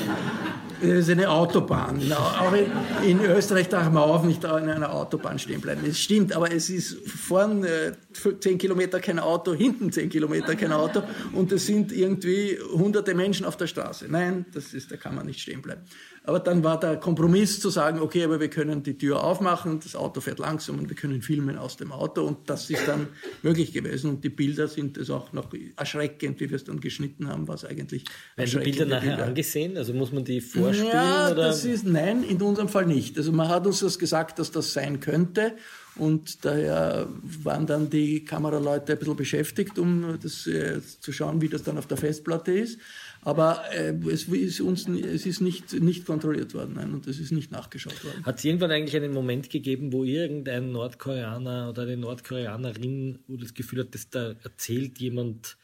Das 0.80 0.90
ist 0.90 1.10
eine 1.10 1.28
Autobahn. 1.30 2.00
Auch 2.12 2.52
in, 2.52 3.18
in 3.18 3.20
Österreich 3.24 3.68
darf 3.68 3.90
man 3.90 4.02
auch 4.02 4.22
nicht 4.22 4.44
in 4.44 4.50
einer 4.50 4.92
Autobahn 4.92 5.38
stehen 5.38 5.60
bleiben. 5.60 5.82
Das 5.84 5.98
stimmt, 5.98 6.34
aber 6.34 6.52
es 6.52 6.70
ist 6.70 6.96
vorn 7.08 7.64
äh, 7.64 7.92
10 8.12 8.58
Kilometer 8.58 9.00
kein 9.00 9.18
Auto, 9.18 9.54
hinten 9.54 9.90
10 9.90 10.10
Kilometer 10.10 10.54
kein 10.54 10.72
Auto 10.72 11.02
und 11.32 11.50
es 11.52 11.66
sind 11.66 11.90
irgendwie 11.92 12.58
hunderte 12.72 13.14
Menschen 13.14 13.46
auf 13.46 13.56
der 13.56 13.66
Straße. 13.66 14.06
Nein, 14.08 14.46
das 14.52 14.74
ist, 14.74 14.92
da 14.92 14.96
kann 14.96 15.14
man 15.14 15.26
nicht 15.26 15.40
stehen 15.40 15.62
bleiben. 15.62 15.82
Aber 16.26 16.40
dann 16.40 16.64
war 16.64 16.80
der 16.80 16.96
Kompromiss 16.96 17.60
zu 17.60 17.70
sagen, 17.70 18.00
okay, 18.00 18.24
aber 18.24 18.40
wir 18.40 18.50
können 18.50 18.82
die 18.82 18.98
Tür 18.98 19.22
aufmachen, 19.22 19.78
das 19.78 19.94
Auto 19.94 20.20
fährt 20.20 20.40
langsam 20.40 20.80
und 20.80 20.88
wir 20.88 20.96
können 20.96 21.22
filmen 21.22 21.56
aus 21.56 21.76
dem 21.76 21.92
Auto 21.92 22.24
und 22.24 22.50
das 22.50 22.68
ist 22.68 22.88
dann 22.88 23.06
möglich 23.42 23.72
gewesen 23.72 24.10
und 24.10 24.24
die 24.24 24.28
Bilder 24.28 24.66
sind 24.66 24.98
es 24.98 25.08
auch 25.08 25.32
noch 25.32 25.48
erschreckend, 25.76 26.40
wie 26.40 26.50
wir 26.50 26.56
es 26.56 26.64
dann 26.64 26.80
geschnitten 26.80 27.28
haben, 27.28 27.46
was 27.46 27.64
eigentlich 27.64 28.04
Werden 28.34 28.50
die 28.50 28.58
Bilder 28.58 28.86
nachher 28.86 29.10
Bilder. 29.10 29.24
angesehen? 29.24 29.76
Also 29.76 29.94
muss 29.94 30.10
man 30.10 30.24
die 30.24 30.40
vorspielen? 30.40 30.90
Ja, 30.92 31.30
oder? 31.30 31.46
das 31.46 31.64
ist, 31.64 31.86
nein, 31.86 32.24
in 32.24 32.42
unserem 32.42 32.68
Fall 32.68 32.86
nicht. 32.86 33.16
Also 33.16 33.30
man 33.30 33.48
hat 33.48 33.64
uns 33.64 33.78
das 33.78 33.96
gesagt, 33.96 34.40
dass 34.40 34.50
das 34.50 34.72
sein 34.72 34.98
könnte 34.98 35.54
und 35.98 36.44
daher 36.44 37.08
waren 37.22 37.66
dann 37.66 37.90
die 37.90 38.24
Kameraleute 38.24 38.92
ein 38.92 38.98
bisschen 38.98 39.16
beschäftigt, 39.16 39.78
um 39.78 40.18
das 40.22 40.46
äh, 40.46 40.80
zu 41.00 41.12
schauen, 41.12 41.40
wie 41.40 41.48
das 41.48 41.62
dann 41.62 41.78
auf 41.78 41.86
der 41.86 41.96
Festplatte 41.96 42.52
ist. 42.52 42.78
Aber 43.22 43.64
äh, 43.72 43.92
es 44.08 44.24
ist 44.28 44.60
uns 44.60 44.86
es 44.88 45.26
ist 45.26 45.40
nicht, 45.40 45.72
nicht 45.72 46.06
kontrolliert 46.06 46.54
worden 46.54 46.74
nein, 46.76 46.94
und 46.94 47.06
es 47.08 47.18
ist 47.18 47.32
nicht 47.32 47.50
nachgeschaut 47.50 48.04
worden. 48.04 48.24
Hat 48.24 48.38
es 48.38 48.44
irgendwann 48.44 48.70
eigentlich 48.70 48.94
einen 48.94 49.12
Moment 49.12 49.50
gegeben, 49.50 49.92
wo 49.92 50.04
irgendein 50.04 50.70
Nordkoreaner 50.70 51.70
oder 51.70 51.82
eine 51.82 51.96
Nordkoreanerin 51.96 53.18
wo 53.26 53.36
das 53.36 53.54
Gefühl 53.54 53.80
hat, 53.80 53.94
dass 53.94 54.08
da 54.10 54.34
erzählt 54.44 54.98
jemand 54.98 55.56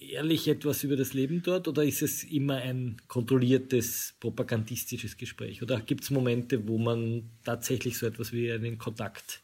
ehrlich 0.00 0.48
etwas 0.48 0.84
über 0.84 0.96
das 0.96 1.12
Leben 1.12 1.42
dort 1.42 1.68
oder 1.68 1.84
ist 1.84 2.02
es 2.02 2.24
immer 2.24 2.56
ein 2.56 2.96
kontrolliertes, 3.08 4.14
propagandistisches 4.20 5.16
Gespräch? 5.16 5.62
Oder 5.62 5.80
gibt 5.80 6.04
es 6.04 6.10
Momente, 6.10 6.66
wo 6.66 6.78
man 6.78 7.30
tatsächlich 7.44 7.98
so 7.98 8.06
etwas 8.06 8.32
wie 8.32 8.50
einen 8.50 8.78
Kontakt 8.78 9.42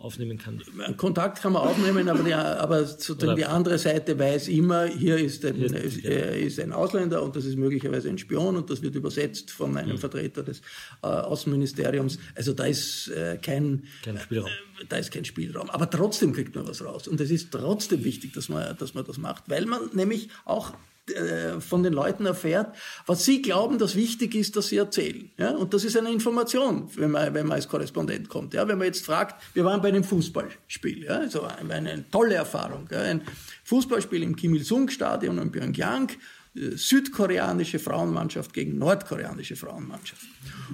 aufnehmen 0.00 0.38
kann. 0.38 0.62
Kontakt 0.96 1.42
kann 1.42 1.52
man 1.52 1.62
aufnehmen, 1.62 2.08
aber 2.08 2.22
die, 2.22 2.32
aber 2.32 2.84
sozusagen 2.84 3.36
die 3.36 3.44
andere 3.44 3.78
Seite 3.78 4.18
weiß 4.18 4.48
immer, 4.48 4.86
hier 4.86 5.18
ist 5.18 5.44
ein, 5.44 5.56
hier 5.56 5.74
ist, 5.74 6.04
äh, 6.04 6.40
ist 6.40 6.58
ein 6.58 6.72
Ausländer 6.72 7.22
und 7.22 7.36
das 7.36 7.44
ist 7.44 7.56
möglicherweise 7.56 8.08
ein 8.08 8.16
Spion 8.16 8.56
und 8.56 8.70
das 8.70 8.80
wird 8.82 8.94
übersetzt 8.94 9.50
von 9.50 9.76
einem 9.76 9.92
mhm. 9.92 9.98
Vertreter 9.98 10.42
des 10.42 10.62
äh, 11.02 11.06
Außenministeriums. 11.06 12.18
Also 12.34 12.54
da 12.54 12.64
ist 12.64 13.08
äh, 13.08 13.38
kein, 13.40 13.84
kein 14.02 14.18
Spielraum. 14.18 14.48
Äh, 14.80 14.86
da 14.88 14.96
ist 14.96 15.10
kein 15.12 15.24
Spielraum. 15.24 15.68
Aber 15.68 15.90
trotzdem 15.90 16.32
kriegt 16.32 16.54
man 16.54 16.66
was 16.66 16.82
raus. 16.82 17.06
Und 17.06 17.20
es 17.20 17.30
ist 17.30 17.50
trotzdem 17.52 18.02
wichtig, 18.02 18.32
dass 18.32 18.48
man, 18.48 18.76
dass 18.78 18.94
man 18.94 19.04
das 19.04 19.18
macht, 19.18 19.50
weil 19.50 19.66
man 19.66 19.90
nämlich 19.92 20.30
auch 20.46 20.72
äh, 21.16 21.60
von 21.60 21.82
den 21.82 21.92
Leuten 21.92 22.26
erfährt, 22.26 22.74
was 23.06 23.24
sie 23.24 23.42
glauben, 23.42 23.78
dass 23.78 23.94
wichtig 23.94 24.34
ist, 24.34 24.56
dass 24.56 24.68
sie 24.68 24.76
erzählen. 24.76 25.30
Ja? 25.36 25.50
Und 25.50 25.74
das 25.74 25.84
ist 25.84 25.96
eine 25.96 26.10
Information, 26.10 26.88
wenn 26.96 27.10
man, 27.10 27.34
wenn 27.34 27.46
man 27.46 27.56
als 27.56 27.68
Korrespondent 27.68 28.28
kommt. 28.28 28.54
Ja? 28.54 28.66
Wenn 28.66 28.78
man 28.78 28.86
jetzt 28.86 29.04
fragt, 29.04 29.42
wir 29.54 29.64
waren 29.64 29.80
bei 29.80 29.88
einem 29.88 30.04
Fußballspiel, 30.04 31.04
ja? 31.04 31.18
also 31.18 31.42
eine 31.68 32.10
tolle 32.10 32.34
Erfahrung. 32.34 32.88
Ja? 32.90 33.02
Ein 33.02 33.22
Fußballspiel 33.64 34.22
im 34.22 34.36
Kim 34.36 34.54
Il-sung-Stadion 34.54 35.38
in 35.38 35.52
Pyongyang 35.52 36.10
südkoreanische 36.54 37.78
Frauenmannschaft 37.78 38.52
gegen 38.52 38.76
nordkoreanische 38.76 39.54
Frauenmannschaft. 39.54 40.26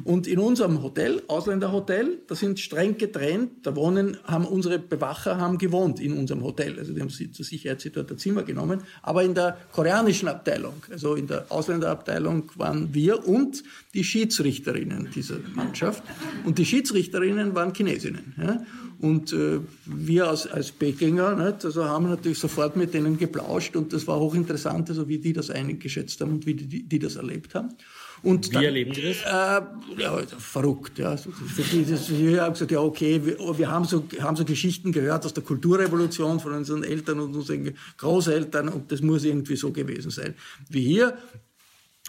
Und 0.05 0.27
in 0.27 0.39
unserem 0.39 0.83
Hotel, 0.83 1.23
Ausländerhotel, 1.29 2.19
da 2.27 2.35
sind 2.35 2.61
streng 2.61 2.97
getrennt, 2.97 3.67
da 3.67 3.77
wohnen, 3.77 4.17
haben 4.25 4.47
unsere 4.47 4.79
Bewacher 4.79 5.39
haben 5.39 5.59
gewohnt 5.59 6.01
in 6.01 6.15
unserem 6.15 6.43
Hotel. 6.43 6.79
Also 6.79 6.95
die 6.95 7.01
haben 7.01 7.11
sie 7.11 7.31
zur 7.31 7.45
Sicherheit 7.45 7.81
sich 7.81 7.93
dort 7.93 8.11
ein 8.11 8.19
Zimmer 8.19 8.43
genommen. 8.43 8.83
Aber 9.03 9.23
in 9.23 9.35
der 9.35 9.59
koreanischen 9.73 10.29
Abteilung, 10.29 10.83
also 10.91 11.15
in 11.15 11.27
der 11.27 11.47
Ausländerabteilung 11.51 12.53
waren 12.55 12.95
wir 12.95 13.27
und 13.27 13.63
die 13.93 14.05
Schiedsrichterinnen 14.05 15.11
dieser 15.15 15.39
Mannschaft. 15.55 16.03
Und 16.45 16.59
die 16.59 16.65
Schiedsrichterinnen 16.65 17.55
waren 17.55 17.75
Chinesinnen. 17.75 18.35
Ja? 18.39 18.65
Und 18.99 19.33
äh, 19.33 19.61
wir 19.85 20.29
als, 20.29 20.47
als 20.47 20.73
Pekinger 20.73 21.35
nicht, 21.37 21.65
also 21.65 21.85
haben 21.85 22.09
natürlich 22.09 22.39
sofort 22.39 22.77
mit 22.77 22.95
denen 22.95 23.19
geplauscht 23.19 23.77
und 23.77 23.93
das 23.93 24.07
war 24.07 24.19
hochinteressant, 24.19 24.89
also 24.89 25.07
wie 25.07 25.19
die 25.19 25.35
das 25.35 25.51
eingeschätzt 25.69 26.21
haben 26.21 26.33
und 26.33 26.47
wie 26.47 26.55
die, 26.55 26.89
die 26.89 26.99
das 26.99 27.17
erlebt 27.17 27.55
haben. 27.55 27.75
Und 28.23 28.49
Wie 28.49 28.55
dann, 28.55 28.65
erleben 28.65 28.93
die 28.93 29.03
das? 29.03 29.19
Äh, 29.19 30.03
ja, 30.03 30.19
verrückt. 30.39 30.99
Ja. 30.99 31.17
Wir 31.17 32.43
haben 32.43 32.53
gesagt, 32.53 32.71
ja 32.71 32.81
okay, 32.81 33.21
wir, 33.25 33.39
wir 33.59 33.71
haben, 33.71 33.85
so, 33.85 34.05
haben 34.21 34.37
so 34.37 34.45
Geschichten 34.45 34.91
gehört 34.93 35.25
aus 35.27 35.35
der 35.35 35.45
Kulturrevolution 35.45 36.41
von 36.41 36.53
unseren 36.53 36.83
Eltern 36.83 37.21
und 37.21 37.35
unseren 37.35 37.75
Großeltern 37.99 38.69
und 38.69 38.91
das 38.91 39.03
muss 39.03 39.25
irgendwie 39.25 39.57
so 39.57 39.71
gewesen 39.71 40.11
sein 40.11 40.35
wie 40.69 40.83
hier. 40.83 41.17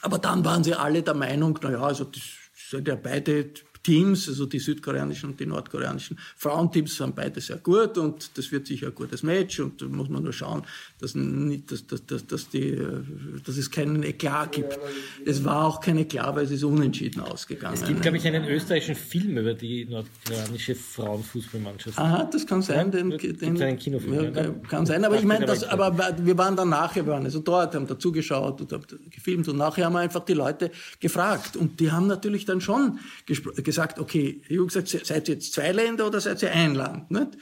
Aber 0.02 0.20
dann 0.20 0.46
waren 0.46 0.64
sie 0.64 0.74
alle 0.74 1.04
der 1.04 1.16
Meinung, 1.16 1.60
naja, 1.62 1.82
also 1.82 2.06
das 2.06 2.24
sind 2.70 2.88
ja 2.88 2.96
beide 2.96 3.50
Teams, 3.88 4.28
also 4.28 4.46
die 4.46 4.60
südkoreanischen 4.60 5.30
und 5.30 5.40
die 5.40 5.46
nordkoreanischen 5.46 6.20
Frauenteams 6.36 6.98
sind 6.98 7.16
beide 7.16 7.40
sehr 7.40 7.56
gut 7.56 7.98
und 7.98 8.38
das 8.38 8.52
wird 8.52 8.68
sicher 8.68 8.88
ein 8.88 8.96
gutes 8.96 9.24
Match 9.24 9.62
und 9.62 9.82
da 9.82 9.86
muss 9.86 10.10
man 10.10 10.24
nur 10.24 10.34
schauen, 10.34 10.64
dass, 11.00 11.16
nicht, 11.16 11.72
dass, 11.72 11.88
dass, 11.88 12.06
dass, 12.06 12.28
dass, 12.28 12.50
die, 12.50 12.78
dass 13.46 13.56
es 13.56 13.72
keinen 13.72 14.04
Eklat 14.04 14.52
gibt. 14.52 14.78
Es 15.26 15.46
war 15.46 15.66
auch 15.66 15.80
kein 15.80 15.98
Eklat, 16.00 16.36
weil 16.36 16.44
es 16.44 16.52
ist 16.52 16.66
unentschieden 16.66 17.22
ausgegangen. 17.22 17.76
Es 17.76 17.88
gibt, 17.88 18.02
glaube 18.02 18.18
ich, 18.18 18.28
einen 18.28 18.44
österreichischen 18.44 18.96
Film 18.96 19.38
über 19.38 19.54
die 19.54 19.86
nordkoreanische 19.86 20.76
Frauenfußballmannschaft. 20.76 21.98
Aha, 21.98 22.30
das 22.30 22.46
kann 22.46 22.62
sein. 22.62 22.92
Den, 22.92 23.18
den, 23.18 23.62
einen 23.62 23.80
Kinofilm, 23.80 24.36
ja, 24.36 24.44
ja. 24.44 24.50
kann 24.68 24.86
sein, 24.86 25.06
aber 25.06 25.18
ich 25.18 25.24
meine, 25.24 25.46
das, 25.46 25.64
aber 25.64 25.98
wir 26.22 26.38
waren 26.38 26.58
dann 26.58 26.68
nachher, 26.68 27.06
wir 27.06 27.14
waren 27.14 27.24
also 27.24 27.40
dort, 27.40 27.74
haben 27.74 27.88
da 27.88 27.98
zugeschaut 27.98 28.60
und 28.60 28.74
haben 28.74 28.84
gefilmt 29.10 29.48
und 29.48 29.56
nachher 29.56 29.86
haben 29.86 29.94
wir 29.94 30.00
einfach 30.00 30.26
die 30.26 30.34
Leute 30.34 30.72
gefragt 31.00 31.56
und 31.56 31.80
die 31.80 31.90
haben 31.90 32.08
natürlich 32.08 32.44
dann 32.44 32.60
schon 32.60 33.00
gespr- 33.30 33.77
gesagt, 33.78 34.00
okay, 34.00 34.42
ich 34.50 34.58
habe 34.58 34.66
gesagt, 34.68 34.88
se- 34.88 35.02
seid 35.04 35.28
ihr 35.30 35.36
jetzt 35.36 35.54
zwei 35.54 35.72
Länder 35.72 36.08
oder 36.08 36.20
seid 36.20 36.42
ihr 36.42 36.52
ein 36.52 36.74
Land? 36.74 37.12
Nicht? 37.12 37.38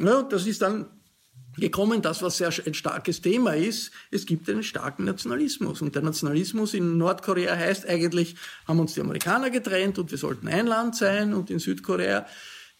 Ja, 0.00 0.22
das 0.22 0.46
ist 0.46 0.60
dann 0.60 0.86
gekommen, 1.56 2.02
das, 2.02 2.20
was 2.22 2.38
sehr 2.38 2.52
ein 2.66 2.74
starkes 2.74 3.20
Thema 3.20 3.54
ist, 3.54 3.92
es 4.10 4.26
gibt 4.26 4.48
einen 4.50 4.62
starken 4.64 5.04
Nationalismus. 5.04 5.82
Und 5.82 5.94
der 5.94 6.02
Nationalismus 6.02 6.74
in 6.74 6.98
Nordkorea 6.98 7.54
heißt 7.56 7.88
eigentlich, 7.88 8.34
haben 8.66 8.80
uns 8.80 8.94
die 8.94 9.00
Amerikaner 9.00 9.50
getrennt 9.50 9.98
und 9.98 10.10
wir 10.10 10.18
sollten 10.18 10.48
ein 10.48 10.66
Land 10.66 10.96
sein 10.96 11.32
und 11.32 11.50
in 11.50 11.60
Südkorea 11.60 12.26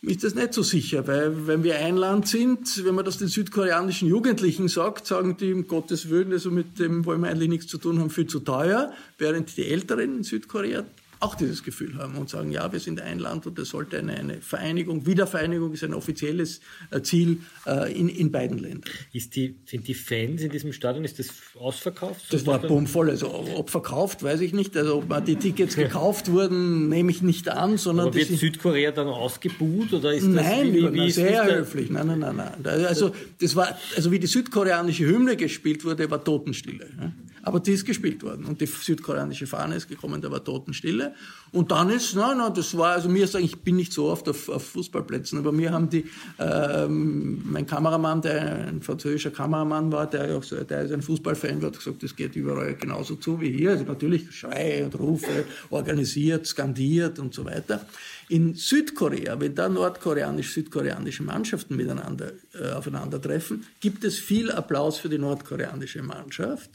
ist 0.01 0.23
das 0.23 0.37
nicht 0.37 0.55
so 0.55 0.63
sicher, 0.63 1.09
weil 1.09 1.49
wenn 1.49 1.65
wir 1.65 1.77
ein 1.79 1.97
Land 1.97 2.29
sind, 2.29 2.85
wenn 2.85 2.95
man 2.95 3.05
das 3.05 3.19
den 3.19 3.27
südkoreanischen 3.27 4.09
Jugendlichen 4.09 4.69
sagt, 4.69 5.09
sagen 5.09 5.37
die, 5.37 5.53
um 5.53 5.67
Gottes 5.67 6.09
Willen, 6.09 6.33
also 6.33 6.53
mit 6.53 6.79
dem 6.79 7.05
wollen 7.05 7.21
wir 7.21 7.31
eigentlich 7.31 7.49
nichts 7.49 7.67
zu 7.67 7.79
tun 7.79 7.99
haben, 7.99 8.11
viel 8.11 8.29
zu 8.29 8.39
teuer, 8.39 8.93
während 9.19 9.57
die 9.57 9.67
Älteren 9.67 10.19
in 10.19 10.23
Südkorea 10.23 10.85
auch 11.21 11.35
dieses 11.35 11.63
Gefühl 11.63 11.97
haben 11.99 12.17
und 12.17 12.29
sagen, 12.29 12.53
ja, 12.53 12.71
wir 12.73 12.81
sind 12.81 13.01
ein 13.01 13.19
Land 13.19 13.47
und 13.47 13.59
es 13.59 13.71
sollte 13.71 13.99
eine, 13.99 14.15
eine 14.15 14.41
Vereinigung, 14.41 15.07
Wiedervereinigung 15.07 15.73
ist 15.73 15.85
ein 15.85 15.95
offizielles 15.95 16.61
äh, 16.91 17.03
Ziel 17.03 17.41
äh, 17.67 17.93
in, 17.93 18.09
in 18.09 18.31
beiden 18.31 18.59
Ländern. 18.59 18.91
Die, 19.13 19.57
sind 19.65 19.89
die 19.89 19.95
Fans 19.95 20.43
in 20.43 20.51
diesem 20.51 20.73
Stadion, 20.73 21.05
ist 21.05 21.19
das 21.19 21.29
ausverkauft? 21.59 22.33
Das 22.33 22.47
war 22.47 22.59
bummvoll, 22.59 23.11
also 23.11 23.33
ob 23.57 23.71
verkauft, 23.71 24.23
weiß 24.23 24.41
ich 24.41 24.53
nicht, 24.53 24.77
also 24.77 24.99
ob 24.99 25.25
die 25.25 25.37
Tickets 25.37 25.77
gekauft 25.77 26.31
wurden, 26.31 26.89
nehme 26.89 27.11
ich 27.11 27.23
nicht 27.23 27.49
an, 27.49 27.79
sondern 27.79 28.09
Aber 28.09 28.15
wird 28.15 28.29
Südkorea 28.29 28.93
dann 28.93 29.09
ausgebuht 29.09 29.93
oder 29.93 30.13
ist 30.13 30.27
das 30.27 30.35
Nein, 30.35 30.73
wie, 30.73 30.93
wie, 30.93 31.11
sehr 31.11 31.45
höflich. 31.59 31.91
Nein, 31.91 32.07
nein, 32.07 32.21
nein, 32.21 32.37
nein. 32.37 32.87
Also, 32.87 33.13
das 33.41 33.57
war, 33.57 33.77
also 33.97 34.11
wie 34.11 34.19
die 34.19 34.27
südkoreanische 34.27 35.05
Hymne 35.07 35.37
gespielt 35.37 35.85
wurde, 35.85 36.11
war 36.11 36.23
Totenstille. 36.23 36.87
ja. 36.99 37.13
Aber 37.43 37.61
die 37.61 37.73
ist 37.73 37.85
gespielt 37.85 38.23
worden. 38.23 38.45
Und 38.45 38.61
die 38.61 38.67
südkoreanische 38.67 39.47
Fahne 39.47 39.77
ist 39.77 39.89
gekommen, 39.89 40.21
da 40.21 40.31
war 40.31 40.43
Totenstille. 40.43 41.15
Und 41.53 41.71
dann 41.71 41.91
ist, 41.91 42.15
nein, 42.15 42.39
nein, 42.39 42.53
das 42.55 42.77
war, 42.77 42.93
also 42.93 43.09
mir 43.09 43.27
sagen, 43.27 43.45
ich 43.45 43.59
bin 43.61 43.77
nicht 43.77 43.93
so 43.93 44.07
oft 44.07 44.29
auf, 44.29 44.49
auf 44.49 44.65
Fußballplätzen, 44.67 45.39
aber 45.39 45.53
mir 45.53 45.73
haben 45.73 45.89
die, 45.89 46.05
ähm, 46.39 47.43
mein 47.45 47.67
Kameramann, 47.67 48.21
der 48.21 48.67
ein 48.67 48.83
französischer 48.83 49.31
Kameramann 49.31 49.91
war, 49.91 50.09
der 50.09 50.37
auch 50.37 50.43
so, 50.43 50.57
der 50.57 50.83
ist 50.83 50.93
ein 50.93 51.03
Fußballfan, 51.03 51.63
hat 51.63 51.79
gesagt, 51.79 52.03
das 52.03 52.15
geht 52.15 52.37
überall 52.37 52.75
genauso 52.75 53.17
zu 53.17 53.41
wie 53.41 53.51
hier. 53.51 53.71
Also 53.71 53.85
natürlich 53.85 54.31
Schreie 54.33 54.85
und 54.85 54.99
Rufe, 54.99 55.45
organisiert, 55.71 56.47
skandiert 56.47 57.19
und 57.19 57.35
so 57.35 57.45
weiter. 57.45 57.87
In 58.29 58.55
Südkorea, 58.55 59.41
wenn 59.41 59.55
da 59.55 59.71
nordkoreanisch-südkoreanische 59.71 61.23
Mannschaften 61.23 61.77
miteinander 61.77 62.33
äh, 62.53 62.73
aufeinandertreffen, 62.73 63.65
gibt 63.81 64.05
es 64.05 64.19
viel 64.19 64.51
Applaus 64.51 64.99
für 64.99 65.09
die 65.09 65.17
nordkoreanische 65.17 66.03
Mannschaft, 66.03 66.71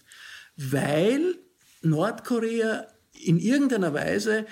weil 0.58 1.36
Nordkorea 1.82 2.88
in 3.26 3.40
irgendeiner 3.40 3.94
Weise 3.94 4.46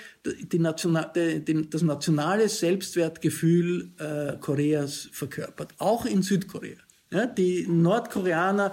National, 0.52 1.10
die, 1.14 1.68
das 1.68 1.82
nationale 1.82 2.48
Selbstwertgefühl 2.48 3.90
äh, 3.98 4.36
Koreas 4.38 5.08
verkörpert, 5.12 5.74
auch 5.78 6.06
in 6.06 6.22
Südkorea. 6.22 6.76
Ja, 7.10 7.26
die 7.26 7.66
Nordkoreaner, 7.68 8.72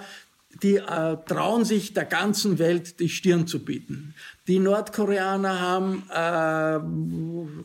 die 0.64 0.78
äh, 0.78 1.18
trauen 1.28 1.66
sich 1.66 1.94
der 1.94 2.06
ganzen 2.06 2.58
Welt 2.58 3.00
die 3.00 3.10
Stirn 3.10 3.48
zu 3.48 3.64
bieten. 3.64 4.16
Die 4.48 4.60
Nordkoreaner 4.60 5.60
haben 5.60 6.04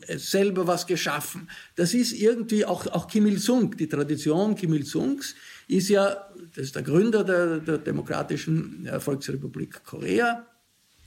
äh, 0.07 0.17
selber 0.17 0.67
was 0.67 0.85
geschaffen. 0.85 1.49
Das 1.75 1.93
ist 1.93 2.11
irgendwie 2.11 2.65
auch, 2.65 2.87
auch 2.87 3.07
Kim 3.07 3.25
Il-sung, 3.25 3.75
die 3.77 3.87
Tradition 3.87 4.55
Kim 4.55 4.73
Il-sungs 4.73 5.35
ist 5.67 5.89
ja, 5.89 6.24
das 6.55 6.65
ist 6.65 6.75
der 6.75 6.83
Gründer 6.83 7.23
der, 7.23 7.59
der 7.59 7.77
Demokratischen 7.77 8.85
äh, 8.85 8.99
Volksrepublik 8.99 9.83
Korea, 9.83 10.45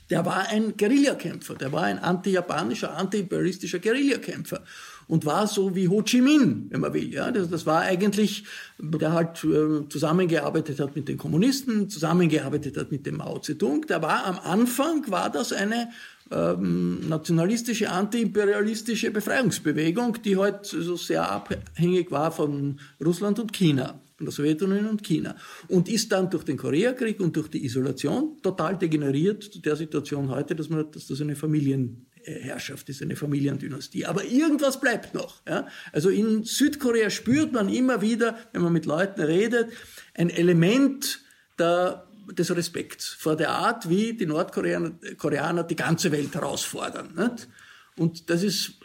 der 0.09 0.25
war 0.25 0.47
ein 0.47 0.75
Guerillakämpfer, 0.75 1.55
der 1.55 1.71
war 1.71 1.83
ein 1.83 1.99
anti-japanischer, 1.99 2.95
anti-imperialistischer 2.95 3.79
Guerillakämpfer 3.79 4.63
und 5.07 5.25
war 5.25 5.47
so 5.47 5.75
wie 5.75 5.87
Ho 5.87 6.01
Chi 6.01 6.21
Minh, 6.21 6.67
wenn 6.69 6.81
man 6.81 6.93
will. 6.93 7.13
Ja, 7.13 7.31
das, 7.31 7.49
das 7.49 7.65
war 7.65 7.81
eigentlich, 7.81 8.45
der 8.79 9.13
halt 9.13 9.43
äh, 9.43 9.87
zusammengearbeitet 9.87 10.79
hat 10.79 10.95
mit 10.95 11.07
den 11.07 11.17
Kommunisten, 11.17 11.89
zusammengearbeitet 11.89 12.77
hat 12.77 12.91
mit 12.91 13.05
dem 13.05 13.17
Mao 13.17 13.39
Zedong. 13.39 13.85
Der 13.87 14.01
war 14.01 14.25
am 14.25 14.39
Anfang 14.39 15.09
war 15.09 15.29
das 15.29 15.53
eine 15.53 15.89
ähm, 16.31 17.07
nationalistische, 17.07 17.89
anti-imperialistische 17.89 19.11
Befreiungsbewegung, 19.11 20.21
die 20.23 20.37
halt 20.37 20.65
so 20.65 20.95
sehr 20.95 21.29
abhängig 21.29 22.11
war 22.11 22.31
von 22.31 22.79
Russland 23.03 23.39
und 23.39 23.53
China 23.53 23.99
von 24.19 24.25
der 24.25 24.33
Sowjetunion 24.33 24.85
und 24.85 25.01
China 25.01 25.33
und 25.69 25.87
ist 25.87 26.11
dann 26.11 26.29
durch 26.29 26.43
den 26.43 26.57
Koreakrieg 26.57 27.21
und 27.21 27.37
durch 27.37 27.47
die 27.47 27.63
Isolation 27.63 28.37
total 28.41 28.77
degeneriert 28.77 29.43
zu 29.43 29.59
der 29.59 29.77
Situation 29.77 30.29
heute, 30.29 30.55
dass 30.55 30.67
man, 30.67 30.91
dass 30.91 31.07
das 31.07 31.21
eine 31.21 31.37
Familienherrschaft 31.37 32.89
ist, 32.89 33.01
eine 33.01 33.15
Familiendynastie. 33.15 34.05
Aber 34.05 34.25
irgendwas 34.25 34.81
bleibt 34.81 35.13
noch. 35.13 35.41
Ja? 35.47 35.67
Also 35.93 36.09
in 36.09 36.43
Südkorea 36.43 37.09
spürt 37.09 37.53
man 37.53 37.69
immer 37.69 38.01
wieder, 38.01 38.37
wenn 38.51 38.61
man 38.61 38.73
mit 38.73 38.85
Leuten 38.85 39.21
redet, 39.21 39.71
ein 40.13 40.29
Element 40.29 41.21
der 41.57 42.05
des 42.31 42.55
Respekts 42.55 43.07
vor 43.07 43.35
der 43.35 43.49
Art, 43.49 43.89
wie 43.89 44.13
die 44.13 44.27
Nordkoreaner 44.27 44.91
Koreaner 45.17 45.63
die 45.63 45.75
ganze 45.75 46.11
Welt 46.11 46.35
herausfordern. 46.35 47.15
Nicht? 47.15 47.47
Und 47.97 48.29
das 48.29 48.43
ist 48.43 48.78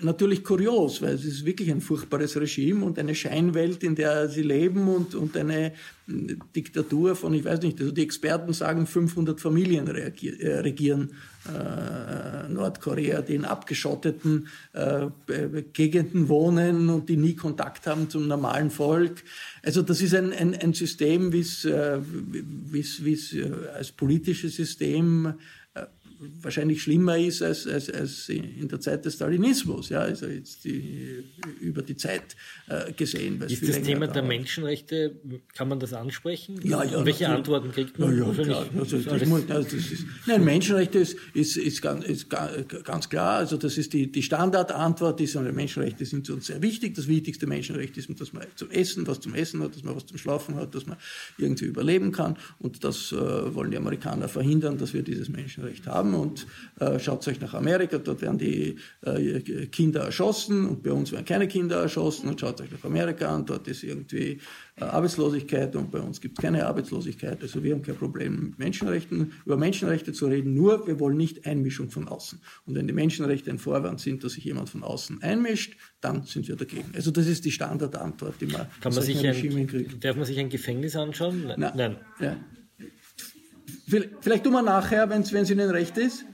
natürlich 0.00 0.44
kurios, 0.44 1.02
weil 1.02 1.14
es 1.14 1.24
ist 1.24 1.44
wirklich 1.44 1.70
ein 1.70 1.80
furchtbares 1.80 2.36
Regime 2.36 2.84
und 2.84 2.98
eine 2.98 3.14
Scheinwelt, 3.14 3.82
in 3.82 3.94
der 3.94 4.28
sie 4.28 4.42
leben 4.42 4.88
und, 4.88 5.14
und 5.14 5.36
eine 5.36 5.66
äh, 5.66 5.72
Diktatur 6.54 7.16
von, 7.16 7.34
ich 7.34 7.44
weiß 7.44 7.62
nicht, 7.62 7.80
also 7.80 7.92
die 7.92 8.02
Experten 8.02 8.52
sagen, 8.52 8.86
500 8.86 9.40
Familien 9.40 9.88
äh, 9.88 10.58
regieren 10.60 11.12
äh, 11.48 12.48
Nordkorea, 12.48 13.22
die 13.22 13.34
in 13.34 13.44
abgeschotteten 13.44 14.48
äh, 14.72 15.08
Gegenden 15.72 16.28
wohnen 16.28 16.88
und 16.88 17.08
die 17.08 17.16
nie 17.16 17.34
Kontakt 17.34 17.86
haben 17.86 18.08
zum 18.10 18.28
normalen 18.28 18.70
Volk. 18.70 19.22
Also 19.62 19.82
das 19.82 20.00
ist 20.00 20.14
ein, 20.14 20.32
ein, 20.32 20.54
ein 20.54 20.74
System, 20.74 21.32
wie 21.32 21.40
es 21.40 21.64
äh, 21.64 21.98
äh, 21.98 23.68
als 23.74 23.92
politisches 23.92 24.56
System 24.56 25.34
äh, 25.74 25.86
wahrscheinlich 26.42 26.82
schlimmer 26.82 27.18
ist 27.18 27.42
als, 27.42 27.66
als, 27.66 27.90
als 27.90 28.28
in 28.28 28.68
der 28.68 28.80
Zeit 28.80 29.04
des 29.04 29.14
Stalinismus, 29.14 29.88
ja, 29.88 30.00
also 30.00 30.26
jetzt 30.26 30.64
die, 30.64 31.24
über 31.60 31.82
die 31.82 31.96
Zeit 31.96 32.36
äh, 32.68 32.92
gesehen. 32.92 33.40
Ist 33.42 33.66
das 33.66 33.82
Thema 33.82 34.06
der 34.06 34.22
Menschenrechte, 34.22 35.16
kann 35.54 35.68
man 35.68 35.80
das 35.80 35.92
ansprechen? 35.92 36.60
Ja, 36.62 36.84
ja. 36.84 36.98
Und 36.98 37.06
welche 37.06 37.24
natürlich. 37.24 37.28
Antworten 37.28 37.72
kriegt 37.72 37.98
man? 37.98 38.18
Ja, 38.18 38.32
ja 38.32 38.42
klar. 38.42 38.66
Also, 38.78 38.98
das 38.98 39.26
muss, 39.26 39.50
also 39.50 39.76
das 39.76 39.90
ist, 39.92 40.04
nein, 40.26 40.44
Menschenrechte 40.44 40.98
ist, 40.98 41.16
ist, 41.32 41.56
ist, 41.56 41.80
ganz, 41.80 42.04
ist 42.04 42.28
ganz 42.28 43.08
klar, 43.08 43.38
also 43.38 43.56
das 43.56 43.78
ist 43.78 43.92
die, 43.92 44.10
die 44.10 44.22
Standardantwort, 44.22 45.20
ist, 45.20 45.34
Menschenrechte 45.34 46.04
sind 46.04 46.28
uns 46.30 46.46
sehr 46.46 46.60
wichtig. 46.62 46.94
Das 46.94 47.08
wichtigste 47.08 47.46
Menschenrecht 47.46 47.96
ist, 47.96 48.08
dass 48.20 48.32
man 48.32 48.44
zum 48.56 48.70
Essen, 48.70 49.06
was 49.06 49.20
zum 49.20 49.34
Essen 49.34 49.62
hat, 49.62 49.74
dass 49.74 49.82
man 49.82 49.96
was 49.96 50.06
zum 50.06 50.18
Schlafen 50.18 50.56
hat, 50.56 50.74
dass 50.74 50.86
man 50.86 50.96
irgendwie 51.38 51.66
überleben 51.66 52.12
kann. 52.12 52.36
Und 52.58 52.84
das 52.84 53.12
äh, 53.12 53.54
wollen 53.54 53.70
die 53.70 53.76
Amerikaner 53.76 54.28
verhindern, 54.28 54.78
dass 54.78 54.92
wir 54.92 55.02
dieses 55.02 55.28
Menschenrecht 55.28 55.86
haben. 55.86 56.09
Und 56.14 56.46
äh, 56.78 56.98
schaut 56.98 57.26
euch 57.28 57.40
nach 57.40 57.54
Amerika, 57.54 57.98
dort 57.98 58.22
werden 58.22 58.38
die 58.38 58.76
äh, 59.02 59.66
Kinder 59.66 60.02
erschossen 60.02 60.66
und 60.66 60.82
bei 60.82 60.92
uns 60.92 61.12
werden 61.12 61.24
keine 61.24 61.48
Kinder 61.48 61.80
erschossen. 61.80 62.28
Und 62.28 62.40
schaut 62.40 62.60
euch 62.60 62.70
nach 62.70 62.84
Amerika 62.84 63.34
an, 63.34 63.46
dort 63.46 63.68
ist 63.68 63.82
irgendwie 63.82 64.40
äh, 64.76 64.84
Arbeitslosigkeit 64.84 65.76
und 65.76 65.90
bei 65.90 66.00
uns 66.00 66.20
gibt 66.20 66.38
es 66.38 66.42
keine 66.42 66.66
Arbeitslosigkeit. 66.66 67.42
Also 67.42 67.62
wir 67.62 67.74
haben 67.74 67.82
kein 67.82 67.96
Problem 67.96 68.50
mit 68.50 68.58
Menschenrechten, 68.58 69.32
über 69.44 69.56
Menschenrechte 69.56 70.12
zu 70.12 70.26
reden, 70.26 70.54
nur 70.54 70.86
wir 70.86 70.98
wollen 71.00 71.16
nicht 71.16 71.46
Einmischung 71.46 71.90
von 71.90 72.08
außen. 72.08 72.40
Und 72.66 72.74
wenn 72.74 72.86
die 72.86 72.92
Menschenrechte 72.92 73.50
ein 73.50 73.58
Vorwand 73.58 74.00
sind, 74.00 74.24
dass 74.24 74.32
sich 74.32 74.44
jemand 74.44 74.68
von 74.70 74.82
außen 74.82 75.22
einmischt, 75.22 75.76
dann 76.00 76.24
sind 76.24 76.48
wir 76.48 76.56
dagegen. 76.56 76.92
Also 76.94 77.10
das 77.10 77.26
ist 77.26 77.44
die 77.44 77.52
Standardantwort, 77.52 78.34
die 78.40 78.46
man, 78.46 78.66
Kann 78.80 78.94
man 78.94 79.02
sich 79.02 79.26
ein, 79.26 79.66
kriegt. 79.66 80.04
Darf 80.04 80.16
man 80.16 80.24
sich 80.24 80.38
ein 80.38 80.48
Gefängnis 80.48 80.96
anschauen? 80.96 81.52
Nein. 81.56 81.72
Nein. 81.74 81.96
Ja. 82.20 82.36
Vielleicht 83.90 84.44
tun 84.44 84.52
wir 84.52 84.62
nachher, 84.62 85.08
wenn 85.10 85.22
es 85.22 85.50
Ihnen 85.50 85.70
recht 85.70 85.98
ist. 85.98 86.24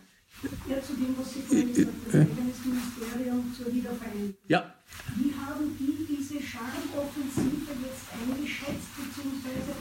Ja, 0.68 0.76
zu 0.82 0.92
dem, 0.92 1.16
was 1.18 1.32
Sie 1.32 1.40
vorhin 1.40 1.72
gesagt 1.72 1.88
haben, 2.12 2.52
das 2.52 2.60
Ministerium 2.64 3.54
zur 3.56 3.72
Wiedervereinigung. 3.72 4.34
Ja. 4.48 4.74
Wie 5.16 5.32
haben 5.34 5.76
die 5.78 5.96
diese 6.06 6.42
Charmoffensive 6.42 7.72
jetzt 7.82 8.06
eingeschätzt, 8.12 8.88
beziehungsweise 8.96 9.72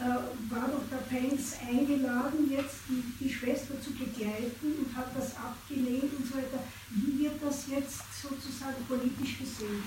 äh, 0.00 0.52
war 0.52 0.68
doch 0.68 0.82
der 0.90 1.04
Pence 1.08 1.58
eingeladen, 1.62 2.50
jetzt 2.50 2.88
die, 2.88 3.24
die 3.24 3.32
Schwester 3.32 3.74
zu 3.80 3.92
begleiten 3.92 4.74
und 4.78 4.96
hat 4.96 5.14
das 5.16 5.36
abgelehnt 5.36 6.10
und 6.18 6.26
so 6.26 6.34
weiter. 6.34 6.58
Wie 6.90 7.24
wird 7.24 7.34
das 7.42 7.66
jetzt 7.68 8.00
sozusagen 8.20 8.82
politisch 8.88 9.38
gesehen? 9.38 9.82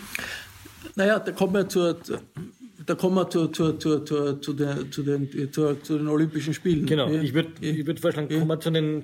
Naja, 0.95 1.19
da 1.19 1.31
kommen 1.31 1.53
wir 1.53 1.67
zur, 1.67 1.99
da 2.85 2.95
kommen 2.95 3.15
wir 3.15 3.29
zu, 3.29 3.47
zu, 3.47 3.73
zu, 3.73 3.99
zu, 3.99 4.33
zu, 4.35 4.53
den, 4.53 4.91
zu, 4.91 5.03
den, 5.03 5.51
zu, 5.51 5.75
zu 5.81 5.97
den 5.97 6.07
Olympischen 6.07 6.53
Spielen. 6.53 6.85
Genau, 6.85 7.09
ich 7.09 7.33
würde 7.33 7.49
ich 7.61 7.85
würd 7.85 7.99
vorschlagen, 7.99 8.27
kommen 8.29 8.47
wir 8.47 8.59
zu 8.59 8.71
den, 8.71 9.03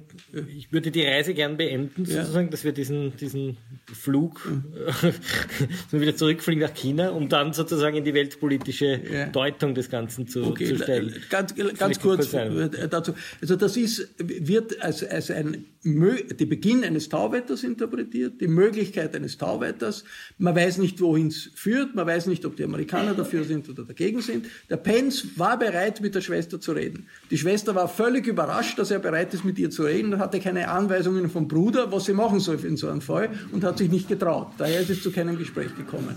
ich 0.56 0.72
würde 0.72 0.92
die 0.92 1.04
Reise 1.04 1.34
gern 1.34 1.58
beenden, 1.58 2.06
sozusagen, 2.06 2.48
ja. 2.48 2.52
dass 2.52 2.64
wir 2.64 2.72
diesen, 2.72 3.16
diesen 3.18 3.58
Flug 3.92 4.50
ja. 5.92 6.00
wieder 6.00 6.16
zurückfliegen 6.16 6.64
nach 6.64 6.74
China, 6.74 7.10
um 7.10 7.30
dann 7.30 7.54
sozusagen 7.54 7.98
in 7.98 8.04
die 8.04 8.14
weltpolitische 8.14 9.02
ja. 9.12 9.26
Deutung 9.28 9.76
des 9.76 9.90
Ganzen 9.90 10.28
zu, 10.28 10.44
okay. 10.44 10.66
zu 10.66 10.78
stellen. 10.78 11.14
Ganz, 11.30 11.56
ganz 11.78 12.00
kurz 12.00 12.32
dazu. 12.32 13.14
Also 13.42 13.56
das 13.56 13.78
ist, 13.78 14.10
wird 14.18 14.82
als, 14.82 15.04
als 15.04 15.32
ein 15.32 15.66
der 15.84 16.46
Beginn 16.46 16.84
eines 16.84 17.08
Tauwetters 17.08 17.64
interpretiert, 17.64 18.42
die 18.42 18.48
Möglichkeit 18.48 19.16
eines 19.16 19.38
Tauwetters. 19.38 20.04
Man 20.38 20.54
weiß 20.54 20.78
nicht, 20.80 21.00
wohin 21.00 21.28
es 21.28 21.52
führt, 21.56 21.96
man 21.96 22.06
weiß 22.06 22.26
nicht, 22.28 22.46
ob 22.46 22.58
die 22.58 22.66
Amerikaner 22.66 23.14
dafür 23.14 23.46
sind 23.46 23.69
oder 23.70 23.84
dagegen 23.84 24.22
sind. 24.22 24.48
Der 24.70 24.78
Pence 24.78 25.28
war 25.36 25.58
bereit, 25.58 26.02
mit 26.02 26.16
der 26.16 26.22
Schwester 26.22 26.60
zu 26.60 26.72
reden. 26.72 27.08
Die 27.32 27.38
Schwester 27.38 27.76
war 27.76 27.88
völlig 27.88 28.28
überrascht, 28.28 28.80
dass 28.80 28.92
er 28.92 29.00
bereit 29.00 29.34
ist, 29.34 29.46
mit 29.46 29.60
ihr 29.60 29.70
zu 29.70 29.84
reden 29.84 30.14
und 30.14 30.20
hatte 30.20 30.40
keine 30.40 30.70
Anweisungen 30.70 31.30
vom 31.30 31.48
Bruder, 31.48 31.92
was 31.92 32.06
sie 32.06 32.14
machen 32.14 32.40
soll 32.40 32.64
in 32.66 32.78
so 32.78 32.88
einem 32.90 33.02
Fall 33.02 33.30
und 33.52 33.64
hat 33.64 33.78
sich 33.78 33.90
nicht 33.90 34.08
getraut. 34.08 34.48
Daher 34.58 34.82
ist 34.82 34.90
es 34.90 35.02
zu 35.02 35.12
keinem 35.12 35.38
Gespräch 35.38 35.76
gekommen. 35.76 36.16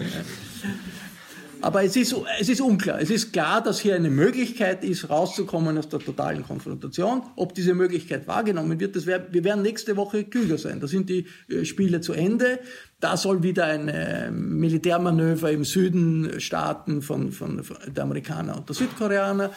Aber 1.62 1.84
es 1.84 1.94
ist, 1.94 2.14
es 2.40 2.48
ist 2.48 2.60
unklar. 2.60 3.00
Es 3.00 3.08
ist 3.08 3.32
klar, 3.32 3.62
dass 3.62 3.78
hier 3.78 3.94
eine 3.94 4.10
Möglichkeit 4.10 4.82
ist, 4.82 5.08
rauszukommen 5.08 5.78
aus 5.78 5.88
der 5.88 6.00
totalen 6.00 6.42
Konfrontation. 6.42 7.22
Ob 7.36 7.54
diese 7.54 7.72
Möglichkeit 7.74 8.26
wahrgenommen 8.26 8.80
wird, 8.80 8.96
das 8.96 9.06
wär, 9.06 9.32
wir 9.32 9.44
werden 9.44 9.62
nächste 9.62 9.96
Woche 9.96 10.24
klüger 10.24 10.58
sein. 10.58 10.80
Da 10.80 10.88
sind 10.88 11.08
die 11.08 11.26
äh, 11.48 11.64
Spiele 11.64 12.00
zu 12.00 12.14
Ende. 12.14 12.58
Da 13.02 13.16
soll 13.16 13.42
wieder 13.42 13.64
ein 13.64 13.88
äh, 13.88 14.30
Militärmanöver 14.30 15.50
im 15.50 15.64
Süden 15.64 16.38
starten 16.38 17.02
von, 17.02 17.32
von, 17.32 17.64
von 17.64 17.76
der 17.88 18.04
Amerikaner 18.04 18.56
und 18.56 18.68
der 18.68 18.76
Südkoreaner. 18.76 19.50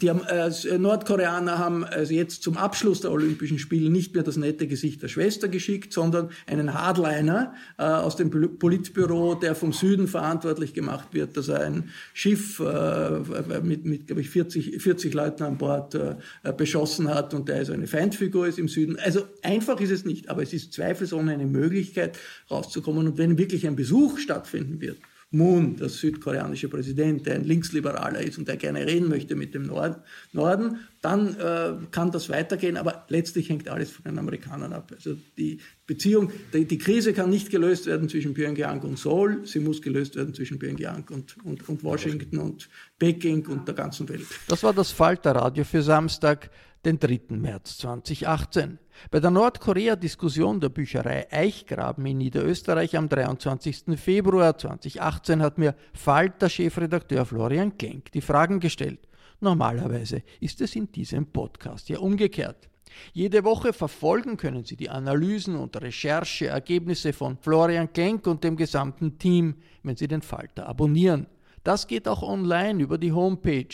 Die 0.00 0.06
äh, 0.06 0.78
Nordkoreaner 0.78 1.58
haben 1.58 1.84
also 1.84 2.14
jetzt 2.14 2.42
zum 2.42 2.56
Abschluss 2.56 3.02
der 3.02 3.12
Olympischen 3.12 3.58
Spiele 3.58 3.90
nicht 3.90 4.14
mehr 4.14 4.22
das 4.22 4.38
nette 4.38 4.66
Gesicht 4.66 5.02
der 5.02 5.08
Schwester 5.08 5.48
geschickt, 5.48 5.92
sondern 5.92 6.30
einen 6.46 6.72
Hardliner 6.72 7.52
äh, 7.76 7.82
aus 7.82 8.16
dem 8.16 8.30
Politbüro, 8.30 9.34
der 9.34 9.54
vom 9.54 9.74
Süden 9.74 10.08
verantwortlich 10.08 10.72
gemacht 10.72 11.08
wird, 11.12 11.36
dass 11.36 11.48
er 11.48 11.60
ein 11.60 11.90
Schiff 12.14 12.60
äh, 12.60 13.60
mit, 13.60 13.84
mit 13.84 14.06
glaube 14.06 14.22
ich, 14.22 14.30
40, 14.30 14.80
40 14.82 15.12
Leuten 15.12 15.42
an 15.42 15.58
Bord 15.58 15.94
äh, 15.96 16.14
beschossen 16.56 17.12
hat 17.12 17.34
und 17.34 17.50
der 17.50 17.56
also 17.56 17.74
eine 17.74 17.86
Feindfigur 17.86 18.46
ist 18.46 18.58
im 18.58 18.68
Süden. 18.68 18.98
Also 18.98 19.24
einfach 19.42 19.78
ist 19.80 19.90
es 19.90 20.06
nicht, 20.06 20.30
aber 20.30 20.42
es 20.42 20.54
ist 20.54 20.72
zweifelsohne 20.72 21.34
eine 21.34 21.44
Möglichkeit, 21.44 22.18
raus 22.50 22.69
rauszukommen. 22.70 23.06
Und 23.06 23.18
wenn 23.18 23.38
wirklich 23.38 23.66
ein 23.66 23.76
Besuch 23.76 24.18
stattfinden 24.18 24.80
wird, 24.80 24.98
Moon, 25.32 25.76
der 25.76 25.88
südkoreanische 25.88 26.68
Präsident, 26.68 27.24
der 27.24 27.36
ein 27.36 27.44
Linksliberaler 27.44 28.20
ist 28.20 28.36
und 28.36 28.48
der 28.48 28.56
gerne 28.56 28.84
reden 28.84 29.08
möchte 29.08 29.36
mit 29.36 29.54
dem 29.54 29.62
Nord 29.62 30.00
Norden, 30.32 30.80
dann 31.02 31.36
äh, 31.38 31.74
kann 31.92 32.10
das 32.10 32.28
weitergehen. 32.28 32.76
Aber 32.76 33.06
letztlich 33.08 33.48
hängt 33.48 33.68
alles 33.68 33.92
von 33.92 34.02
den 34.04 34.18
Amerikanern 34.18 34.72
ab. 34.72 34.90
Also 34.92 35.16
die 35.38 35.60
Beziehung, 35.86 36.32
die, 36.52 36.64
die, 36.64 36.78
Krise 36.78 37.12
kann 37.12 37.30
nicht 37.30 37.50
gelöst 37.50 37.86
werden 37.86 38.08
zwischen 38.08 38.34
Pyongyang 38.34 38.80
und 38.80 38.98
Seoul. 38.98 39.46
Sie 39.46 39.60
muss 39.60 39.80
gelöst 39.80 40.16
werden 40.16 40.34
zwischen 40.34 40.58
Pyongyang 40.58 41.04
und, 41.10 41.36
und, 41.44 41.68
und 41.68 41.84
Washington 41.84 42.38
und 42.38 42.68
Peking 42.98 43.46
und 43.46 43.68
der 43.68 43.76
ganzen 43.76 44.08
Welt. 44.08 44.26
Das 44.48 44.64
war 44.64 44.74
das 44.74 44.90
Falterradio 44.90 45.62
für 45.62 45.82
Samstag, 45.82 46.50
den 46.84 46.98
3. 46.98 47.20
März 47.36 47.78
2018. 47.78 48.78
Bei 49.10 49.18
der 49.18 49.30
Nordkorea-Diskussion 49.30 50.60
der 50.60 50.68
Bücherei 50.68 51.26
Eichgraben 51.30 52.04
in 52.06 52.18
Niederösterreich 52.18 52.96
am 52.96 53.08
23. 53.08 53.98
Februar 53.98 54.58
2018 54.58 55.42
hat 55.42 55.58
mir 55.58 55.74
Falter-Chefredakteur 55.94 57.24
Florian 57.24 57.76
Klenk 57.78 58.12
die 58.12 58.20
Fragen 58.20 58.60
gestellt. 58.60 59.00
Normalerweise 59.40 60.22
ist 60.40 60.60
es 60.60 60.76
in 60.76 60.92
diesem 60.92 61.26
Podcast 61.26 61.88
ja 61.88 61.98
umgekehrt. 61.98 62.68
Jede 63.12 63.42
Woche 63.44 63.72
verfolgen 63.72 64.36
können 64.36 64.64
Sie 64.64 64.76
die 64.76 64.90
Analysen 64.90 65.56
und 65.56 65.80
Rechercheergebnisse 65.80 67.12
von 67.12 67.38
Florian 67.38 67.92
Klenk 67.92 68.26
und 68.26 68.44
dem 68.44 68.56
gesamten 68.56 69.18
Team, 69.18 69.54
wenn 69.82 69.96
Sie 69.96 70.08
den 70.08 70.22
Falter 70.22 70.66
abonnieren. 70.68 71.26
Das 71.64 71.86
geht 71.86 72.06
auch 72.08 72.22
online 72.22 72.82
über 72.82 72.98
die 72.98 73.12
Homepage 73.12 73.68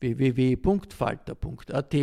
www.falter.at. 0.00 1.94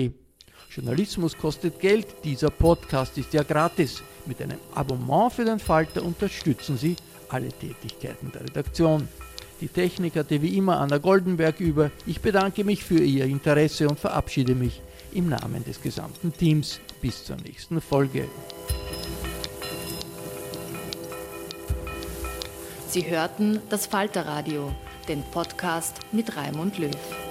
Journalismus 0.69 1.37
kostet 1.37 1.79
Geld, 1.79 2.07
dieser 2.23 2.49
Podcast 2.49 3.17
ist 3.17 3.33
ja 3.33 3.43
gratis. 3.43 4.03
Mit 4.25 4.41
einem 4.41 4.59
Abonnement 4.75 5.33
für 5.33 5.45
den 5.45 5.59
Falter 5.59 6.03
unterstützen 6.03 6.77
Sie 6.77 6.95
alle 7.29 7.49
Tätigkeiten 7.49 8.31
der 8.31 8.41
Redaktion. 8.41 9.07
Die 9.61 9.67
Technik 9.67 10.15
hatte 10.15 10.41
wie 10.41 10.57
immer 10.57 10.79
Anna 10.79 10.97
Goldenberg 10.97 11.59
über. 11.59 11.91
Ich 12.05 12.21
bedanke 12.21 12.63
mich 12.63 12.83
für 12.83 12.99
Ihr 12.99 13.25
Interesse 13.25 13.87
und 13.87 13.99
verabschiede 13.99 14.55
mich 14.55 14.81
im 15.13 15.29
Namen 15.29 15.63
des 15.63 15.81
gesamten 15.81 16.33
Teams. 16.33 16.79
Bis 17.01 17.25
zur 17.25 17.35
nächsten 17.37 17.81
Folge. 17.81 18.27
Sie 22.87 23.09
hörten 23.09 23.61
das 23.69 23.85
Falterradio, 23.85 24.71
den 25.07 25.23
Podcast 25.31 25.99
mit 26.11 26.35
Raimund 26.35 26.77
Löw. 26.77 27.30